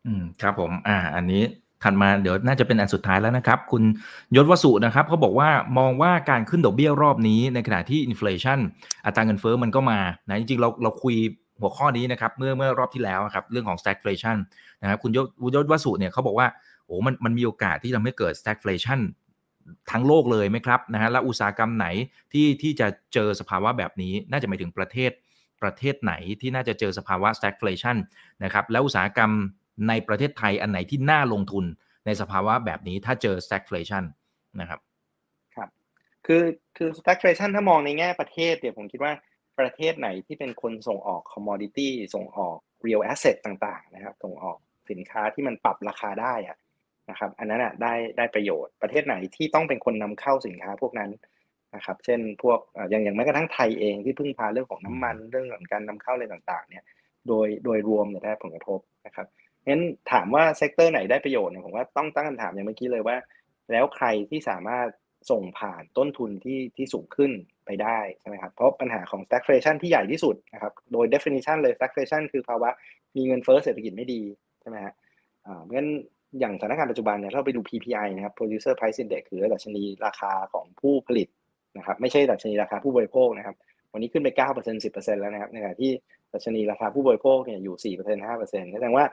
[0.05, 1.43] อืมครับผม อ่า อันนี้
[1.83, 3.83] ถัดมาเดี๋ยวน่าจะเป็นอันสุดท้ายแล้วนะครับ คุณ
[4.35, 8.59] ยศวสุนะครับเขาบอกว่ามองว่าการขึ้นดอกเบี้ยรอบนี้ในขณะที่อินฟลชัน
[9.05, 11.15] อัตราเงินเฟ้อมันก็มานะจริงๆเราเราคุย
[11.61, 14.37] หัวข้อนี้นะครับเมื่อเมื่อรอบที่แล้วครับเรื่องของ stagflation
[14.81, 16.47] นะครับคุณยศยศวสุเนี่ยเขาบอกว่า
[16.85, 18.99] โอ้มันมันมีโอกาสที่ทำให้เกิด stagflation
[19.91, 21.87] ทั้งโลกเลยไหมครับนะฮะและอุตสาหกรรมไหน
[22.33, 25.11] ที่ที่จะเจอสภาวะแบบนี้น่าจะหมายถึงประเทศ
[25.61, 27.97] ประเทศไหนที่น่าจะเจอสภาวะ stagflation
[28.43, 29.31] นะครับแล้วอุตสาหกรรม
[29.87, 31.65] ในประเทศไทยอันไหนที่น่าลงทุน
[32.05, 34.03] ในสภาวะแบบนี้ถ้าเจอ stagflation
[34.61, 34.79] นะครับ
[35.55, 35.69] ครับ
[36.25, 36.43] คือ
[36.77, 39.13] คือ stagflation ถ้ามองในแง่ประเทศเดี๋ยวผมคิดว่า
[39.59, 44.57] ประเทศไหนที่เป็นคนส่งออก commodity ส่งออก real asset ต่างๆนะครับส่งออก
[44.89, 46.57] สินค้าที่มันปรับราคาได้อะ
[47.09, 51.11] นะครับอันนั้นอะได้ได้ประโยชน์ประเทศไหนที่ต้องเป็นคนนำเข้าสินค้าพวกนั้น
[51.75, 52.59] นะครับเช่นพวก
[52.89, 56.83] อย่างอย่างแม้กระทั่งไทยเองที่พึ่งพาเรื่องของน้ำมันเรื่องของการนำเข้าอะไรต่างๆเนี่ย
[57.27, 59.27] โดยโดยรวมเนี่ยได้ผลกระทบนะครับ
[59.69, 63.17] งั้นถามว่าเซกเตอร์ไหนได้ประโยชน์เนี่ยผมว่าต้องตั้งคำถามอย่างเมื่อกี้เลยว่า
[63.71, 64.87] แล้วใครที่สามารถ
[65.31, 67.31] ส่งผ่านต้นทุนที่ที่สูงขึ้น
[67.65, 72.69] ไปได้ใช่ไหมครับเพราะปัญหาของ stagflation ที่ใหญ่ที่สุดนะครับโดย definition เลย stagflation คือภาวะ
[73.17, 74.21] มีเงินเฟ้อเศรษฐกิจไม่ดี
[74.61, 74.93] ใช่ไหมฮะ
[75.45, 75.87] อ่างั้น
[76.39, 81.27] อย่างสถานการณ์ปัจจุบันเนี่ยเราไปดู PPI นะครับ producer price index คือดัชนีราคาของผู้ผลิต
[81.77, 83.55] นะครับไม่ใช่ดัชนีราคาผู้บริโภคนะครับ
[83.93, 85.91] วันนี้ขึ้นไป 9% 10%แล้วนะครับในขณะที่
[86.33, 89.05] ดัชนีราคาผู้บริโภคเนี่ยอยู่ 4% 5%แสดงว่า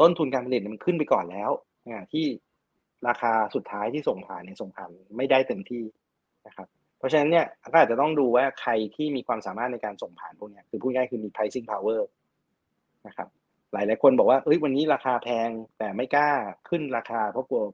[0.00, 1.50] ต้นทุนการผลิตมันขึ้นไปก่อนแล้ว
[1.88, 2.26] นะที่
[3.08, 5.84] ราคาสุดท้ายที่ส่งผ่านเนี่ยส่งผ่านไม่ได้เต็มที่
[6.46, 12.00] นะครับ เพราะฉะนั้นเนี่ยก็อาจจะต้องดูว่าใครที่มีความสามารถในการส่งผ่านพวกนี้คือพูดง่ายคือมี pricing power
[13.06, 13.28] นะครับ
[13.72, 15.48] หลายหลายคนบอกว่าเอ้ยวันนี้ราคาแพง
[15.78, 16.30] แต่ไม่กล้า
[16.68, 17.64] ขึ้นราคาเพราะกลัว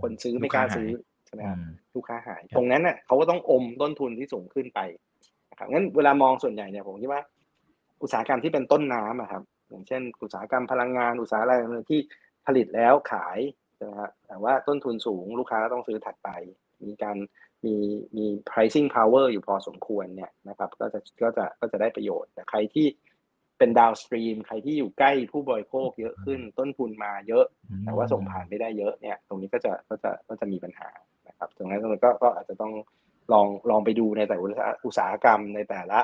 [0.00, 0.88] คนซื้อไม่กล้าซื้อ
[1.26, 1.58] ใช่ไหมครับ
[1.94, 4.80] ลูกค้าหาย ตรงนั้นเน่ะเขาก็ต้องอมต้นทุนที่สูงขึ้นไป
[5.50, 7.22] นะครับงั้นเวลามองส่วนใหญ่เนี่ยผมคิดว่า
[8.02, 9.42] อุตสาหกรรมที่เป็นต้นน้ำอะครับ
[9.72, 12.00] อย่างเช่น อุตสาหกรรมพลังงานอุตสาหกรรมอะไรที่
[12.46, 13.38] ผลิตแล้วขาย
[13.76, 16.30] ใช่ไหมครับแต่ว่าต้นทุนสูงลูกค้าก็ต้องซื้อถัดไป
[16.86, 17.16] มีการ
[17.64, 17.76] มี
[18.16, 22.86] มี pricing power อยู่พอสมควรเนี่ยนะครับก็จะก็จะก็จะได้ประโยชน์ แต่ใครที่
[23.58, 27.44] เป็น downstream ใครที่อยู่ใกล้ผู้บริโภคเยอะขึ้น ต้นทุนมาเยอะ
[27.84, 30.90] แต่ว่าส่งผ่านไม่ได้เยอะเนี่ย ตรงนี้ก็จะก็จะก็จะมีปัญหา
[31.28, 32.72] นะครับตรงนั้นตรงนั้นก็ก็อาจจะต้อง
[33.32, 34.36] ลองลองไปดูในแต่
[34.84, 36.00] อุตสาหกรรมในแต่ละ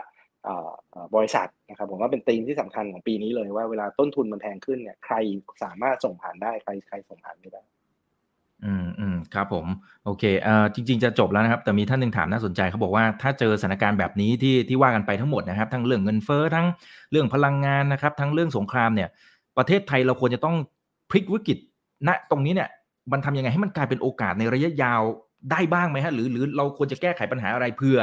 [1.14, 5.14] บริษัทนะครับผมว่าเป็นธีมที่สำคัญของปีนี้เลยว่าเวลาต้นทุนมันแพงขึ้นเนี่ยใคร
[5.62, 7.62] สามารถส่งผ่านได้ใครใครส่งผ่านไม่ได้
[8.64, 9.66] อืมอืมครับผม
[10.04, 16.66] โอเคเอ่อจริง ๆ จะจบแล้วนะครับ แต่มีท่านหนึ่งถามน่าสนใจเขาบอกว่าถ้าเจอสถานการณ์แบบนี้ที่ที่ว่ากันไปทั้งหมดนะครับ ทั้งเรื่องเงินเฟ้อทั้ง
[17.10, 19.08] เรื่องพลังงานนะครับ ทั้งเรื่องสงครามเนี่ย
[19.58, 20.56] ประเทศไทยเราควรจะต้อง
[21.10, 21.58] พลิกวิกฤต
[22.08, 22.68] ณตรงนี้เนี่ย
[23.12, 25.02] มันทำยังไงให้มันกลายเป็นโอกาสในระยะยาว
[25.50, 27.96] ได้บ้างไหมฮะหรือหรือเราควรจะแก้ไขปัญหาอะไรเพื่อ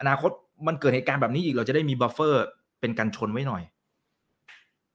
[0.00, 0.30] อนาคต
[0.66, 2.44] มันเกิดเหตุการณ์แบบนี้อีกเราจะได้มี buffer
[2.80, 3.62] เป็นกันชนไว้หน่อย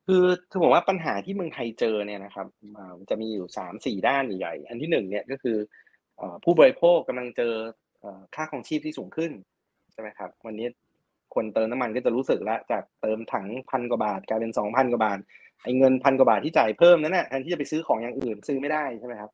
[0.05, 2.47] คือคือผมว่าปัญหาที่เมืองไทยเจอเนี่ยนะครับ
[3.10, 5.57] จะมีอยู่สามสี่ด้านใหญ่ๆอันที่หนึ่งเนี่ยก็คือ
[6.43, 7.53] ผู้บริโภคกำลังเจอ
[8.36, 9.32] ค่าครองชีพที่สูงขึ้น
[9.91, 10.68] ใช่ไหมครับ วันนี้
[11.36, 15.20] คนเติมน้ำมันก็จะรู้สึกแล้วจากเติมถังพันกว่าบาทกลายเป็นสองพันกว่าบาท
[15.64, 19.32] ไอ้เงินพันกว่าบาทที่จ่ายเพิ่มนั้นแหละแทนที่จะไปซื้อของอย่างอื่นซื้อไม่ได้ใช่ไหมครับ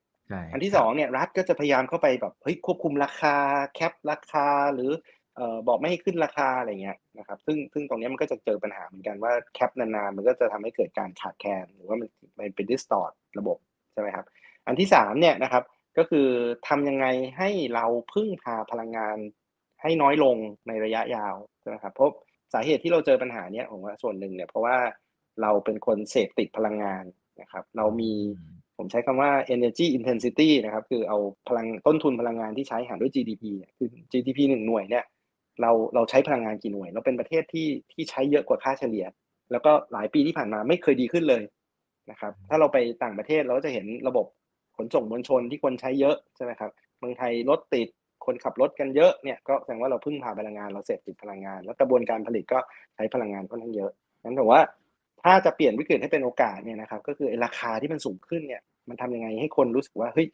[0.52, 3.36] อันที่สองเนี่ยรัฐก็จะพยายามเข้าไปแบบเฮ้ยควบคุมราคา
[3.74, 4.92] cap ราคาหรือ
[5.36, 13.10] เอ่อบอกไม่ให้ขึ้นราคาอะไรเงี้ยนะครับ ซึ่งซึ่งตรงนี้มันก็จะเจอปัญหาเหมือนกันว่า cap นานๆ มันก็จะทำให้เกิดการขาดแคลนหรือว่ามันมันเป็น distort
[13.40, 13.58] ระบบ
[13.94, 14.26] ใช่ไหมครับ
[14.68, 15.64] อันที่สามเนี่ยนะครับ
[15.98, 16.28] ก็คือ
[16.68, 17.06] ทำยังไง
[17.38, 19.18] ให้เราพึ่งพาพลังงาน
[19.82, 22.10] ให้น้อยลงในระยะยาวใช่ไหมครับเพราะ
[22.54, 24.78] สาเหตุที่เราเจอปัญหาเนี้ยผมว่าส่วนหนึ่งเนี่ยเพราะว่า
[25.42, 27.04] เราเป็นคนเสพติดพลังงาน
[27.42, 28.14] นะครับ เรามี
[28.78, 31.18] ผมใช้คำว่า energy intensity นะครับ คือเอา
[31.48, 33.44] พลังต้นทุนพลังงานที่ใช้หารด้วย GDP
[33.78, 35.04] คือ GDP หนึ่งหน่วยเนี่ย
[35.62, 39.06] เราเราใช้พลังงานกี่หน่วย เราเป็นประเทศที่ที่ใช้เยอะกว่าค่าเฉลี่ย
[39.52, 41.44] แล้วก็หลายปีที่ผ่านมาไม่เคยดีขึ้นเลย
[42.12, 44.26] นะครับ ถ้าเราไปต่างประเทศเราก็จะเห็นระบบ
[44.78, 47.88] ขนส่งมวลชนที่คนใช้เยอะใช่ไหมครับเมืองไทยรถติด
[48.26, 52.60] คนขับรถกันเยอะเนี่ยก็แสดงว่าเราพึ่งพาพลังงานเราเสพติดพลังงาน แล้วกระบวนการผลิตก็
[52.96, 53.92] ใช้พลังงานค่อนข้างเยอะ
[54.24, 54.62] นั้นถือว่า
[55.24, 60.28] ถ้าจะเปลี่ยนวิกฤตให้เป็นโอกาสเนี่ยนะครับก็คือราคาที่มันสูงขึ้นเนี่ยมันทำยังไงให้คนรู้สึกว่าเฮ้ย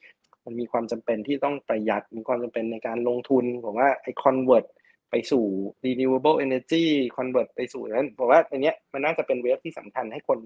[0.45, 4.65] มันมีความจำเป็นที่ต้องประหยัดมีความจำเป็นในการลงทุนผมว่าไอ้คอนเวิร์ต
[5.11, 5.45] ไปสู่
[5.85, 6.85] renewable energy
[7.17, 10.39] convert ไปสู่นั้นบอกว่าอันเนี้ยมันน่าจะเป็นเวฟที่สำคัญให้คน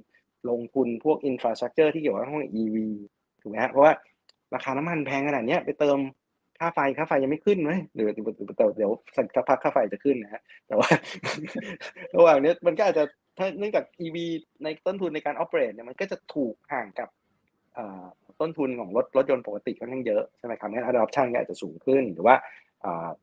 [0.49, 2.77] ลงทุนพวก infrastructure ที่เกี่ยวกับห้อง EV
[3.41, 3.93] ถูกไหมฮะเพราะว่า
[4.55, 5.97] ราคาน้ำมันแพงขนาดเนี้ยไปเติม
[6.59, 8.25] ค่าไฟค่าไฟยังไม่ขึ้นเลยเดี๋ยวเดี๋ยว
[8.77, 10.89] เดี๋ยวสักพักค่าไฟจะขึ้นนะฮะแต่ว่า
[12.15, 13.03] ระหว่างนี้มันก็อาจจะ
[13.37, 14.17] ถ้าเนื่องจาก EV
[14.63, 17.09] ในต้นทุนในการ operate เนี่ยมันก็จะถูกห่างกับ
[18.41, 22.35] ต้นทุนของรถรถยนต์ปกติค่อนข้างเยอะใช่ไหมครับงั้น adoption ก็อาจจะสูงขึ้น หรือว่า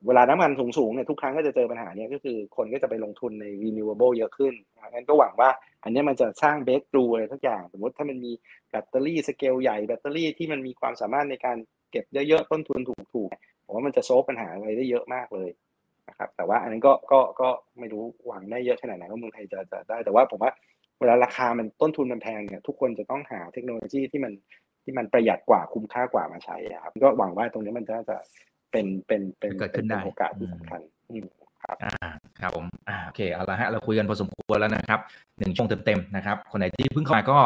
[0.06, 4.54] เวลาน้ำมันสูงๆเนี่ยทุกครั้งก็จะเจอปัญหาเนี้ก็คือคนก็จะไปลงทุนใน renewable เยอะขึ้น
[4.92, 5.50] งั้นก็หวังว่า
[5.84, 8.32] อันนี้มันจะสร้างเบสตูอะไรทุกอย่าง สมมติถ้ามันมี
[8.70, 11.56] แบตเตอรี่สเกลใหญ่แบตเตอรี่ที่มันมีความสามารถในการ
[11.90, 12.80] เก็บเยอะๆต้นทุน
[13.14, 15.50] ถูกๆผมว่ามันจะ solve ปัญหาอะไรได้เยอะมากเลย
[16.08, 17.48] นะครับแต่ว่าอันนั้นก็ก็ก็
[17.78, 20.52] ไม่รู้หวังได้เยอะขนาดไหนว่าเมืองไทยจะจะได้ แต่ว่าผมว่า
[21.00, 24.32] เวลาราคามันต้นทุนมันแพงเนี่ยทุกคนจะต้องหาเทคโนโลยีที่มัน
[24.84, 28.16] ที่มันประหยัดกว่าคุ้มค่ากว่ามาใช้ครับก็หวังว่าตรงนี้มันจะจะ
[28.72, 30.80] เป็นเป็นเป็นเกิดขึ้นได้โอกาสที่สำคัญ
[31.66, 32.10] ครับอ่า
[32.40, 35.00] ครับผมอ่าโอเคเอาละฮะเราคุยกันพอสมควรแล้วนะครับ
[35.38, 37.38] หนึ่งช่วงเต็มๆนะครับคนไหนที่เพิ่งเข้ามาก็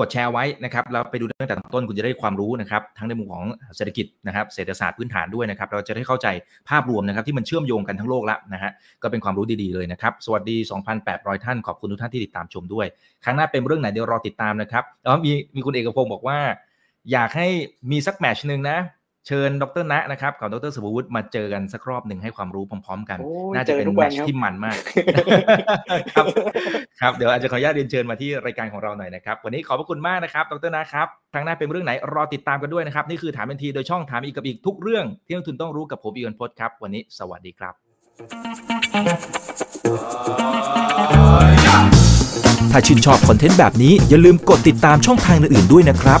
[0.00, 3.44] กดแชร์ไว้นะครับแล้วไปดูตั้งแต่ต้นคุณจะได้ความรู้นะครับทั้งในมุมของ
[3.76, 6.26] เศรษฐกิจนะครับเศรษฐศาสตร์พื้นฐานด้วยนะครับเราจะได้เข้าใจ
[6.68, 8.70] ภาพรวมนะครับที่มันเชื่อมโยงกันทั้งโลกละนะฮะ
[9.02, 10.56] ก็เป็นความรู้ดีๆเลยนะครับสวัสดี
[11.00, 12.86] 2,800 ท่านขอบคุณทุกท่านที่ติดตามชมด้วย
[13.24, 16.38] ครั้งหน้าเป็นเรื่องไหนเดี๋ยวรอติดตามนะครับแล้วมีมีคุณเอกพงศ์บอกว่า
[17.12, 17.48] อยากให้
[17.90, 18.78] มีสักแมชหนึ่งนะ
[19.26, 24.76] เชิญดรณะนะครับกับดรสุภวุฒิมาเจอกันสักรอบหนึ่งให้ความรู้พร้อม ๆ กันโอ้ยน่าจะเป็นเจอทุกแมวันตช์ครับที่มันมาก
[26.14, 26.26] ครับ
[27.00, 37.74] ครับเดี๋ยวอาจจะขออนุญาตเรียนเชิญมาที่รายการของเราหน่อยนะครับ วันนี้ขอบพระคุณมากนะครับ ดรนะครับครั้งหน้าเป็นเรื่องไหนรอติดตามกันด้วยนะครับ นี่คือถามเป็นทีโดยช่องถามอีกกับอีกทุกเรื่อง ที่นักทุนต้องรู้กับผมอีกอนพจน์ครับ วันนี้สวัสดีครับ
[42.72, 46.20] ถ้าชื่นชอบคอนเทนต์แบบนี้อย่าลืมกดติดตามช่องทางอื่นๆด้วยนะครับ